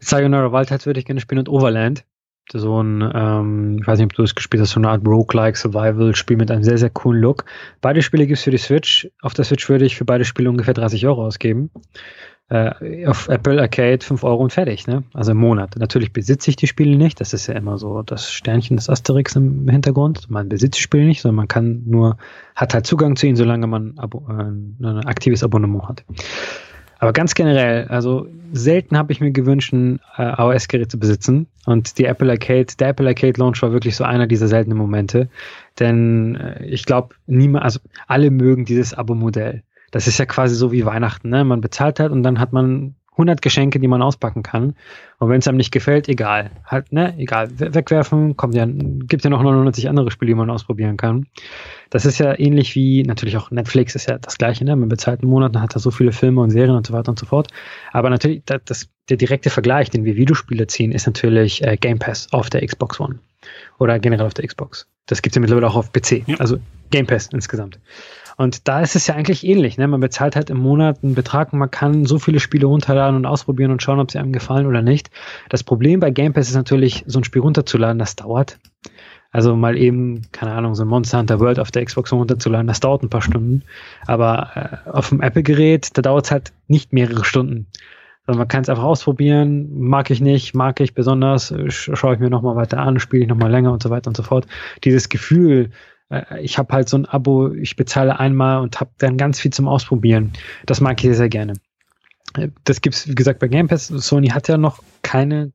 [0.00, 2.04] Sayonara Wildheits würde ich gerne spielen und Overland.
[2.52, 5.56] So ein, ähm, ich weiß nicht, ob du es gespielt hast, so eine Art Roguelike
[5.56, 7.46] Survival-Spiel mit einem sehr, sehr coolen Look.
[7.80, 9.08] Beide Spiele gibt es für die Switch.
[9.22, 11.70] Auf der Switch würde ich für beide Spiele ungefähr 30 Euro ausgeben
[12.50, 15.04] äh, auf Apple Arcade 5 Euro und fertig, ne?
[15.14, 15.76] Also im Monat.
[15.78, 19.34] Natürlich besitze ich die Spiele nicht, das ist ja immer so das Sternchen des Asterix
[19.36, 20.28] im Hintergrund.
[20.30, 22.16] Man besitzt die Spiele nicht, sondern man kann nur,
[22.54, 26.04] hat halt Zugang zu ihnen, solange man Abo, äh, ein aktives Abonnement hat.
[26.98, 31.46] Aber ganz generell, also selten habe ich mir gewünscht, ein äh, AOS-Gerät zu besitzen.
[31.66, 35.28] Und die Apple Arcade, der Apple Arcade Launch war wirklich so einer dieser seltenen Momente.
[35.80, 39.64] Denn äh, ich glaube, niemand, also alle mögen dieses Abo-Modell
[39.94, 41.44] das ist ja quasi so wie Weihnachten, ne?
[41.44, 44.74] Man bezahlt halt und dann hat man 100 Geschenke, die man auspacken kann.
[45.20, 46.50] Und wenn es einem nicht gefällt, egal.
[46.66, 47.48] Halt, ne, egal.
[47.60, 51.28] Wegwerfen, kommt ja, gibt ja noch 99 andere Spiele, die man ausprobieren kann.
[51.90, 54.74] Das ist ja ähnlich wie, natürlich auch Netflix ist ja das gleiche, ne?
[54.74, 57.10] Man bezahlt einen Monat, dann hat er so viele Filme und Serien und so weiter
[57.10, 57.52] und so fort.
[57.92, 62.00] Aber natürlich, das, das der direkte Vergleich, den wir Videospiele ziehen, ist natürlich äh, Game
[62.00, 63.20] Pass auf der Xbox One.
[63.78, 64.88] Oder generell auf der Xbox.
[65.06, 66.26] Das gibt es ja mittlerweile auch auf PC.
[66.26, 66.38] Ja.
[66.38, 66.58] Also
[66.90, 67.78] Game Pass insgesamt.
[68.36, 69.78] Und da ist es ja eigentlich ähnlich.
[69.78, 69.86] Ne?
[69.86, 73.26] Man bezahlt halt im Monat einen Betrag und man kann so viele Spiele runterladen und
[73.26, 75.10] ausprobieren und schauen, ob sie einem gefallen oder nicht.
[75.48, 78.58] Das Problem bei Game Pass ist natürlich, so ein Spiel runterzuladen, das dauert.
[79.30, 82.80] Also mal eben, keine Ahnung, so ein Monster Hunter World auf der Xbox runterzuladen, das
[82.80, 83.62] dauert ein paar Stunden.
[84.06, 87.66] Aber äh, auf dem Apple-Gerät, da dauert es halt nicht mehrere Stunden.
[88.26, 92.30] Also man kann es einfach ausprobieren, mag ich nicht, mag ich besonders, schaue ich mir
[92.30, 94.46] nochmal weiter an, spiele ich nochmal länger und so weiter und so fort.
[94.82, 95.70] Dieses Gefühl,
[96.14, 99.52] äh, ich habe halt so ein Abo, ich bezahle einmal und habe dann ganz viel
[99.52, 100.32] zum Ausprobieren.
[100.66, 101.54] Das mag ich sehr, sehr gerne.
[102.36, 103.88] Äh, das gibt's wie gesagt, bei Game Pass.
[103.88, 105.52] Sony hat ja noch keine,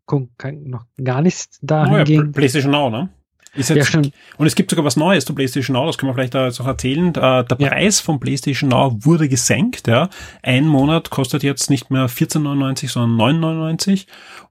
[0.63, 3.09] noch gar nichts da oh ja, PlayStation Now, ne?
[3.55, 4.01] Jetzt, ja,
[4.37, 6.61] Und es gibt sogar was Neues zu PlayStation Now, das können wir vielleicht da jetzt
[6.61, 7.11] auch erzählen.
[7.13, 7.69] Der, der ja.
[7.69, 9.87] Preis von PlayStation Now wurde gesenkt.
[9.87, 10.09] Ja.
[10.43, 14.05] Ein Monat kostet jetzt nicht mehr 14,99, sondern 9,99.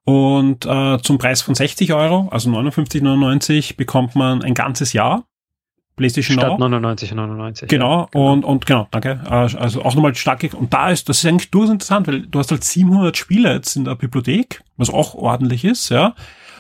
[0.05, 5.25] Und äh, zum Preis von 60 Euro, also 59,99, bekommt man ein ganzes Jahr.
[5.99, 6.67] PlayStation Statt Now.
[6.67, 7.67] 99,99.
[7.67, 9.21] Genau, ja, genau, und, und genau, danke.
[9.29, 10.49] Also auch nochmal stark.
[10.55, 13.77] Und da ist, das ist eigentlich durchaus interessant, weil du hast halt 700 Spiele jetzt
[13.77, 16.15] in der Bibliothek, was auch ordentlich ist, ja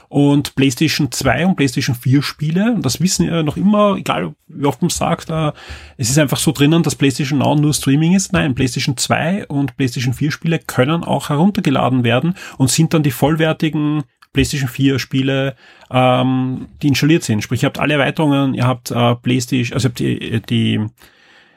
[0.08, 2.72] und PlayStation 2 und PlayStation 4 Spiele.
[2.72, 5.52] Und das wissen ja noch immer, egal wie oft man sagt, äh,
[5.96, 8.32] es ist einfach so drinnen, dass PlayStation Now nur Streaming ist.
[8.32, 13.10] Nein, PlayStation 2 und PlayStation 4 Spiele können auch heruntergeladen werden und sind dann die
[13.10, 15.56] vollwertigen PlayStation 4 Spiele,
[15.90, 17.42] ähm, die installiert sind.
[17.42, 20.86] Sprich, ihr habt alle Erweiterungen, ihr habt äh, PlayStation, also ihr habt die, die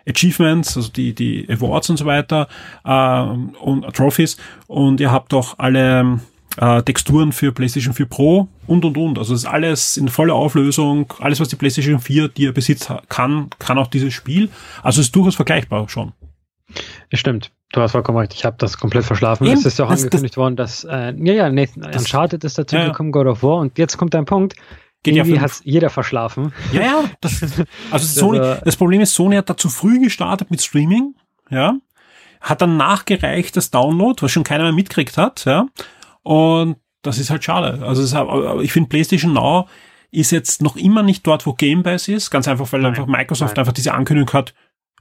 [0.08, 2.48] Achievements, also die, die Awards und so weiter
[2.86, 6.20] ähm, und Trophies und ihr habt auch alle
[6.58, 9.18] äh, Texturen für PlayStation 4 Pro und und und.
[9.18, 11.12] Also das ist alles in voller Auflösung.
[11.20, 14.50] Alles, was die PlayStation 4 dir besitzt kann, kann auch dieses Spiel.
[14.84, 16.14] Also es ist durchaus vergleichbar schon.
[17.14, 17.52] Stimmt.
[17.74, 18.34] Du hast vollkommen recht.
[18.34, 19.46] Ich habe das komplett verschlafen.
[19.46, 22.04] Eben, es ist ja auch das, angekündigt das, worden, dass äh, ja, ja, Nathan, das,
[22.04, 23.58] Uncharted ist dazu ja, gekommen, God of War.
[23.58, 24.56] Und jetzt kommt dein Punkt.
[25.04, 26.54] Geht Irgendwie ja hat jeder verschlafen.
[26.72, 27.04] Ja, ja.
[27.22, 27.42] Das,
[27.92, 31.16] also Sony, das Problem ist, Sony hat da zu früh gestartet mit Streaming.
[31.50, 31.76] Ja.
[32.40, 35.46] Hat dann nachgereicht das Download, was schon keiner mehr mitkriegt hat.
[35.46, 35.68] Ja.
[36.24, 37.86] Und das ist halt schade.
[37.86, 38.16] Also ist,
[38.64, 39.68] ich finde PlayStation Now
[40.12, 42.30] ist jetzt noch immer nicht dort, wo Game Pass ist.
[42.30, 43.62] Ganz einfach, weil nein, einfach Microsoft nein.
[43.62, 44.54] einfach diese Ankündigung hat,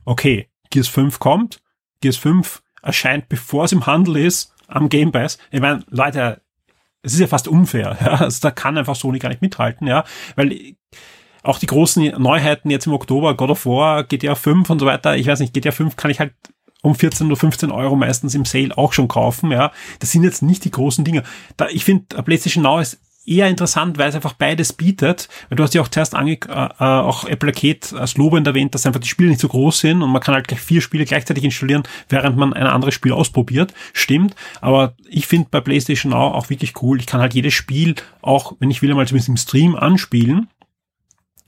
[0.05, 1.61] okay, Gears 5 kommt,
[2.01, 5.39] Gears 5 erscheint, bevor es im Handel ist, am Game Pass.
[5.51, 6.41] Ich meine, Leute,
[7.03, 7.97] es ist ja fast unfair.
[8.05, 8.15] Ja?
[8.21, 10.05] Also da kann einfach Sony gar nicht mithalten, ja,
[10.37, 10.75] weil
[11.43, 15.17] auch die großen Neuheiten jetzt im Oktober, God of War, GTA 5 und so weiter,
[15.17, 16.35] ich weiß nicht, GTA 5 kann ich halt
[16.83, 19.51] um 14 oder 15 Euro meistens im Sale auch schon kaufen.
[19.51, 21.23] Ja, das sind jetzt nicht die großen Dinge.
[21.57, 25.29] Da, ich finde, PlayStation Now ist eher interessant, weil es einfach beides bietet.
[25.49, 28.75] Weil du hast ja auch zuerst ange äh, äh auch Apple Arcade als lobend erwähnt,
[28.75, 31.05] dass einfach die Spiele nicht so groß sind und man kann halt gleich vier Spiele
[31.05, 33.73] gleichzeitig installieren, während man ein anderes Spiel ausprobiert.
[33.93, 34.35] Stimmt.
[34.61, 36.99] Aber ich finde bei PlayStation Now auch wirklich cool.
[36.99, 40.49] Ich kann halt jedes Spiel auch, wenn ich will, mal zumindest im Stream anspielen.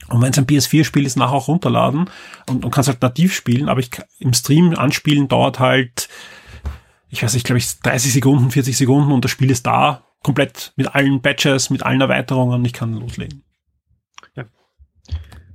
[0.09, 2.11] Und wenn es ein PS4-Spiel ist, nachher auch runterladen
[2.49, 6.09] und, und kannst halt nativ spielen, aber ich im Stream anspielen dauert halt,
[7.09, 10.73] ich weiß nicht, glaube ich, 30 Sekunden, 40 Sekunden und das Spiel ist da, komplett
[10.77, 13.43] mit allen Patches, mit allen Erweiterungen ich kann loslegen.
[14.37, 14.45] Ja.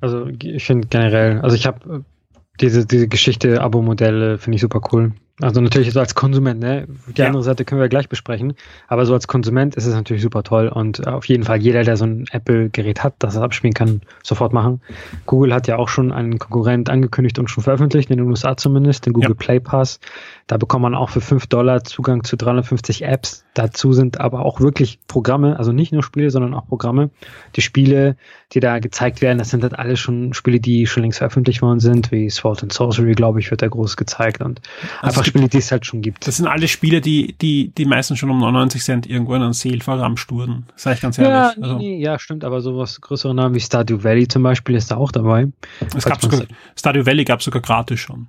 [0.01, 4.82] Also ich finde generell, also ich habe äh, diese, diese Geschichte, Abo-Modelle finde ich super
[4.91, 5.13] cool.
[5.39, 6.88] Also natürlich so als Konsument, ne?
[7.15, 7.27] Die ja.
[7.27, 8.53] andere Seite können wir gleich besprechen.
[8.88, 11.95] Aber so als Konsument ist es natürlich super toll und auf jeden Fall jeder, der
[11.95, 14.81] so ein Apple-Gerät hat, das er abspielen kann, sofort machen.
[15.27, 19.05] Google hat ja auch schon einen Konkurrent angekündigt und schon veröffentlicht, in den USA zumindest,
[19.05, 19.35] den Google ja.
[19.35, 19.99] Play Pass.
[20.47, 23.45] Da bekommt man auch für 5 Dollar Zugang zu 350 Apps.
[23.53, 27.11] Dazu sind aber auch wirklich Programme, also nicht nur Spiele, sondern auch Programme.
[27.55, 28.15] Die Spiele,
[28.53, 31.79] die da gezeigt werden, das sind halt alle schon Spiele, die schon längst veröffentlicht worden
[31.79, 34.61] sind, wie Sword and Sorcery, glaube ich, wird da groß gezeigt und
[35.01, 36.28] also einfach Spiele, die es halt schon gibt.
[36.28, 39.53] Das sind alle Spiele, die, die, die meistens schon um 99 Cent irgendwo in einen
[39.53, 40.65] Sale verramscht wurden.
[40.75, 41.32] Sag ich ganz ehrlich.
[41.32, 41.78] Ja, also.
[41.78, 45.11] nee, ja, stimmt, aber sowas größere Namen wie Stardew Valley zum Beispiel ist da auch
[45.11, 45.47] dabei.
[45.95, 46.43] Es gab sogar,
[46.75, 48.28] Stardew Valley gab sogar gratis schon.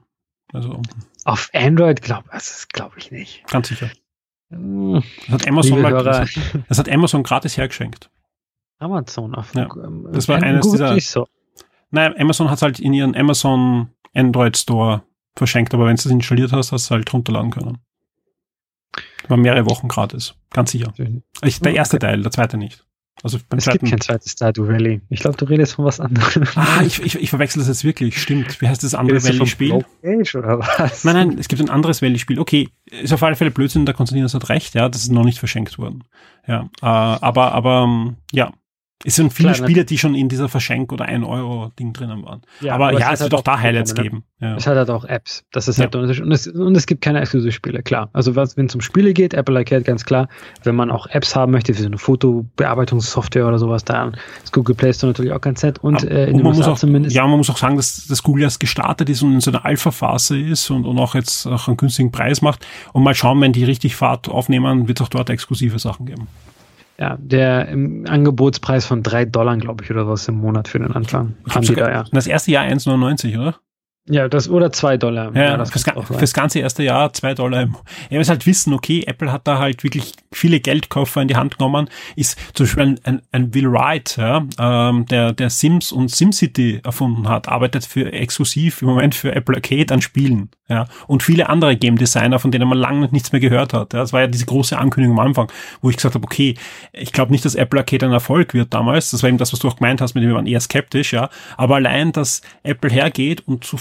[0.52, 0.80] Also.
[1.24, 2.28] Auf Android glaube
[2.72, 3.46] glaub ich nicht.
[3.48, 3.90] Ganz sicher.
[4.50, 5.02] Hm.
[5.26, 8.10] Das hat Amazon, mal, das, hat, das hat Amazon gratis hergeschenkt.
[8.78, 9.68] Amazon auf ja,
[10.12, 10.98] Das war eines dieser.
[11.00, 11.26] So.
[11.90, 15.02] Nein, Amazon hat halt in ihren Amazon Android Store
[15.38, 17.78] verschenkt, aber wenn du es installiert hast, hast du halt runterladen können.
[19.28, 20.92] War mehrere Wochen gratis, ganz sicher.
[21.42, 22.06] Ich, der erste okay.
[22.06, 22.84] Teil, der zweite nicht.
[23.22, 25.00] Also beim es zweiten, gibt kein zweites Stardew Valley.
[25.08, 26.44] Ich glaube, du redest von was anderem.
[26.54, 28.20] Ah, ich, ich, ich verwechsel das jetzt wirklich.
[28.20, 28.60] Stimmt.
[28.60, 29.72] Wie heißt das andere Valley-Spiel?
[29.72, 31.04] oder was?
[31.04, 32.38] Nein, nein, es gibt ein anderes Valley-Spiel.
[32.38, 35.38] Okay, ist auf alle Fälle Blödsinn, der Konstantinos hat recht, ja, das ist noch nicht
[35.38, 36.04] verschenkt worden.
[36.46, 38.52] Ja, äh, aber, aber, ähm, ja,
[39.04, 42.42] Es sind viele Klar, Spiele, die schon in dieser Verschenk- oder 1-Euro-Ding drinnen waren.
[42.60, 44.02] Ja, aber, aber ja, es, wird halt auch da Highlights ne?
[44.02, 44.24] geben.
[44.40, 44.56] Ja.
[44.56, 45.44] Es hat halt auch Apps.
[45.52, 46.00] Das ist halt ja.
[46.00, 48.10] Und es, und es gibt keine Exklusivspiele, klar.
[48.12, 50.28] Also wenn es um Spiele geht, Apple Arcade ganz klar.
[50.64, 54.10] Wenn man auch Apps haben möchte, wie so eine Fotobearbeitungssoftware oder sowas, da
[54.42, 55.78] ist Google Play Store natürlich auch ganz nett.
[55.78, 57.14] Und, äh, in und man muss auch, zumindest.
[57.14, 59.64] Ja, man muss auch sagen, dass, dass Google erst gestartet ist und in so einer
[59.64, 62.66] Alpha-Phase ist und, und auch jetzt auch einen günstigen Preis macht.
[62.92, 66.26] Und mal schauen, wenn die richtig Fahrt aufnehmen, wird es auch dort exklusive Sachen geben.
[67.00, 70.90] Ja, der im Angebotspreis von drei Dollar, glaube ich, oder was im Monat für den
[70.90, 71.36] Anfang.
[71.48, 72.04] Haben die da, ja.
[72.10, 73.60] Das erste Jahr 1,99, oder?
[74.08, 75.34] Ja, das oder zwei Dollar.
[75.34, 77.68] Ja, ja das fürs, fürs, ganze erste Jahr zwei Dollar.
[78.10, 81.58] Ja, wir halt wissen, okay, Apple hat da halt wirklich viele Geldkoffer in die Hand
[81.58, 81.88] genommen.
[82.16, 86.80] Ist zum Beispiel ein, ein, ein Will Wright, ja, ähm, der, der Sims und SimCity
[86.84, 90.50] erfunden hat, arbeitet für exklusiv im Moment für Apple Arcade an Spielen.
[90.70, 93.94] Ja, und viele andere Game Designer, von denen man lange nichts mehr gehört hat.
[93.94, 96.56] Ja, das war ja diese große Ankündigung am Anfang, wo ich gesagt habe, okay,
[96.92, 99.10] ich glaube nicht, dass Apple Arcade ein Erfolg wird damals.
[99.10, 101.14] Das war eben das, was du auch gemeint hast, mit dem wir waren eher skeptisch,
[101.14, 101.30] ja.
[101.56, 103.78] Aber allein, dass Apple hergeht und zu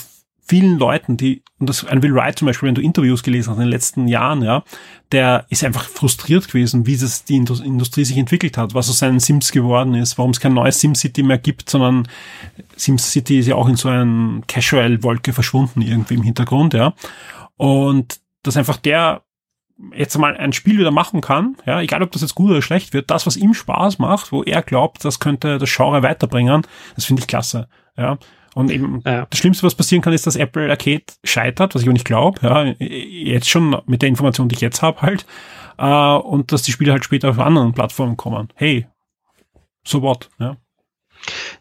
[0.48, 3.58] vielen Leuten, die, und das ein Will Wright zum Beispiel, wenn du Interviews gelesen hast
[3.58, 4.64] in den letzten Jahren, ja,
[5.12, 9.20] der ist einfach frustriert gewesen, wie das die Industrie sich entwickelt hat, was aus seinen
[9.20, 12.08] Sims geworden ist, warum es kein neues SimCity mehr gibt, sondern
[12.76, 16.94] SimCity ist ja auch in so einer Casual-Wolke verschwunden irgendwie im Hintergrund, ja.
[17.58, 19.24] Und dass einfach der
[19.94, 22.94] jetzt mal ein Spiel wieder machen kann, ja, egal ob das jetzt gut oder schlecht
[22.94, 26.64] wird, das, was ihm Spaß macht, wo er glaubt, das könnte das Genre weiterbringen,
[26.96, 27.68] das finde ich klasse,
[27.98, 28.18] ja.
[28.58, 29.28] Und eben ja.
[29.30, 32.40] das Schlimmste, was passieren kann, ist, dass Apple Arcade scheitert, was ich auch nicht glaube.
[32.42, 35.28] Ja, jetzt schon mit der Information, die ich jetzt habe, halt.
[35.78, 38.48] Äh, und dass die Spiele halt später auf anderen Plattformen kommen.
[38.56, 38.88] Hey,
[39.86, 40.30] so what?
[40.40, 40.58] Ja.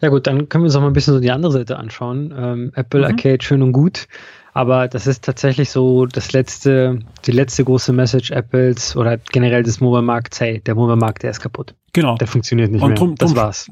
[0.01, 2.32] Ja gut, dann können wir uns auch mal ein bisschen so die andere Seite anschauen.
[2.35, 3.06] Ähm, Apple mhm.
[3.06, 4.09] Arcade schön und gut,
[4.55, 9.82] aber das ist tatsächlich so das letzte, die letzte große Message Apples oder generell des
[9.82, 10.40] Mobile Markts.
[10.40, 11.74] Hey, der Mobile Markt, der ist kaputt.
[11.93, 12.16] Genau.
[12.16, 12.97] Der funktioniert nicht und mehr.
[12.97, 13.70] Drum, das drum, war's.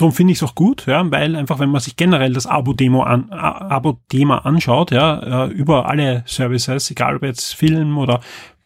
[0.00, 3.02] Darum finde ich es auch gut, ja, weil einfach, wenn man sich generell das Abo-Demo
[3.02, 8.20] an, Abo-Thema anschaut, ja, äh, über alle Services, egal ob jetzt Film oder,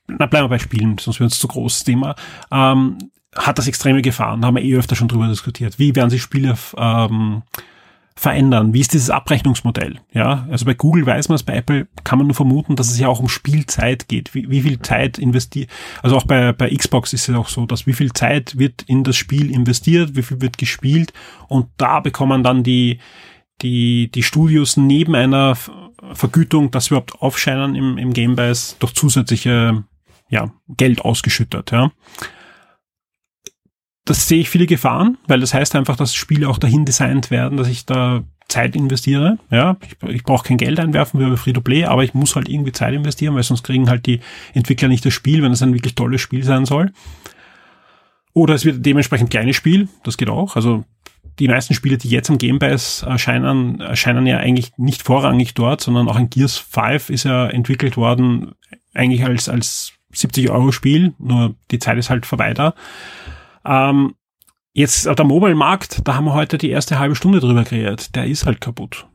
[0.07, 2.15] na, bleiben wir bei Spielen, sonst wird es zu großes Thema,
[2.53, 2.99] ähm,
[3.35, 5.77] hat das extreme Gefahren, haben wir eh öfter schon drüber diskutiert.
[5.81, 7.43] Wie werden sich Spiele ähm,
[8.17, 8.73] verändern?
[8.73, 9.99] Wie ist dieses Abrechnungsmodell?
[10.13, 12.99] Ja, also bei Google weiß man es, bei Apple kann man nur vermuten, dass es
[12.99, 14.35] ja auch um Spielzeit geht.
[14.35, 15.69] Wie, wie viel Zeit investiert,
[16.03, 19.03] also auch bei, bei Xbox ist es auch so, dass wie viel Zeit wird in
[19.03, 21.13] das Spiel investiert, wie viel wird gespielt
[21.49, 22.99] und da bekommen dann die,
[23.63, 25.57] die, die Studios neben einer
[26.13, 29.85] Vergütung, dass überhaupt aufscheinen im, im Gamebase, durch zusätzliche
[30.29, 31.73] ja, Geld ausgeschüttet.
[31.73, 31.91] Ja
[34.05, 37.57] das sehe ich viele Gefahren, weil das heißt einfach, dass Spiele auch dahin designt werden,
[37.57, 39.39] dass ich da Zeit investiere.
[39.51, 42.73] Ja, ich, ich brauche kein Geld einwerfen wie bei Free-to-Play, aber ich muss halt irgendwie
[42.73, 44.21] Zeit investieren, weil sonst kriegen halt die
[44.53, 46.93] Entwickler nicht das Spiel, wenn es ein wirklich tolles Spiel sein soll.
[48.35, 50.57] Oder es wird dementsprechend kleines Spiel, das geht auch.
[50.57, 50.85] Also
[51.39, 55.81] die meisten Spiele, die jetzt am Game Pass erscheinen, erscheinen ja eigentlich nicht vorrangig dort,
[55.81, 58.53] sondern auch ein Gears 5 ist ja entwickelt worden,
[58.93, 62.75] eigentlich als, als 70 Euro Spiel, nur die Zeit ist halt vorbei da.
[63.65, 64.15] Ähm,
[64.73, 68.15] jetzt der Mobile-Markt, da haben wir heute die erste halbe Stunde drüber kreiert.
[68.15, 69.07] Der ist halt kaputt.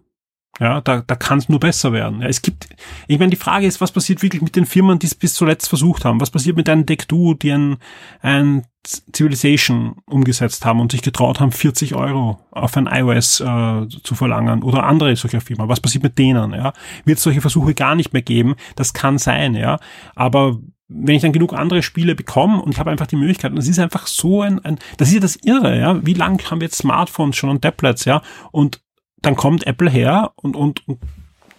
[0.59, 2.21] Ja, da, da kann es nur besser werden.
[2.21, 2.67] Ja, es gibt,
[3.07, 5.69] ich meine, die Frage ist, was passiert wirklich mit den Firmen, die es bis zuletzt
[5.69, 6.19] versucht haben?
[6.19, 7.77] Was passiert mit einem Deck-Do, die ein,
[8.21, 14.15] ein Civilization umgesetzt haben und sich getraut haben, 40 Euro auf ein iOS äh, zu
[14.15, 15.69] verlangen oder andere solcher Firmen?
[15.69, 16.51] Was passiert mit denen?
[16.51, 16.73] Ja,
[17.05, 18.55] wird es solche Versuche gar nicht mehr geben?
[18.75, 19.79] Das kann sein, ja.
[20.15, 20.59] Aber
[20.89, 23.67] wenn ich dann genug andere Spiele bekomme und ich habe einfach die Möglichkeit, und das
[23.67, 26.65] ist einfach so ein, ein das ist ja das Irre, ja, wie lange haben wir
[26.65, 28.21] jetzt Smartphones schon und Tablets, ja,
[28.51, 28.81] und
[29.21, 30.99] dann kommt Apple her und, und, und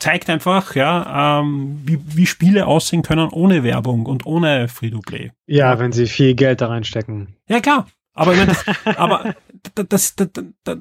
[0.01, 5.31] zeigt einfach, ja, ähm, wie, wie Spiele aussehen können ohne Werbung und ohne Free-to-Play.
[5.47, 7.36] Ja, wenn sie viel Geld da reinstecken.
[7.48, 7.86] Ja, klar.
[8.15, 8.65] Aber, ich meine, das,
[8.97, 9.35] aber
[9.74, 10.31] das, das,
[10.65, 10.77] das,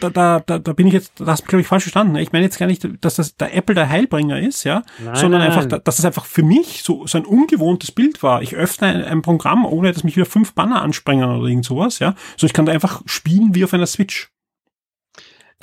[0.00, 2.16] da, da, da, da bin ich jetzt, das hast du, glaube ich, falsch verstanden.
[2.16, 5.40] Ich meine jetzt gar nicht, dass das der Apple der Heilbringer ist, ja, nein, sondern
[5.40, 5.52] nein.
[5.52, 8.42] einfach, dass das einfach für mich so, so ein ungewohntes Bild war.
[8.42, 11.98] Ich öffne ein, ein Programm, ohne dass mich wieder fünf Banner anspringen oder irgend sowas,
[11.98, 12.14] ja.
[12.36, 14.31] So ich kann da einfach spielen wie auf einer Switch.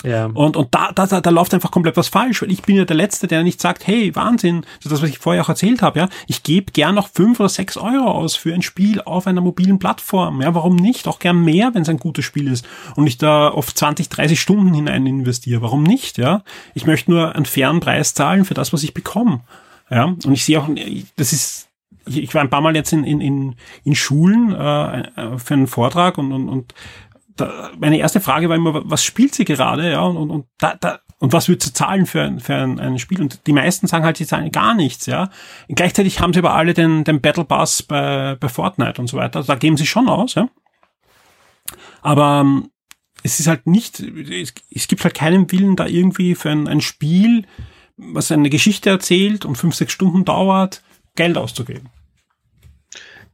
[0.04, 0.28] Ja.
[0.28, 2.86] Und, und da, da, da, da läuft einfach komplett was falsch, weil ich bin ja
[2.86, 6.00] der Letzte, der nicht sagt, hey, Wahnsinn, das das, was ich vorher auch erzählt habe,
[6.00, 9.42] ja, ich gebe gern noch fünf oder sechs Euro aus für ein Spiel auf einer
[9.42, 11.08] mobilen Plattform, ja, warum nicht?
[11.08, 12.66] Auch gern mehr, wenn es ein gutes Spiel ist
[12.96, 16.44] und ich da oft 20, 30 Stunden hinein investiere, warum nicht, ja?
[16.74, 19.42] Ich möchte nur einen fairen Preis zahlen für das, was ich bekomme,
[19.90, 20.70] ja, und ich sehe auch,
[21.16, 21.68] das ist,
[22.06, 26.18] ich war ein paar Mal jetzt in, in, in, in Schulen äh, für einen Vortrag
[26.18, 26.74] und, und, und
[27.40, 30.76] da, meine erste Frage war immer, was spielt sie gerade, ja, und, und, und da,
[30.76, 33.22] da, und was wird sie zahlen für, ein, für ein, ein Spiel?
[33.22, 35.30] Und die meisten sagen halt, sie zahlen gar nichts, ja.
[35.68, 39.18] Und gleichzeitig haben sie aber alle den, den Battle Pass bei, bei Fortnite und so
[39.18, 39.40] weiter.
[39.40, 40.49] Also da geben sie schon aus, ja.
[42.02, 42.70] Aber ähm,
[43.22, 46.82] es ist halt nicht, es, es gibt halt keinen Willen da irgendwie für ein, ein
[46.82, 47.45] Spiel,
[47.98, 50.82] was eine Geschichte erzählt und fünf, sechs Stunden dauert,
[51.16, 51.90] Geld auszugeben.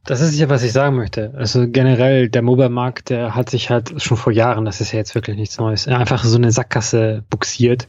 [0.06, 1.32] Das ist ja, was ich sagen möchte.
[1.36, 5.14] Also generell, der Mobile-Markt, der hat sich halt schon vor Jahren, das ist ja jetzt
[5.14, 7.88] wirklich nichts Neues, einfach so eine Sackgasse buxiert.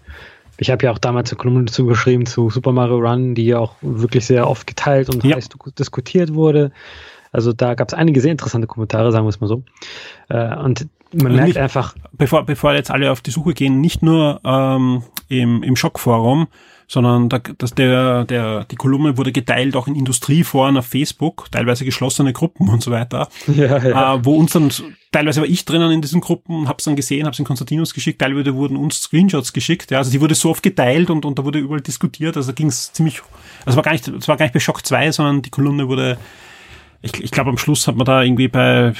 [0.57, 3.60] Ich habe ja auch damals eine Kolumne dazu geschrieben zu Super Mario Run, die ja
[3.60, 5.35] auch wirklich sehr oft geteilt und ja.
[5.35, 6.72] heiß diskutiert wurde.
[7.31, 9.64] Also da gab es einige sehr interessante Kommentare, sagen wir es mal so.
[10.30, 11.95] Äh, und man merkt nicht, einfach.
[12.14, 16.48] Bevor, bevor jetzt alle auf die Suche gehen, nicht nur ähm, im, im Schockforum,
[16.88, 21.84] sondern da, dass der, der, die Kolumne wurde geteilt auch in Industrieforen auf Facebook, teilweise
[21.84, 24.15] geschlossene Gruppen und so weiter, ja, ja.
[24.15, 24.72] Äh, wo uns dann,
[25.11, 28.55] teilweise war ich drinnen in diesen Gruppen, hab's dann gesehen, hab's in Konstantinus geschickt, teilweise
[28.55, 31.59] wurden uns Screenshots geschickt, ja, also die wurde so oft geteilt und, und da wurde
[31.59, 33.22] überall diskutiert, also da ging's ziemlich,
[33.65, 36.18] also war gar nicht, es war gar nicht bei Schock 2, sondern die Kolumne wurde,
[37.01, 38.93] ich, ich glaube am Schluss hat man da irgendwie bei,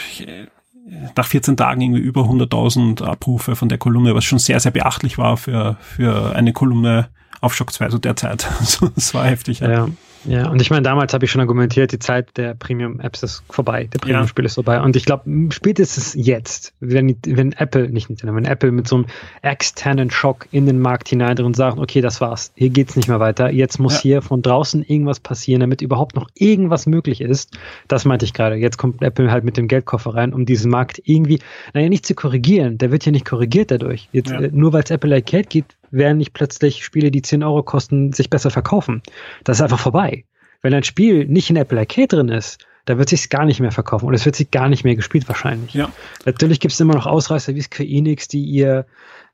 [1.16, 5.18] nach 14 Tagen irgendwie über 100.000 Abrufe von der Kolumne, was schon sehr, sehr beachtlich
[5.18, 7.10] war für, für eine Kolumne
[7.42, 8.48] auf Shock 2 so derzeit.
[8.96, 9.60] das war heftig.
[9.60, 9.70] Ja.
[9.70, 9.88] ja.
[10.28, 13.86] Ja, und ich meine, damals habe ich schon argumentiert, die Zeit der Premium-Apps ist vorbei,
[13.86, 14.48] der Premium-Spiel ja.
[14.48, 14.82] ist vorbei.
[14.82, 19.06] Und ich glaube, spätestens jetzt, wenn, wenn Apple, nicht Nintendo, wenn Apple mit so einem
[19.42, 23.20] externen Schock in den Markt hinein und sagt, okay, das war's, hier geht's nicht mehr
[23.20, 24.02] weiter, jetzt muss ja.
[24.02, 27.58] hier von draußen irgendwas passieren, damit überhaupt noch irgendwas möglich ist.
[27.88, 28.56] Das meinte ich gerade.
[28.56, 31.40] Jetzt kommt Apple halt mit dem Geldkoffer rein, um diesen Markt irgendwie,
[31.74, 32.78] naja, nicht zu korrigieren.
[32.78, 34.10] Der wird ja nicht korrigiert dadurch.
[34.12, 34.42] Jetzt, ja.
[34.52, 38.30] Nur weil es Apple Arcade gibt, werden nicht plötzlich Spiele, die 10 Euro kosten, sich
[38.30, 39.02] besser verkaufen.
[39.44, 40.26] Das ist einfach vorbei.
[40.62, 43.72] Wenn ein Spiel nicht in Apple Arcade drin ist, da wird sich gar nicht mehr
[43.72, 45.74] verkaufen und es wird sich gar nicht mehr gespielt wahrscheinlich.
[45.74, 45.90] Ja.
[46.26, 48.86] Natürlich gibt es immer noch Ausreißer wie Square Enix, die ihr,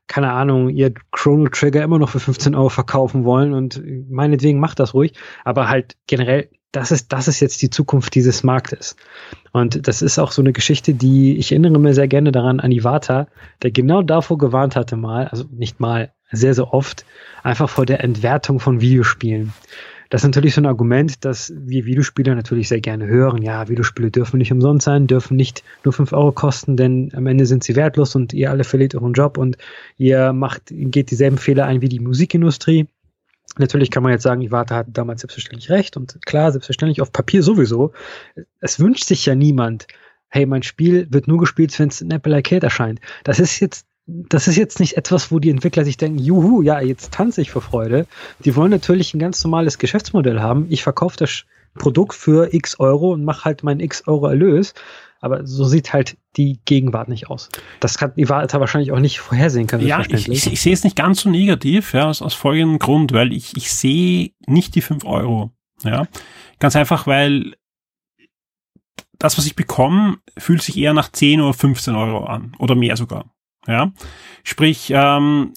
[0.08, 4.80] keine Ahnung, ihr Chrono Trigger immer noch für 15 Euro verkaufen wollen und meinetwegen macht
[4.80, 5.12] das ruhig,
[5.44, 8.96] aber halt generell das ist, das ist jetzt die Zukunft dieses Marktes.
[9.52, 12.72] Und das ist auch so eine Geschichte, die ich erinnere mir sehr gerne daran an
[12.72, 13.28] Iwata,
[13.62, 17.04] der genau davor gewarnt hatte mal, also nicht mal, sehr, sehr oft,
[17.42, 19.52] einfach vor der Entwertung von Videospielen.
[20.10, 23.42] Das ist natürlich so ein Argument, dass wir Videospieler natürlich sehr gerne hören.
[23.42, 27.46] Ja, Videospiele dürfen nicht umsonst sein, dürfen nicht nur fünf Euro kosten, denn am Ende
[27.46, 29.56] sind sie wertlos und ihr alle verliert euren Job und
[29.96, 32.86] ihr macht, geht dieselben Fehler ein wie die Musikindustrie.
[33.58, 37.42] Natürlich kann man jetzt sagen, Iwata hat damals selbstverständlich recht und klar, selbstverständlich auf Papier
[37.42, 37.92] sowieso.
[38.60, 39.86] Es wünscht sich ja niemand,
[40.28, 43.00] hey, mein Spiel wird nur gespielt, wenn es in Apple Arcade erscheint.
[43.22, 46.80] Das ist jetzt das ist jetzt nicht etwas, wo die Entwickler sich denken, juhu, ja,
[46.80, 48.06] jetzt tanze ich vor Freude.
[48.44, 50.66] Die wollen natürlich ein ganz normales Geschäftsmodell haben.
[50.68, 51.44] Ich verkaufe das
[51.74, 54.74] Produkt für x Euro und mache halt meinen x Euro Erlös.
[55.20, 57.48] Aber so sieht halt die Gegenwart nicht aus.
[57.80, 59.86] Das kann die Warta wahrscheinlich auch nicht vorhersehen können.
[59.86, 63.12] Ja, ich, ich, ich sehe es nicht ganz so negativ, ja, aus, aus folgendem Grund,
[63.12, 65.50] weil ich, ich sehe nicht die fünf Euro.
[65.82, 66.06] Ja,
[66.58, 67.54] ganz einfach, weil
[69.18, 72.96] das, was ich bekomme, fühlt sich eher nach 10 oder 15 Euro an oder mehr
[72.98, 73.33] sogar.
[73.66, 73.92] Ja,
[74.42, 75.54] sprich, ähm,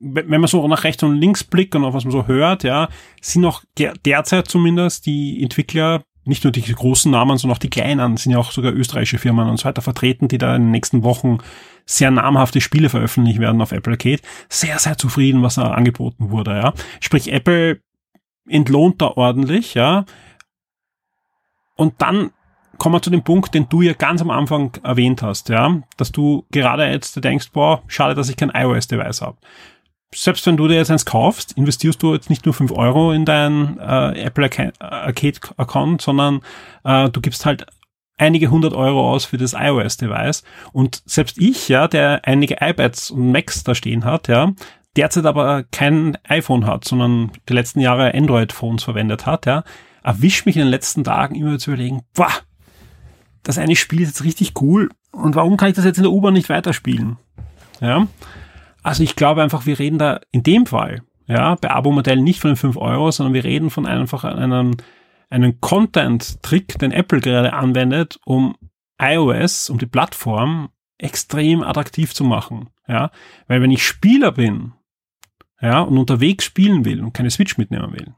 [0.00, 2.88] wenn man so nach rechts und links blickt und auf was man so hört, ja,
[3.20, 7.70] sind auch der, derzeit zumindest die Entwickler, nicht nur die großen Namen, sondern auch die
[7.70, 10.70] kleinen, sind ja auch sogar österreichische Firmen und so weiter vertreten, die da in den
[10.70, 11.38] nächsten Wochen
[11.84, 16.52] sehr namhafte Spiele veröffentlichen werden auf Apple Arcade, sehr, sehr zufrieden, was da angeboten wurde,
[16.52, 16.74] ja.
[17.00, 17.80] Sprich, Apple
[18.46, 20.04] entlohnt da ordentlich, ja.
[21.76, 22.30] Und dann
[22.78, 26.12] kommen wir zu dem Punkt, den du ja ganz am Anfang erwähnt hast, ja, dass
[26.12, 29.38] du gerade jetzt denkst, boah, schade, dass ich kein iOS-Device habe.
[30.14, 33.26] Selbst wenn du dir jetzt eins kaufst, investierst du jetzt nicht nur fünf Euro in
[33.26, 34.48] deinen äh, Apple
[34.78, 36.40] Arcade-Account, sondern
[36.84, 37.66] äh, du gibst halt
[38.16, 40.44] einige hundert Euro aus für das iOS-Device.
[40.72, 44.52] Und selbst ich, ja, der einige iPads und Macs da stehen hat, ja,
[44.96, 49.62] derzeit aber kein iPhone hat, sondern die letzten Jahre Android-Phones verwendet hat, ja,
[50.02, 52.32] erwischt mich in den letzten Tagen immer zu überlegen, boah,
[53.42, 56.12] das eine Spiel ist jetzt richtig cool und warum kann ich das jetzt in der
[56.12, 57.16] U-Bahn nicht weiterspielen?
[57.80, 58.06] Ja.
[58.82, 62.50] Also ich glaube einfach, wir reden da in dem Fall, ja, bei Abo-Modellen nicht von
[62.50, 64.76] den 5 Euro, sondern wir reden von einfach einem,
[65.28, 68.56] einem Content-Trick, den Apple gerade anwendet, um
[69.00, 72.70] iOS, um die Plattform extrem attraktiv zu machen.
[72.86, 73.10] Ja,
[73.46, 74.72] weil wenn ich Spieler bin,
[75.60, 78.14] ja, und unterwegs spielen will und keine Switch mitnehmen will,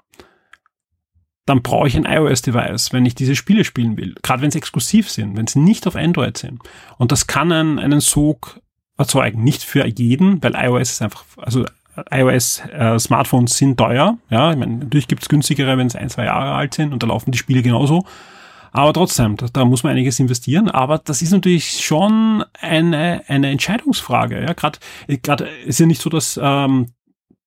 [1.47, 4.15] dann brauche ich ein iOS-Device, wenn ich diese Spiele spielen will.
[4.23, 6.61] Gerade wenn sie exklusiv sind, wenn sie nicht auf Android sind.
[6.99, 8.61] Und das kann einen, einen Sog
[8.97, 9.43] erzeugen.
[9.43, 11.65] Nicht für jeden, weil iOS ist einfach, also
[12.11, 14.19] iOS-Smartphones äh, sind teuer.
[14.29, 17.03] Ja, ich meine, natürlich gibt es günstigere, wenn sie ein, zwei Jahre alt sind und
[17.03, 18.05] da laufen die Spiele genauso.
[18.73, 20.71] Aber trotzdem, da, da muss man einiges investieren.
[20.71, 24.43] Aber das ist natürlich schon eine, eine Entscheidungsfrage.
[24.43, 24.79] Ja, gerade,
[25.23, 26.93] gerade ist ja nicht so, dass ähm,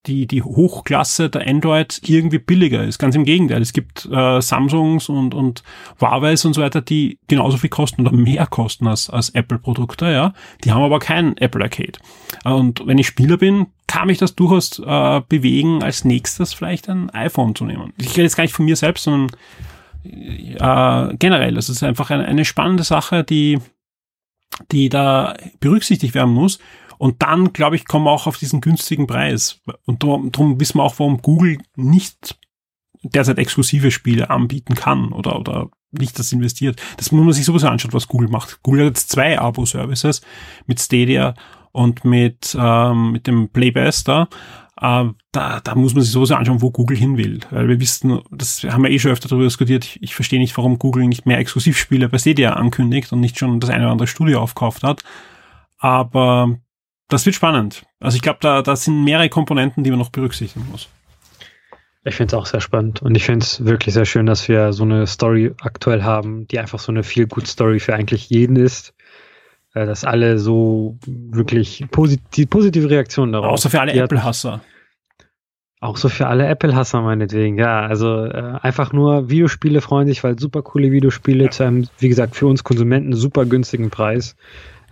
[0.05, 2.99] die, die Hochklasse der Android irgendwie billiger ist.
[2.99, 3.61] Ganz im Gegenteil.
[3.61, 5.63] Es gibt äh, Samsungs und, und
[6.01, 10.33] Huawei's und so weiter, die genauso viel kosten oder mehr kosten als, als Apple-Produkte, ja.
[10.63, 11.99] Die haben aber kein Apple Arcade.
[12.43, 17.09] Und wenn ich Spieler bin, kann mich das durchaus äh, bewegen, als nächstes vielleicht ein
[17.11, 17.93] iPhone zu nehmen.
[17.97, 19.29] Ich rede jetzt gar nicht von mir selbst, sondern
[20.03, 21.53] äh, generell.
[21.53, 23.59] Das ist einfach eine, eine spannende Sache, die,
[24.71, 26.59] die da berücksichtigt werden muss.
[27.03, 29.59] Und dann, glaube ich, kommen wir auch auf diesen günstigen Preis.
[29.83, 32.39] Und darum, wissen wir auch, warum Google nicht
[33.03, 36.81] derzeit exklusive Spiele anbieten kann oder, oder nicht das investiert.
[36.95, 38.63] Das muss man sich sowieso anschauen, was Google macht.
[38.63, 40.21] Google hat jetzt zwei Abo-Services
[40.65, 41.33] mit Stadia
[41.73, 44.29] und mit, ähm, mit dem Playbase da.
[44.79, 47.41] Äh, da, da muss man sich sowieso anschauen, wo Google hin will.
[47.49, 50.55] Weil wir wissen, das haben wir eh schon öfter darüber diskutiert, ich, ich verstehe nicht,
[50.55, 54.07] warum Google nicht mehr Exklusivspiele bei Stadia ankündigt und nicht schon das eine oder andere
[54.07, 55.03] Studio aufkauft hat.
[55.79, 56.59] Aber
[57.07, 57.83] das wird spannend.
[57.99, 60.87] Also ich glaube, da, da sind mehrere Komponenten, die man noch berücksichtigen muss.
[62.05, 64.73] Ich finde es auch sehr spannend und ich finde es wirklich sehr schön, dass wir
[64.73, 68.57] so eine Story aktuell haben, die einfach so eine viel gut Story für eigentlich jeden
[68.57, 68.93] ist.
[69.73, 73.53] Äh, dass alle so wirklich posit positive Reaktionen darauf.
[73.53, 74.61] Außer für alle Apple-Hasser.
[75.79, 77.81] Auch so für alle Apple-Hasser meinetwegen, ja.
[77.81, 81.49] Also äh, einfach nur Videospiele freuen sich, weil super coole Videospiele ja.
[81.49, 84.35] zu einem, wie gesagt, für uns Konsumenten super günstigen Preis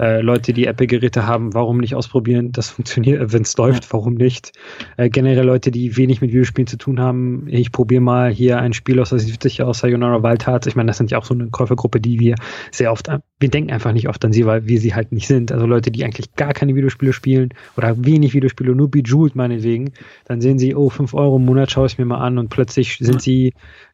[0.02, 2.52] äh, Leute, die Apple-Geräte haben, warum nicht ausprobieren?
[2.52, 3.94] Das funktioniert, äh, wenn es läuft, ja.
[3.94, 4.52] warum nicht?
[4.98, 8.74] Äh, generell Leute, die wenig mit Videospielen zu tun haben, ich probiere mal hier ein
[8.74, 10.68] Spiel aus, das sieht sich aus Sayonara Wildhearts.
[10.68, 12.36] Ich meine, das sind ja auch so eine Käufergruppe, die wir
[12.72, 13.10] sehr oft,
[13.42, 15.52] wir denken einfach nicht oft an sie, weil wir sie halt nicht sind.
[15.52, 19.92] Also Leute, die eigentlich gar keine Videospiele spielen oder wenig Videospiele, nur Bejeweled meinetwegen,
[20.26, 22.98] dann sehen sie, oh, fünf Euro im Monat schaue ich mir mal an und plötzlich
[23.00, 23.54] sind sie,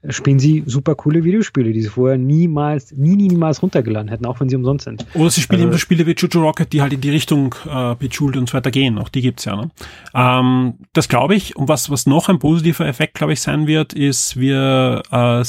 [0.10, 4.40] spielen sie super coole Videospiele, die sie vorher niemals, nie, nie, niemals runtergeladen hätten, auch
[4.40, 5.06] wenn sie umsonst sind.
[5.14, 8.38] Oder sie spielen also, Spiele wie Jojo Rocket, die halt in die Richtung äh, Bejeweled
[8.38, 8.98] und so weiter gehen.
[8.98, 9.56] Auch die gibt's ja.
[9.56, 9.72] Ne?
[10.14, 11.56] Ähm, das glaube ich.
[11.56, 15.42] Und was, was noch ein positiver Effekt, glaube ich, sein wird, ist, wir äh,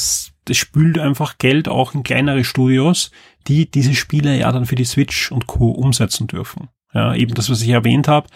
[0.48, 3.10] das spült einfach Geld auch in kleinere Studios,
[3.46, 5.70] die diese Spiele ja dann für die Switch und Co.
[5.70, 6.68] umsetzen dürfen.
[6.92, 8.28] Ja, eben das, was ich erwähnt habe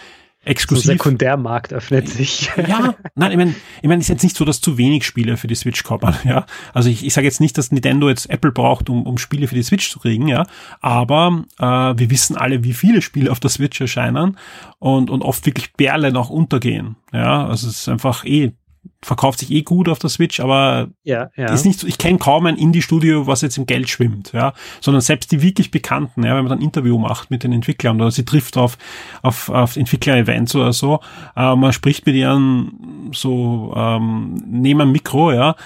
[0.44, 0.86] exklusiv.
[0.86, 2.51] Der Sekundärmarkt öffnet sich.
[2.68, 5.47] Ja, nein, ich meine, ich mein, ist jetzt nicht so, dass zu wenig Spiele für
[5.47, 6.47] die Switch kommen, ja.
[6.72, 9.55] Also ich, ich sage jetzt nicht, dass Nintendo jetzt Apple braucht, um, um Spiele für
[9.55, 10.47] die Switch zu kriegen, ja.
[10.80, 14.39] Aber äh, wir wissen alle, wie viele Spiele auf der Switch erscheinen
[14.78, 16.97] und, und oft wirklich Perlen auch untergehen.
[17.12, 18.52] Ja, also es ist einfach eh
[19.00, 21.52] verkauft sich eh gut auf der Switch, aber ja, ja.
[21.52, 25.00] ist nicht so, ich kenne kaum ein Indie-Studio, was jetzt im Geld schwimmt, ja, sondern
[25.00, 28.10] selbst die wirklich bekannten, ja, wenn man dann ein Interview macht mit den Entwicklern oder
[28.10, 28.78] sie trifft auf,
[29.22, 31.00] auf, auf Entwickler-Events oder so,
[31.36, 35.56] äh, man spricht mit ihren so ähm, neben einem Mikro, ja,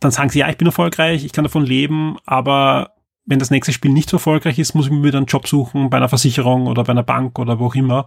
[0.00, 2.94] dann sagen sie, ja, ich bin erfolgreich, ich kann davon leben, aber
[3.26, 5.88] wenn das nächste Spiel nicht so erfolgreich ist, muss ich mir wieder einen Job suchen
[5.90, 8.06] bei einer Versicherung oder bei einer Bank oder wo auch immer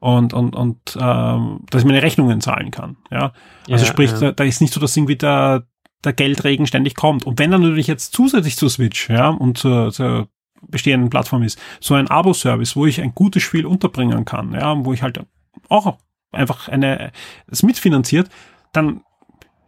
[0.00, 2.96] und, und, und ähm, dass ich meine Rechnungen zahlen kann.
[3.10, 3.32] Ja,
[3.68, 4.18] also ja, sprich, ja.
[4.18, 5.66] Da, da ist nicht so, dass irgendwie der,
[6.04, 7.26] der Geldregen ständig kommt.
[7.26, 10.28] Und wenn dann natürlich jetzt zusätzlich zur Switch, ja, und zur, zur
[10.62, 14.92] bestehenden Plattform ist, so ein Abo-Service, wo ich ein gutes Spiel unterbringen kann, ja, wo
[14.92, 15.20] ich halt
[15.68, 15.98] auch
[16.32, 17.12] einfach eine,
[17.46, 18.28] es mitfinanziert,
[18.72, 19.02] dann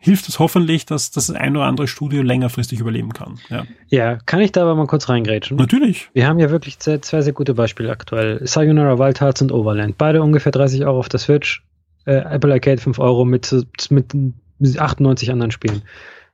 [0.00, 3.38] hilft es hoffentlich, dass, dass das ein oder andere Studio längerfristig überleben kann.
[3.50, 5.58] Ja, ja kann ich da aber mal kurz reingrätschen?
[5.58, 6.08] Natürlich.
[6.14, 8.40] Wir haben ja wirklich zwei, zwei sehr gute Beispiele aktuell.
[8.46, 9.98] Sayonara Wild Hearts und Overland.
[9.98, 11.62] Beide ungefähr 30 Euro auf der Switch.
[12.06, 13.54] Äh, Apple Arcade 5 Euro mit,
[13.90, 14.14] mit
[14.78, 15.82] 98 anderen Spielen.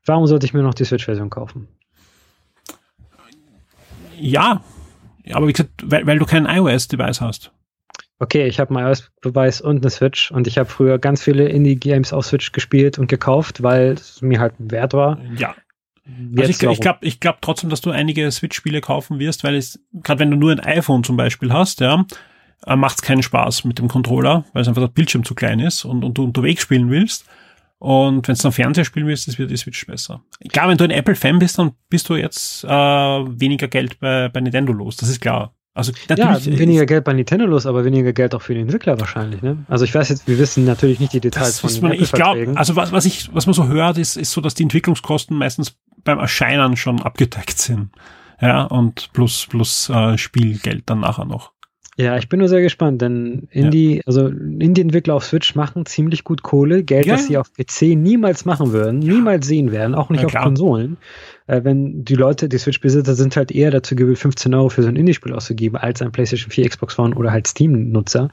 [0.04, 1.66] Warum sollte ich mir noch die Switch-Version kaufen?
[4.18, 4.62] Ja,
[5.32, 7.50] aber wie gesagt, weil, weil du kein iOS-Device hast
[8.18, 12.12] okay, ich habe mal iOS-Beweis und eine Switch und ich habe früher ganz viele Indie-Games
[12.12, 15.18] auf Switch gespielt und gekauft, weil es mir halt wert war.
[15.36, 15.54] Ja.
[16.38, 19.78] also ich, ich glaube ich glaub trotzdem, dass du einige Switch-Spiele kaufen wirst, weil es,
[19.92, 22.04] gerade wenn du nur ein iPhone zum Beispiel hast, ja,
[22.66, 25.60] äh, macht es keinen Spaß mit dem Controller, weil es einfach der Bildschirm zu klein
[25.60, 27.26] ist und, und du unterwegs spielen willst.
[27.78, 30.22] Und wenn du am Fernseher spielen willst, ist wird die Switch besser.
[30.48, 34.40] Klar, wenn du ein Apple-Fan bist, dann bist du jetzt äh, weniger Geld bei, bei
[34.40, 34.96] Nintendo los.
[34.96, 35.54] Das ist klar.
[35.76, 39.42] Also ja, weniger Geld bei Nintendo los, aber weniger Geld auch für den Entwickler wahrscheinlich.
[39.42, 39.58] Ne?
[39.68, 42.54] Also ich weiß jetzt, wir wissen natürlich nicht die Details das von den Ich glaube,
[42.54, 45.76] also was, was ich, was man so hört, ist, ist so, dass die Entwicklungskosten meistens
[46.02, 47.90] beim Erscheinen schon abgedeckt sind.
[48.40, 51.52] Ja, und plus, plus äh, Spielgeld dann nachher noch.
[51.98, 54.02] Ja, ich bin nur sehr gespannt, denn Indie, ja.
[54.04, 57.14] also Indie-Entwickler auf Switch machen ziemlich gut Kohle, Geld, ja.
[57.14, 60.98] das sie auf PC niemals machen würden, niemals sehen werden, auch nicht ja, auf Konsolen.
[61.46, 64.88] Äh, wenn die Leute, die Switch-Besitzer sind halt eher dazu gewillt, 15 Euro für so
[64.88, 68.30] ein Indie-Spiel auszugeben, als ein PlayStation 4, Xbox One oder halt Steam-Nutzer.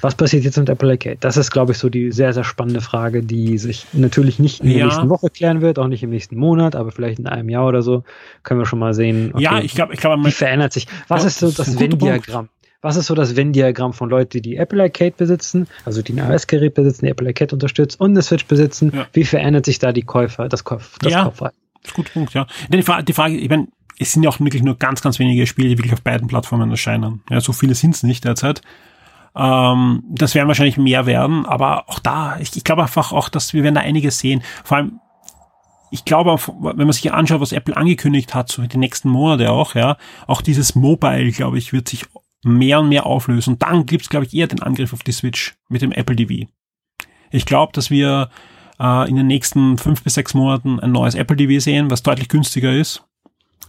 [0.00, 1.16] Was passiert jetzt mit Apple Arcade?
[1.20, 4.74] Das ist, glaube ich, so die sehr, sehr spannende Frage, die sich natürlich nicht in
[4.74, 7.66] der nächsten Woche klären wird, auch nicht im nächsten Monat, aber vielleicht in einem Jahr
[7.66, 8.04] oder so
[8.42, 9.30] können wir schon mal sehen.
[9.32, 10.86] Okay, ja, ich glaube, ich glaube, wie verändert sich?
[11.08, 12.48] Was ist so das Wenn-Diagramm?
[12.82, 16.74] Was ist so das Venn-Diagramm von Leuten, die Apple Arcade besitzen, also die ein iOS-Gerät
[16.74, 18.92] besitzen, die Apple Arcade unterstützt und eine Switch besitzen?
[18.94, 19.06] Ja.
[19.12, 21.58] Wie verändert sich da die Käufer, das, Kauf, das ja, Kaufverhalten?
[21.82, 22.46] Das ist ein guter Punkt, ja.
[22.68, 25.46] Die Frage, die Frage ich meine, es sind ja auch wirklich nur ganz, ganz wenige
[25.46, 27.22] Spiele, die wirklich auf beiden Plattformen erscheinen.
[27.30, 28.60] Ja, so viele sind es nicht derzeit.
[29.34, 33.52] Ähm, das werden wahrscheinlich mehr werden, aber auch da, ich, ich glaube einfach auch, dass
[33.52, 34.42] wir werden da einiges sehen.
[34.64, 35.00] Vor allem,
[35.90, 39.74] ich glaube, wenn man sich anschaut, was Apple angekündigt hat, so die nächsten Monate auch,
[39.74, 39.96] ja,
[40.26, 42.06] auch dieses Mobile, glaube ich, wird sich
[42.46, 43.54] mehr und mehr auflösen.
[43.54, 46.48] Und dann gibt's, glaube ich, eher den Angriff auf die Switch mit dem Apple TV.
[47.30, 48.30] Ich glaube, dass wir
[48.78, 52.28] äh, in den nächsten fünf bis sechs Monaten ein neues Apple TV sehen, was deutlich
[52.28, 53.02] günstiger ist.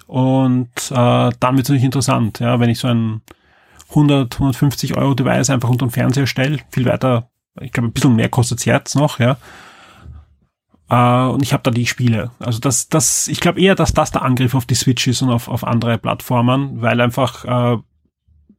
[0.05, 3.21] Und äh, dann wird es natürlich interessant, ja, wenn ich so ein
[3.89, 7.29] 100, 150 Euro Device einfach unter den Fernseher stelle, viel weiter,
[7.59, 9.37] ich glaube, ein bisschen mehr kostet es jetzt noch, ja.
[10.89, 12.31] Uh, und ich habe da die Spiele.
[12.39, 15.29] Also das, das, ich glaube eher, dass das der Angriff auf die Switch ist und
[15.29, 17.83] auf, auf andere Plattformen, weil einfach uh,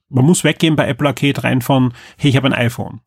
[0.08, 3.00] man muss weggehen bei Apple Arcade rein von, hey, ich habe ein iPhone.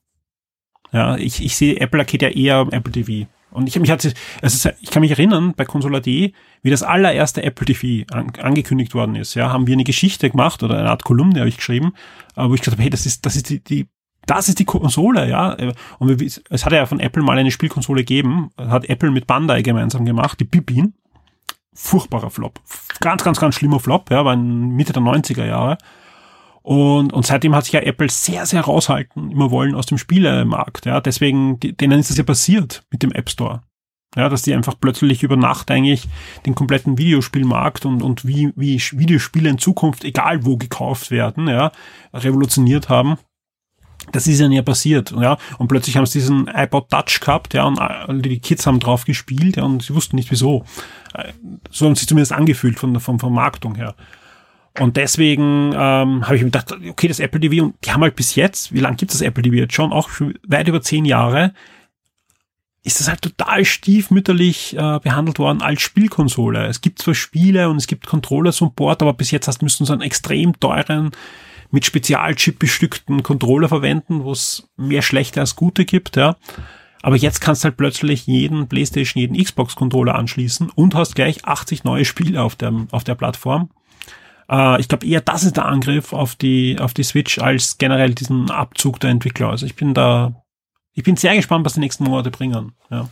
[0.92, 3.28] Ja, ich, ich sehe Apple Arcade ja eher am Apple TV.
[3.52, 7.66] Und ich, mich hatte, also ich kann mich erinnern, bei Consola.de, wie das allererste Apple
[7.66, 11.40] TV an, angekündigt worden ist, ja, haben wir eine Geschichte gemacht oder eine Art Kolumne
[11.40, 11.94] habe ich geschrieben,
[12.36, 13.88] äh, wo ich gesagt habe, hey, das ist, das ist die, die
[14.28, 15.58] das ist die Konsole, ja.
[15.98, 19.64] Und wir, es hat ja von Apple mal eine Spielkonsole gegeben, hat Apple mit Bandai
[19.64, 20.94] gemeinsam gemacht, die Pippin.
[21.74, 22.60] Furchtbarer Flop.
[23.00, 25.78] Ganz, ganz, ganz schlimmer Flop, ja, war in Mitte der 90er Jahre.
[26.64, 30.86] Und, und seitdem hat sich ja Apple sehr, sehr raushalten immer wollen aus dem Spielemarkt.
[30.86, 33.62] Ja, deswegen, denen ist das ja passiert mit dem App Store.
[34.16, 36.08] Ja, dass die einfach plötzlich über Nacht eigentlich
[36.46, 41.72] den kompletten Videospielmarkt und, und wie, wie Videospiele in Zukunft, egal wo gekauft werden, ja,
[42.14, 43.18] revolutioniert haben.
[44.12, 45.38] Das ist ihnen ja passiert, ja.
[45.60, 49.56] Und plötzlich haben sie diesen iPod Touch gehabt, ja, und die Kids haben drauf gespielt,
[49.56, 50.66] ja, und sie wussten nicht wieso.
[51.14, 51.32] Äh,
[51.70, 53.96] so haben sie zumindest angefühlt von der von Vermarktung her.
[54.80, 58.16] Und deswegen ähm, habe ich mir gedacht, okay, das Apple TV, und die haben halt
[58.16, 59.92] bis jetzt, wie lange gibt es das Apple TV jetzt schon?
[59.92, 61.54] Auch schon weit über zehn Jahre,
[62.84, 66.66] ist das halt total stiefmütterlich äh, behandelt worden als Spielkonsole.
[66.66, 70.02] Es gibt zwar Spiele und es gibt Controller-Support, aber bis jetzt hast müssen so einen
[70.02, 71.12] extrem teuren,
[71.70, 76.36] mit Spezialchip bestückten Controller verwenden, wo es mehr schlechte als gute gibt, ja.
[77.04, 81.84] Aber jetzt kannst du halt plötzlich jeden PlayStation, jeden Xbox-Controller anschließen und hast gleich 80
[81.84, 83.70] neue Spiele auf der, auf der Plattform.
[84.52, 88.14] Äh, ich glaube eher, das ist der Angriff auf die, auf die Switch als generell
[88.14, 89.50] diesen Abzug der Entwickler.
[89.50, 90.44] Also ich bin da,
[90.94, 92.74] ich bin sehr gespannt, was die nächsten Monate bringen.
[92.90, 93.10] Ja.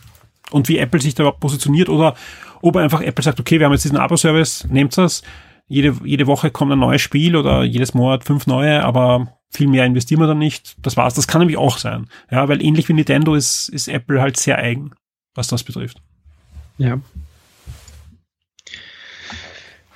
[0.50, 2.14] Und wie Apple sich da überhaupt positioniert oder
[2.60, 5.22] ob einfach Apple sagt, okay, wir haben jetzt diesen Abo-Service, nehmt das.
[5.66, 9.86] Jede, jede Woche kommt ein neues Spiel oder jedes Monat fünf neue, aber viel mehr
[9.86, 10.76] investieren wir dann nicht.
[10.84, 11.14] Das war's.
[11.14, 12.08] Das kann nämlich auch sein.
[12.30, 14.90] Ja, weil ähnlich wie Nintendo ist, ist Apple halt sehr eigen,
[15.34, 16.02] was das betrifft.
[16.76, 16.98] Ja,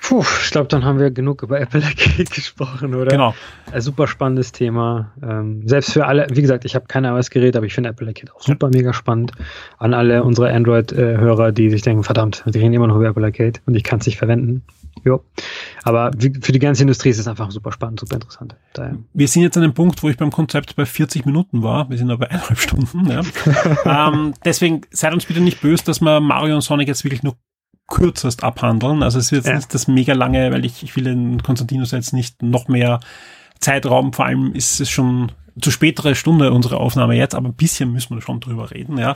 [0.07, 3.09] Puh, ich glaube, dann haben wir genug über Apple Arcade gesprochen, oder?
[3.09, 3.33] Genau.
[3.71, 5.11] Ein super spannendes Thema.
[5.23, 8.31] Ähm, selbst für alle, wie gesagt, ich habe kein iOS-Gerät, aber ich finde Apple Arcade
[8.35, 9.31] auch super mega spannend.
[9.79, 13.59] An alle unsere Android-Hörer, die sich denken, verdammt, die reden immer noch über Apple Arcade
[13.65, 14.61] und ich kann es nicht verwenden.
[15.03, 15.23] Jo.
[15.83, 18.55] Aber für die ganze Industrie ist es einfach super spannend, super interessant.
[18.73, 18.97] Daher.
[19.13, 21.89] Wir sind jetzt an dem Punkt, wo ich beim Konzept bei 40 Minuten war.
[21.89, 23.09] Wir sind aber bei eineinhalb Stunden.
[23.09, 23.21] Ja.
[24.13, 27.35] ähm, deswegen seid uns bitte nicht böse, dass wir Mario und Sonic jetzt wirklich nur
[27.87, 29.03] kürzest abhandeln.
[29.03, 29.55] Also es wird ja.
[29.55, 32.99] nicht das mega lange, weil ich, ich will den Konstantinus jetzt nicht noch mehr
[33.59, 37.91] Zeitraum, vor allem ist es schon zu spätere Stunde unsere Aufnahme jetzt, aber ein bisschen
[37.91, 39.15] müssen wir schon drüber reden, ja.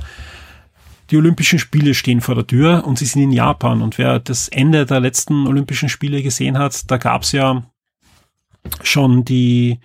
[1.10, 3.82] Die Olympischen Spiele stehen vor der Tür und sie sind in Japan.
[3.82, 7.64] Und wer das Ende der letzten Olympischen Spiele gesehen hat, da gab's ja
[8.84, 9.80] schon die,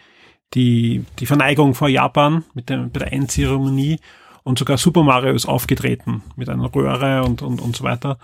[0.53, 4.01] die, die Verneigung vor Japan mit der, bei der Endzeremonie
[4.43, 8.19] und sogar Super Mario ist aufgetreten mit einer Röhre und, und, und so weiter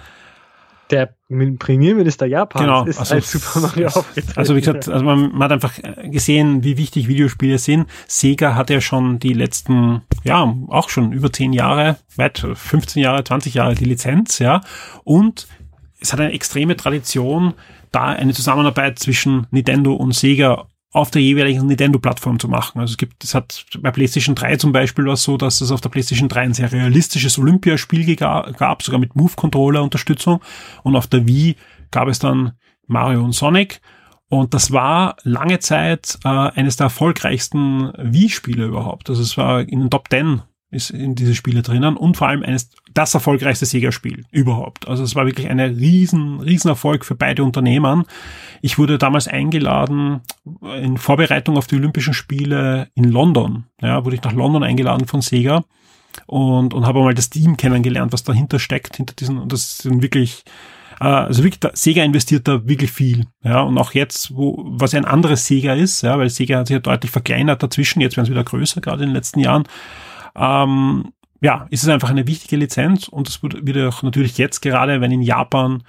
[0.90, 4.38] der Premierminister Japans genau, ist also, als Super Mario aufgetreten.
[4.38, 7.88] Also wie gesagt, also man, man, hat einfach gesehen, wie wichtig Videospiele sind.
[8.06, 13.24] Sega hat ja schon die letzten, ja, auch schon über zehn Jahre, weit 15 Jahre,
[13.24, 14.60] 20 Jahre die Lizenz, ja.
[15.04, 15.46] Und
[16.00, 17.54] es hat eine extreme Tradition,
[17.92, 22.80] da eine Zusammenarbeit zwischen Nintendo und Sega auf der jeweiligen Nintendo-Plattform zu machen.
[22.80, 25.80] Also es gibt, es hat bei PlayStation 3 zum Beispiel was so, dass es auf
[25.80, 30.40] der PlayStation 3 ein sehr realistisches Olympiaspiel gab, sogar mit Move-Controller-Unterstützung.
[30.82, 31.56] Und auf der Wii
[31.92, 32.52] gab es dann
[32.86, 33.80] Mario und Sonic.
[34.28, 39.10] Und das war lange Zeit äh, eines der erfolgreichsten Wii-Spiele überhaupt.
[39.10, 42.42] Also es war in den Top 10 ist in diese Spiele drinnen und vor allem
[42.42, 44.86] eines, das erfolgreichste Sega-Spiel überhaupt.
[44.86, 48.04] Also es war wirklich ein riesen, riesen Erfolg für beide Unternehmen.
[48.62, 50.20] Ich wurde damals eingeladen
[50.80, 53.64] in Vorbereitung auf die Olympischen Spiele in London.
[53.82, 55.64] Ja, wurde ich nach London eingeladen von Sega
[56.26, 60.02] und, und habe mal das Team kennengelernt, was dahinter steckt, hinter diesen, und das sind
[60.02, 60.44] wirklich
[61.00, 63.26] Äh, also wirklich, Sega investiert da wirklich viel.
[63.42, 66.74] Ja, und auch jetzt, wo, was ein anderes Sega ist, ja, weil Sega hat sich
[66.74, 69.64] ja deutlich verkleinert dazwischen, jetzt werden es wieder größer, gerade in den letzten Jahren.
[70.36, 74.60] Ähm, ja, ist es einfach eine wichtige Lizenz und es wird, wird auch natürlich jetzt
[74.60, 75.82] gerade, wenn in Japan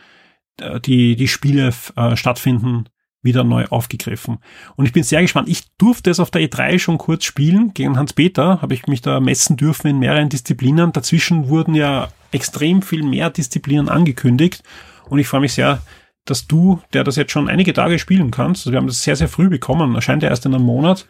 [0.59, 2.85] äh, die, die Spiele äh, stattfinden,
[3.23, 4.39] wieder neu aufgegriffen.
[4.76, 5.47] Und ich bin sehr gespannt.
[5.47, 7.72] Ich durfte es auf der E3 schon kurz spielen.
[7.73, 10.91] Gegen Hans-Peter habe ich mich da messen dürfen in mehreren Disziplinen.
[10.91, 14.63] Dazwischen wurden ja extrem viel mehr Disziplinen angekündigt.
[15.07, 15.81] Und ich freue mich sehr,
[16.26, 19.15] dass du, der das jetzt schon einige Tage spielen kannst, also wir haben das sehr,
[19.15, 21.07] sehr früh bekommen, erscheint ja erst in einem Monat,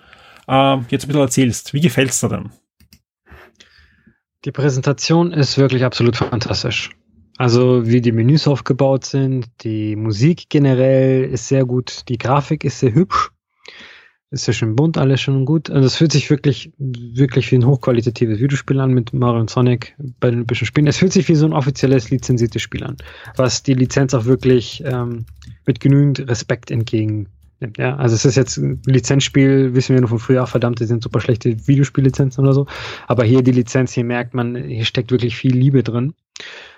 [0.48, 1.74] äh, jetzt ein bisschen erzählst.
[1.74, 2.52] Wie gefällt's dir denn?
[4.44, 6.90] Die Präsentation ist wirklich absolut fantastisch.
[7.38, 12.80] Also wie die Menüs aufgebaut sind, die Musik generell ist sehr gut, die Grafik ist
[12.80, 13.32] sehr hübsch,
[14.32, 15.70] ist ja schön bunt, alles schon gut.
[15.70, 19.96] Also es fühlt sich wirklich, wirklich wie ein hochqualitatives Videospiel an mit Mario und Sonic
[20.20, 20.88] bei den Olympischen Spielen.
[20.88, 22.98] Es fühlt sich wie so ein offizielles lizenziertes Spiel an,
[23.36, 25.26] was die Lizenz auch wirklich ähm,
[25.66, 27.28] mit genügend Respekt entgegen
[27.62, 27.78] nimmt.
[27.78, 31.04] Ja, also es ist jetzt ein Lizenzspiel, wissen wir nur von früher, verdammt, die sind
[31.04, 32.68] super schlechte Videospiellizenzen oder so.
[33.08, 36.14] Aber hier die Lizenz, hier merkt man, hier steckt wirklich viel Liebe drin.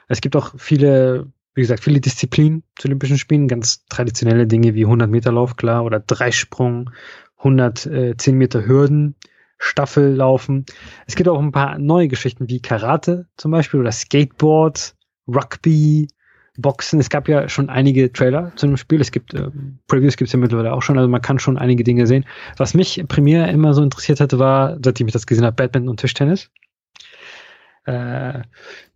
[0.08, 4.86] Es gibt auch viele, wie gesagt, viele Disziplinen zu Olympischen Spielen, ganz traditionelle Dinge wie
[4.86, 6.90] 100 Meter Lauf, klar, oder Dreisprung,
[7.38, 9.16] 110 Meter Hürden,
[9.58, 10.66] Staffellaufen.
[11.08, 14.96] Es gibt auch ein paar neue Geschichten wie Karate zum Beispiel oder Skateboard,
[15.28, 16.08] Rugby,
[16.58, 17.00] Boxen.
[17.00, 19.02] Es gab ja schon einige Trailer zu dem Spiel.
[19.02, 19.50] Es gibt äh,
[19.88, 22.26] Previews gibt es ja mittlerweile auch schon, also man kann schon einige Dinge sehen.
[22.58, 26.00] Was mich primär immer so interessiert hatte, war, seitdem ich das gesehen habe, Badminton und
[26.00, 26.52] Tischtennis.
[27.86, 28.44] Äh,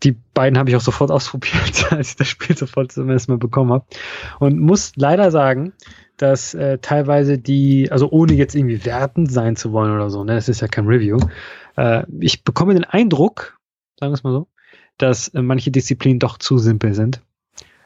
[0.04, 3.38] die beiden habe ich auch sofort ausprobiert, als ich das Spiel sofort zum ersten Mal
[3.38, 3.86] bekommen habe.
[4.40, 5.74] Und muss leider sagen,
[6.18, 10.36] dass äh, teilweise die, also ohne jetzt irgendwie wertend sein zu wollen oder so, ne,
[10.36, 11.20] das ist ja kein Review,
[11.76, 13.60] äh, ich bekomme den Eindruck,
[14.00, 14.48] sagen wir es mal so,
[14.98, 17.22] dass äh, manche Disziplinen doch zu simpel sind.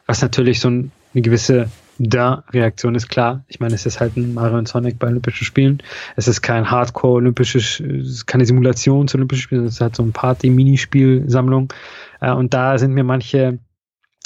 [0.05, 1.69] Was natürlich so ein, eine gewisse
[2.09, 3.43] da Reaktion ist klar.
[3.47, 5.83] Ich meine, es ist halt ein Mario und Sonic bei Olympischen Spielen.
[6.15, 11.71] Es ist kein Hardcore-olympisches, keine Simulation zu Olympischen Spielen, es ist halt so ein Party-Minispielsammlung.
[12.19, 13.59] Äh, und da sind mir manche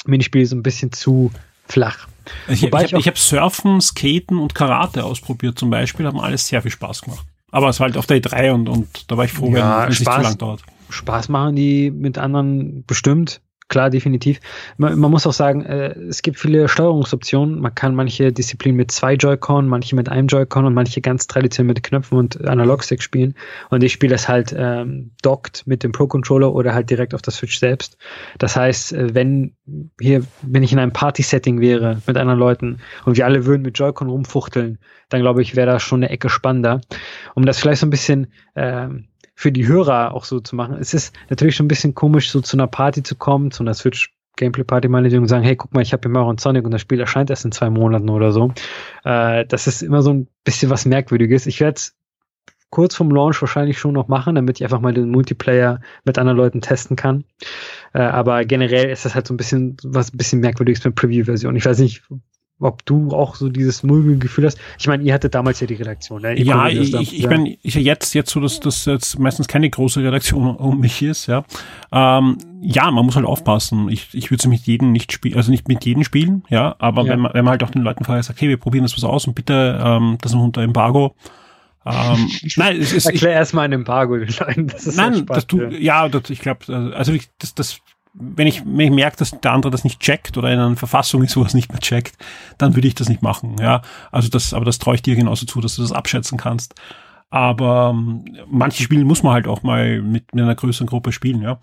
[0.05, 1.31] Minispiele so ein bisschen zu
[1.67, 2.07] flach.
[2.47, 6.61] Ich, ich, ich habe hab Surfen, Skaten und Karate ausprobiert zum Beispiel, haben alles sehr
[6.61, 7.25] viel Spaß gemacht.
[7.51, 9.91] Aber es war halt auf der E3 und, und da war ich froh, ja, wenn
[9.91, 10.61] es nicht zu lang dauert.
[10.89, 13.41] Spaß machen die mit anderen bestimmt.
[13.67, 14.39] Klar, definitiv.
[14.77, 17.59] Man, man, muss auch sagen, äh, es gibt viele Steuerungsoptionen.
[17.59, 21.69] Man kann manche Disziplinen mit zwei Joy-Con, manche mit einem Joy-Con und manche ganz traditionell
[21.69, 23.33] mit Knöpfen und Analogstick spielen.
[23.71, 27.33] Und ich spiele das halt ähm, dockt mit dem Pro-Controller oder halt direkt auf der
[27.33, 27.97] Switch selbst.
[28.37, 29.55] Das heißt, äh, wenn
[29.99, 33.79] hier, wenn ich in einem Party-Setting wäre mit anderen Leuten und wir alle würden mit
[33.79, 34.77] Joy-Con rumfuchteln,
[35.09, 36.81] dann glaube ich, wäre das schon eine Ecke spannender.
[37.33, 40.77] Um das vielleicht so ein bisschen ähm, für die Hörer auch so zu machen.
[40.79, 43.73] Es ist natürlich schon ein bisschen komisch, so zu einer Party zu kommen, zu einer
[43.73, 46.65] Switch Gameplay Party meinetwegen und sagen, hey, guck mal, ich habe hier Mario und Sonic
[46.65, 48.53] und das Spiel erscheint erst in zwei Monaten oder so.
[49.03, 51.45] Äh, das ist immer so ein bisschen was Merkwürdiges.
[51.45, 51.95] Ich werde es
[52.69, 56.37] kurz vom Launch wahrscheinlich schon noch machen, damit ich einfach mal den Multiplayer mit anderen
[56.37, 57.23] Leuten testen kann.
[57.93, 61.55] Äh, aber generell ist das halt so ein bisschen was ein bisschen merkwürdiges mit Preview-Version.
[61.55, 62.03] Ich weiß nicht,
[62.59, 64.57] ob du auch so dieses mulmige Gefühl hast.
[64.79, 66.21] Ich meine, ihr hattet damals ja die Redaktion.
[66.21, 66.39] Ne?
[66.41, 67.29] ja, ich, ich, ja.
[67.29, 71.27] bin ich jetzt jetzt so, dass das jetzt meistens keine große Redaktion um mich ist.
[71.27, 71.43] Ja,
[71.91, 73.89] ähm, ja, man muss halt aufpassen.
[73.89, 76.43] Ich, ich würde es mit jedem nicht spielen, also nicht mit jedem spielen.
[76.49, 77.11] Ja, aber ja.
[77.11, 79.03] Wenn, man, wenn man halt auch den Leuten vorher sagt, okay, wir probieren das was
[79.03, 81.15] aus und bitte ähm, das noch unter Embargo.
[81.85, 84.67] Ähm, nein, es ist, Erklär erstmal ein Embargo Leuten.
[84.67, 87.81] Das ist nein, das du, ja, das, ich glaube, also ich, das, das
[88.17, 91.23] wenn ich, wenn ich merke, dass der andere das nicht checkt oder in einer Verfassung
[91.23, 92.17] ist, wo er es nicht mehr checkt,
[92.57, 93.57] dann würde ich das nicht machen.
[93.59, 93.81] Ja,
[94.11, 96.75] also das, aber das traue ich dir genauso zu, dass du das abschätzen kannst.
[97.29, 101.41] Aber ähm, manche Spiele muss man halt auch mal mit, mit einer größeren Gruppe spielen.
[101.41, 101.59] Ja,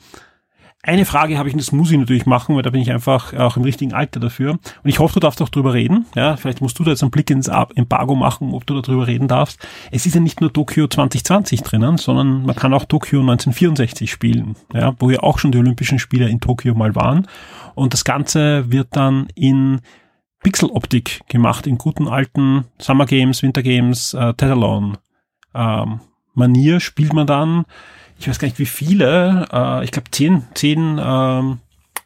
[0.84, 3.32] eine Frage habe ich, und das muss ich natürlich machen, weil da bin ich einfach
[3.34, 4.52] auch im richtigen Alter dafür.
[4.52, 6.06] Und ich hoffe, du darfst auch drüber reden.
[6.16, 9.28] Ja, vielleicht musst du da jetzt einen Blick ins Embargo machen, ob du darüber reden
[9.28, 9.64] darfst.
[9.92, 14.56] Es ist ja nicht nur Tokio 2020 drinnen, sondern man kann auch Tokio 1964 spielen,
[14.74, 17.28] ja, wo ja auch schon die Olympischen Spiele in Tokio mal waren.
[17.76, 19.80] Und das Ganze wird dann in
[20.42, 24.98] Pixeloptik gemacht, in guten alten Summer Games, Winter Games, äh, Tetherlon
[25.54, 26.00] ähm,
[26.34, 27.64] Manier spielt man dann
[28.22, 31.58] ich weiß gar nicht wie viele, äh, ich glaube zehn, zehn ähm,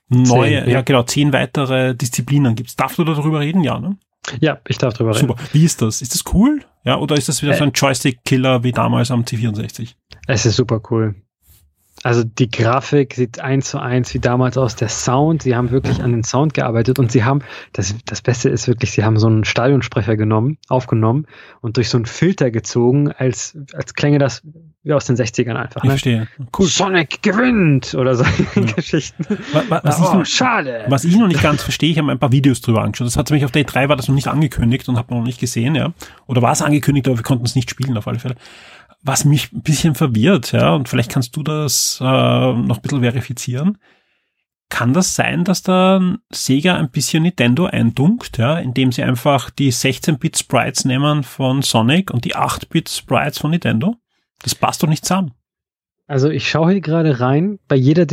[0.08, 0.66] neue, zehn, ja.
[0.66, 0.82] ja.
[0.82, 2.74] genau, zehn weitere Disziplinen gibt's.
[2.74, 3.62] Darfst du darüber reden?
[3.62, 3.96] Ja, ne?
[4.40, 5.28] Ja, ich darf darüber reden.
[5.28, 5.42] Super.
[5.52, 6.02] Wie ist das?
[6.02, 6.64] Ist das cool?
[6.84, 9.94] Ja, oder ist das wieder äh, so ein Joystick-Killer wie damals am C64?
[10.26, 11.14] Es ist super cool.
[12.02, 14.76] Also die Grafik sieht eins zu eins wie damals aus.
[14.76, 17.40] Der Sound, sie haben wirklich an den Sound gearbeitet und sie haben,
[17.72, 21.26] das, das Beste ist wirklich, sie haben so einen Stadionsprecher genommen, aufgenommen
[21.62, 24.42] und durch so einen Filter gezogen, als, als klänge das
[24.86, 25.82] wie aus den 60ern einfach.
[25.82, 25.88] Ne?
[25.88, 26.28] Ich verstehe.
[26.56, 26.66] Cool.
[26.66, 28.24] Sonic gewinnt oder so
[28.54, 28.62] ja.
[28.76, 29.26] Geschichten.
[29.68, 30.84] Was, was, oh, ich, schade.
[30.88, 33.08] Was ich noch nicht ganz verstehe, ich habe ein paar Videos drüber angeschaut.
[33.08, 35.40] Das hat mich auf Day 3 war das noch nicht angekündigt und habe noch nicht
[35.40, 35.92] gesehen, ja.
[36.28, 38.36] Oder war es angekündigt, aber wir konnten es nicht spielen auf alle Fälle.
[39.06, 43.02] Was mich ein bisschen verwirrt, ja, und vielleicht kannst du das äh, noch ein bisschen
[43.02, 43.78] verifizieren.
[44.68, 49.72] Kann das sein, dass da Sega ein bisschen Nintendo eindunkt, ja, indem sie einfach die
[49.72, 53.94] 16-Bit Sprites nehmen von Sonic und die 8-Bit Sprites von Nintendo?
[54.42, 55.32] Das passt doch nicht zusammen.
[56.08, 57.60] Also ich schaue hier gerade rein.
[57.68, 58.06] Bei jeder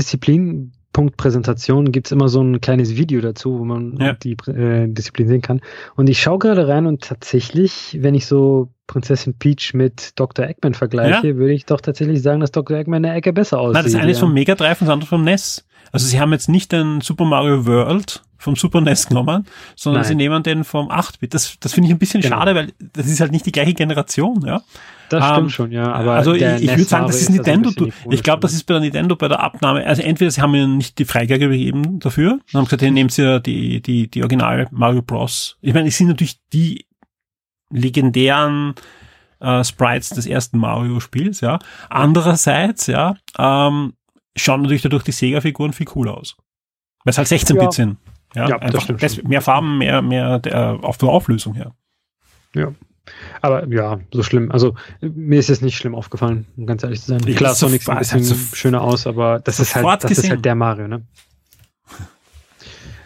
[0.93, 4.13] Disziplinpunktpräsentation gibt es immer so ein kleines Video dazu, wo man ja.
[4.13, 5.61] die äh, Disziplin sehen kann.
[5.95, 10.45] Und ich schaue gerade rein und tatsächlich, wenn ich so Prinzessin Peach mit Dr.
[10.45, 11.35] Eggman vergleiche, ja.
[11.35, 12.77] würde ich doch tatsächlich sagen, dass Dr.
[12.77, 13.75] Eggman eine Ecke besser aussieht.
[13.75, 15.65] Na, das eine ist vom Mega Drive und das andere vom NES.
[15.91, 19.45] Also sie haben jetzt nicht den Super Mario World vom Super NES genommen,
[19.75, 20.09] sondern Nein.
[20.09, 21.33] sie nehmen den vom 8-Bit.
[21.33, 22.37] Das, das finde ich ein bisschen genau.
[22.37, 24.61] schade, weil das ist halt nicht die gleiche Generation, ja.
[25.09, 25.91] Das stimmt um, ähm, schon, ja.
[25.91, 27.69] Aber also ich, ich würde sagen, das ist Nintendo.
[27.69, 29.85] Also ich glaube, das ist bei der Nintendo bei der Abnahme.
[29.85, 33.09] Also entweder sie haben ihnen nicht die Freigabe gegeben dafür, dann haben gesagt, hier nehmen
[33.09, 35.57] sie ja die, die, die Original Mario Bros.
[35.61, 36.85] Ich meine, es sind natürlich die
[37.69, 38.75] legendären
[39.39, 41.59] äh, Sprites des ersten Mario-Spiels, ja.
[41.89, 43.93] Andererseits, ja, ähm,
[44.35, 46.37] schauen natürlich dadurch die Sega-Figuren viel cooler aus.
[47.03, 47.71] Weil es halt 16-Bit ja.
[47.71, 47.97] sind.
[48.35, 51.75] Ja, ja einfach das mehr Farben, mehr, mehr der, auf der Auflösung her.
[52.55, 52.71] Ja.
[53.41, 54.51] Aber ja, so schlimm.
[54.51, 57.21] Also mir ist es nicht schlimm aufgefallen, um ganz ehrlich zu sein.
[57.25, 60.29] Ich Klar, Sonic sieht ein bisschen so schöner aus, aber das ist halt, das ist
[60.29, 61.03] halt der Mario, ne?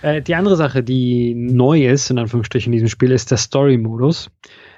[0.02, 4.30] Äh, die andere Sache, die neu ist, in Anführungsstrichen, in diesem Spiel, ist der Story-Modus.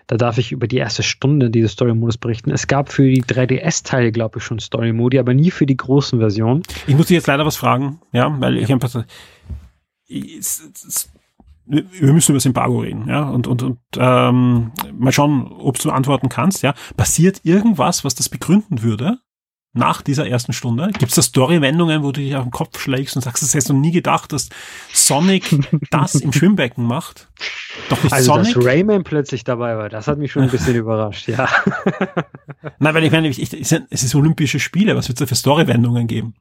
[0.07, 2.51] Da darf ich über die erste Stunde dieses Story-Modus berichten.
[2.51, 6.63] Es gab für die 3DS-Teile, glaube ich, schon Story-Modi, aber nie für die großen Versionen.
[6.87, 8.89] Ich muss dich jetzt leider was fragen, ja, weil ich einfach
[11.69, 15.91] wir müssen über das Embargo reden, ja, und, und, und ähm, mal schauen, ob du
[15.91, 16.73] antworten kannst, ja.
[16.97, 19.19] Passiert irgendwas, was das begründen würde?
[19.73, 20.87] nach dieser ersten Stunde?
[20.97, 23.69] Gibt es da Story-Wendungen, wo du dich auf den Kopf schlägst und sagst, das hättest
[23.69, 24.49] du nie gedacht, dass
[24.91, 25.55] Sonic
[25.91, 27.29] das im Schwimmbecken macht?
[27.89, 28.55] Doch nicht also, Sonic?
[28.55, 31.47] dass Rayman plötzlich dabei war, das hat mich schon ein bisschen überrascht, ja.
[32.79, 35.35] Nein, weil ich meine, ich, ich, es ist Olympische Spiele, was wird es da für
[35.35, 36.33] Story-Wendungen geben?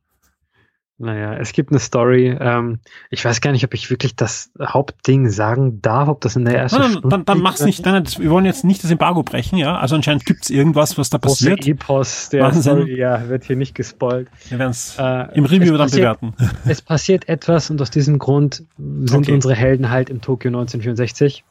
[1.01, 2.37] Naja, es gibt eine Story.
[2.41, 6.45] Ähm, ich weiß gar nicht, ob ich wirklich das Hauptding sagen darf, ob das in
[6.45, 7.87] der ersten nein, Stunde Dann, dann mach's nicht.
[7.87, 9.79] Nein, das, wir wollen jetzt nicht das Embargo brechen, ja.
[9.79, 11.61] Also anscheinend gibt's irgendwas, was da passiert.
[11.61, 12.62] Große Epos der Wahnsinn.
[12.62, 14.29] Story, ja, wird hier nicht gespoilt.
[14.49, 16.35] Wir werden es äh, im Review dann passiert, bewerten.
[16.69, 19.33] Es passiert etwas und aus diesem Grund sind okay.
[19.33, 21.45] unsere Helden halt im Tokio 1964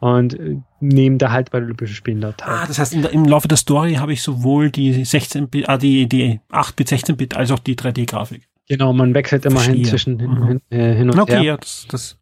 [0.00, 2.48] und äh, nehmen da halt bei den Olympischen Spielen da teil.
[2.50, 6.08] Ah, das heißt, der, im Laufe der Story habe ich sowohl die 16-Bit, ah, die,
[6.08, 8.48] die 8-Bit, 16-Bit als auch die 3D-Grafik.
[8.68, 10.46] Genau, man wechselt immerhin zwischen hin, mhm.
[10.46, 11.42] hin, äh, hin und okay, her.
[11.42, 12.18] Ja, das, das.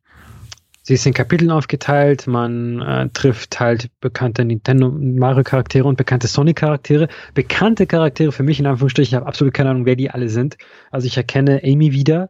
[0.83, 6.27] Sie ist in Kapiteln aufgeteilt, man äh, trifft halt bekannte Nintendo Mario Charaktere und bekannte
[6.27, 7.09] Sonic Charaktere.
[7.33, 10.59] Bekannte Charaktere für mich in Anführungsstrichen, ich habe absolut keine Ahnung, wer die alle sind.
[10.91, 12.29] Also ich erkenne Amy wieder,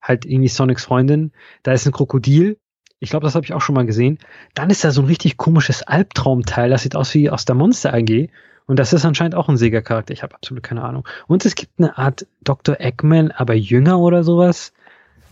[0.00, 1.32] halt irgendwie Sonics Freundin.
[1.64, 2.58] Da ist ein Krokodil.
[3.00, 4.20] Ich glaube, das habe ich auch schon mal gesehen.
[4.54, 7.92] Dann ist da so ein richtig komisches Albtraumteil, das sieht aus wie aus der Monster
[7.92, 8.28] AG.
[8.66, 10.12] Und das ist anscheinend auch ein Sega-Charakter.
[10.12, 11.06] Ich habe absolut keine Ahnung.
[11.28, 12.80] Und es gibt eine Art Dr.
[12.80, 14.72] Eggman, aber jünger oder sowas.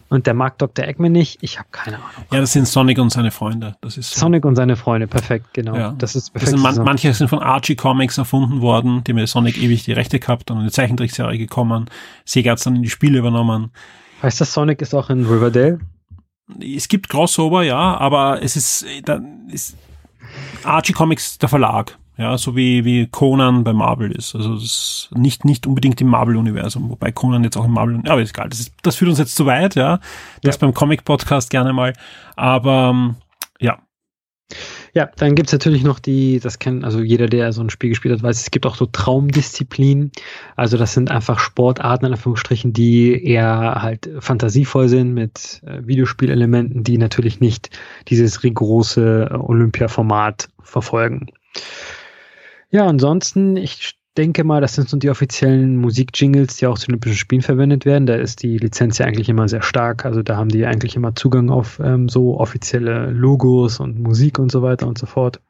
[0.08, 0.86] Und der mag Dr.
[0.86, 1.42] Eggman nicht.
[1.42, 2.26] Ich habe keine Ahnung.
[2.30, 3.74] Ja, das sind Sonic und seine Freunde.
[3.80, 4.20] Das ist so.
[4.20, 5.74] Sonic und seine Freunde, perfekt, genau.
[5.74, 5.94] Ja.
[5.98, 6.52] Das ist perfekt.
[6.52, 9.92] Das sind man, manche sind von Archie Comics erfunden worden, die mit Sonic ewig die
[9.92, 11.86] Rechte gehabt und in die Zeichentrickserie gekommen.
[12.24, 13.72] Sega hat dann in die Spiele übernommen.
[14.22, 15.80] Heißt das, Sonic ist auch in Riverdale?
[16.60, 19.20] Es gibt Crossover, ja, aber es ist, da
[19.50, 19.76] ist
[20.62, 21.98] Archie Comics der Verlag.
[22.16, 24.36] Ja, so wie, wie Conan bei Marvel ist.
[24.36, 28.12] Also das ist nicht, nicht unbedingt im Marvel-Universum, wobei Conan jetzt auch im Marvel, ja,
[28.12, 28.48] aber ist egal.
[28.48, 29.98] Das, ist, das führt uns jetzt zu weit, ja.
[30.42, 30.60] Das ja.
[30.60, 31.92] beim Comic-Podcast gerne mal.
[32.36, 33.16] Aber ähm,
[33.58, 33.78] ja.
[34.92, 38.14] Ja, dann gibt's natürlich noch die, das kennt, also jeder, der so ein Spiel gespielt
[38.14, 40.12] hat, weiß, es gibt auch so Traumdisziplinen.
[40.54, 46.84] Also das sind einfach Sportarten, in Anführungsstrichen, die eher halt fantasievoll sind mit äh, Videospielelementen,
[46.84, 47.70] die natürlich nicht
[48.06, 51.32] dieses rigorose äh, Olympia-Format verfolgen.
[52.74, 57.16] Ja, ansonsten, ich denke mal, das sind so die offiziellen Musikjingles, die auch zu Olympischen
[57.16, 58.04] Spielen verwendet werden.
[58.04, 60.04] Da ist die Lizenz ja eigentlich immer sehr stark.
[60.04, 64.50] Also da haben die eigentlich immer Zugang auf ähm, so offizielle Logos und Musik und
[64.50, 65.40] so weiter und so fort.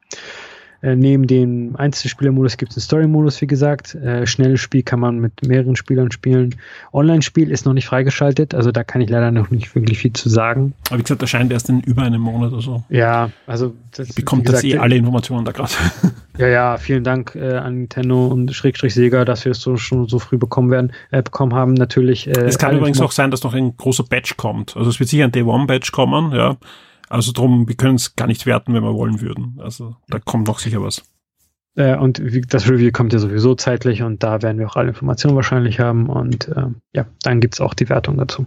[0.85, 3.95] Äh, neben dem Einzelspielermodus gibt es einen Story-Modus, wie gesagt.
[3.95, 6.53] Äh, schnelles Spiel kann man mit mehreren Spielern spielen.
[6.93, 10.29] Online-Spiel ist noch nicht freigeschaltet, also da kann ich leider noch nicht wirklich viel zu
[10.29, 10.75] sagen.
[10.89, 12.83] Aber wie gesagt, erscheint erst in über einem Monat oder so.
[12.89, 15.73] Ja, also das, bekommt gesagt, das eh alle Informationen da gerade.
[16.37, 20.09] Ja, ja, vielen Dank äh, an Nintendo und Schrägstrich Sega, dass wir es so schon
[20.09, 21.75] so früh bekommen werden, äh, bekommen haben.
[21.75, 22.27] Natürlich.
[22.27, 24.75] Äh, es kann übrigens auch sein, dass noch ein großer Batch kommt.
[24.75, 26.57] Also es wird sicher ein Day One Batch kommen, ja.
[27.09, 29.59] Also drum, wir können es gar nicht werten, wenn wir wollen würden.
[29.59, 31.03] Also da kommt noch sicher was.
[31.75, 35.35] Äh, und das Review kommt ja sowieso zeitlich und da werden wir auch alle Informationen
[35.35, 36.07] wahrscheinlich haben.
[36.07, 38.45] Und äh, ja, dann gibt es auch die Wertung dazu.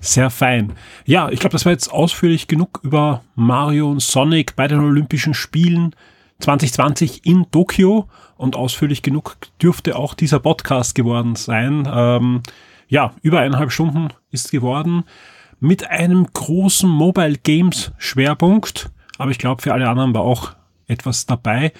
[0.00, 0.72] Sehr fein.
[1.04, 5.34] Ja, ich glaube, das war jetzt ausführlich genug über Mario und Sonic bei den Olympischen
[5.34, 5.94] Spielen
[6.40, 11.88] 2020 in Tokio und ausführlich genug dürfte auch dieser Podcast geworden sein.
[11.92, 12.42] Ähm,
[12.88, 15.04] ja, über eineinhalb Stunden ist geworden
[15.62, 18.90] mit einem großen Mobile Games Schwerpunkt.
[19.16, 20.54] Aber ich glaube, für alle anderen war auch
[20.88, 21.72] etwas dabei.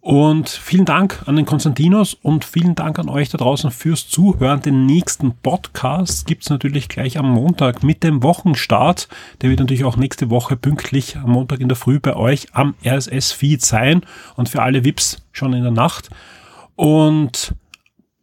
[0.00, 4.62] Und vielen Dank an den Konstantinos und vielen Dank an euch da draußen fürs Zuhören.
[4.62, 9.08] Den nächsten Podcast gibt's natürlich gleich am Montag mit dem Wochenstart.
[9.40, 12.74] Der wird natürlich auch nächste Woche pünktlich am Montag in der Früh bei euch am
[12.84, 14.02] RSS-Feed sein
[14.36, 16.08] und für alle VIPs schon in der Nacht.
[16.76, 17.56] Und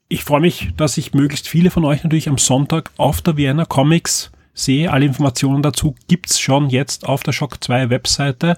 [0.08, 3.66] ich freue mich, dass ich möglichst viele von euch natürlich am Sonntag auf der Vienna
[3.66, 4.32] Comics
[4.62, 4.92] sehe.
[4.92, 8.58] Alle Informationen dazu gibt's schon jetzt auf der Shock 2 Webseite.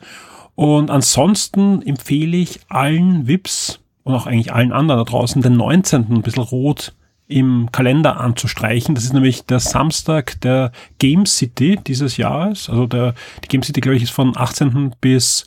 [0.56, 6.12] Und ansonsten empfehle ich allen VIPs und auch eigentlich allen anderen da draußen den 19.
[6.12, 6.94] ein bisschen rot
[7.28, 8.96] im Kalender anzustreichen.
[8.96, 12.70] Das ist nämlich der Samstag der Game City dieses Jahres.
[12.70, 14.96] Also der, die Game City, glaube ich, ist von 18.
[15.02, 15.46] bis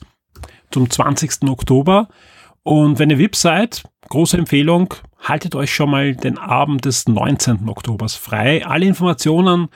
[0.71, 1.49] zum 20.
[1.49, 2.09] Oktober.
[2.63, 7.69] Und wenn ihr VIP seid, große Empfehlung, haltet euch schon mal den Abend des 19.
[7.69, 8.65] Oktobers frei.
[8.65, 9.69] Alle Informationen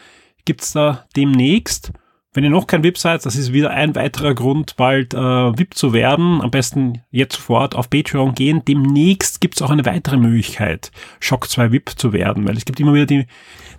[0.45, 1.91] gibt's da demnächst.
[2.33, 5.73] Wenn ihr noch kein VIP seid, das ist wieder ein weiterer Grund, bald äh, VIP
[5.73, 6.41] zu werden.
[6.41, 8.63] Am besten jetzt sofort auf Patreon gehen.
[8.65, 12.93] Demnächst gibt's auch eine weitere Möglichkeit, Shock 2 VIP zu werden, weil es gibt immer
[12.93, 13.25] wieder die,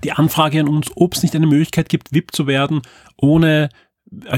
[0.05, 2.83] die Anfrage an uns, ob es nicht eine Möglichkeit gibt, VIP zu werden,
[3.17, 3.71] ohne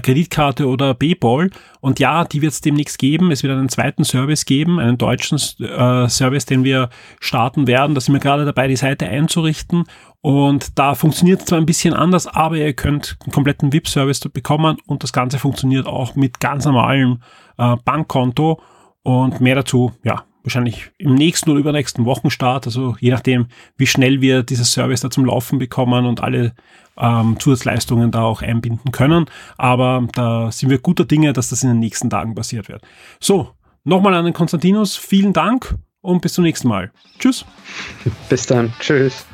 [0.02, 1.50] Kreditkarte oder PayPal.
[1.80, 3.30] Und ja, die wird es demnächst geben.
[3.30, 6.90] Es wird einen zweiten Service geben, einen deutschen äh, Service, den wir
[7.20, 7.94] starten werden.
[7.94, 9.84] Da sind wir gerade dabei, die Seite einzurichten.
[10.20, 14.78] Und da funktioniert es zwar ein bisschen anders, aber ihr könnt einen kompletten VIP-Service bekommen
[14.86, 17.20] und das Ganze funktioniert auch mit ganz normalem
[17.58, 18.60] äh, Bankkonto.
[19.02, 23.46] Und mehr dazu, ja, wahrscheinlich im nächsten oder übernächsten Wochenstart, also je nachdem,
[23.76, 26.54] wie schnell wir dieses Service da zum Laufen bekommen und alle
[26.98, 29.26] ähm, Zusatzleistungen da auch einbinden können.
[29.56, 32.82] Aber da sind wir guter Dinge, dass das in den nächsten Tagen passiert wird.
[33.20, 33.50] So,
[33.84, 36.90] nochmal an den Konstantinos, vielen Dank und bis zum nächsten Mal.
[37.18, 37.44] Tschüss.
[38.28, 38.72] Bis dann.
[38.80, 39.26] Tschüss.